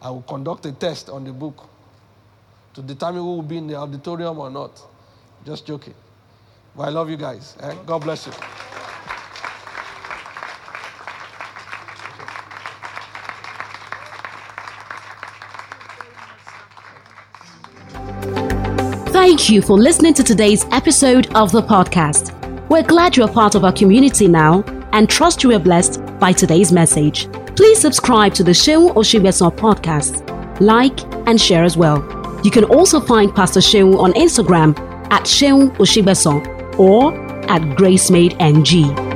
[0.00, 1.68] I will conduct a test on the book
[2.74, 4.80] to determine who will be in the auditorium or not.
[5.44, 5.94] Just joking.
[6.76, 7.56] But I love you guys.
[7.60, 7.74] Eh?
[7.84, 8.32] God bless you.
[19.30, 22.34] Thank you for listening to today's episode of the podcast.
[22.68, 26.72] We're glad you're part of our community now and trust you were blessed by today's
[26.72, 27.30] message.
[27.54, 30.28] Please subscribe to the Sheun Oshibeson podcast,
[30.58, 32.02] like, and share as well.
[32.42, 34.76] You can also find Pastor Sheun on Instagram
[35.12, 37.14] at Sheun Oshibeson or
[37.48, 39.09] at GraceMadeNG.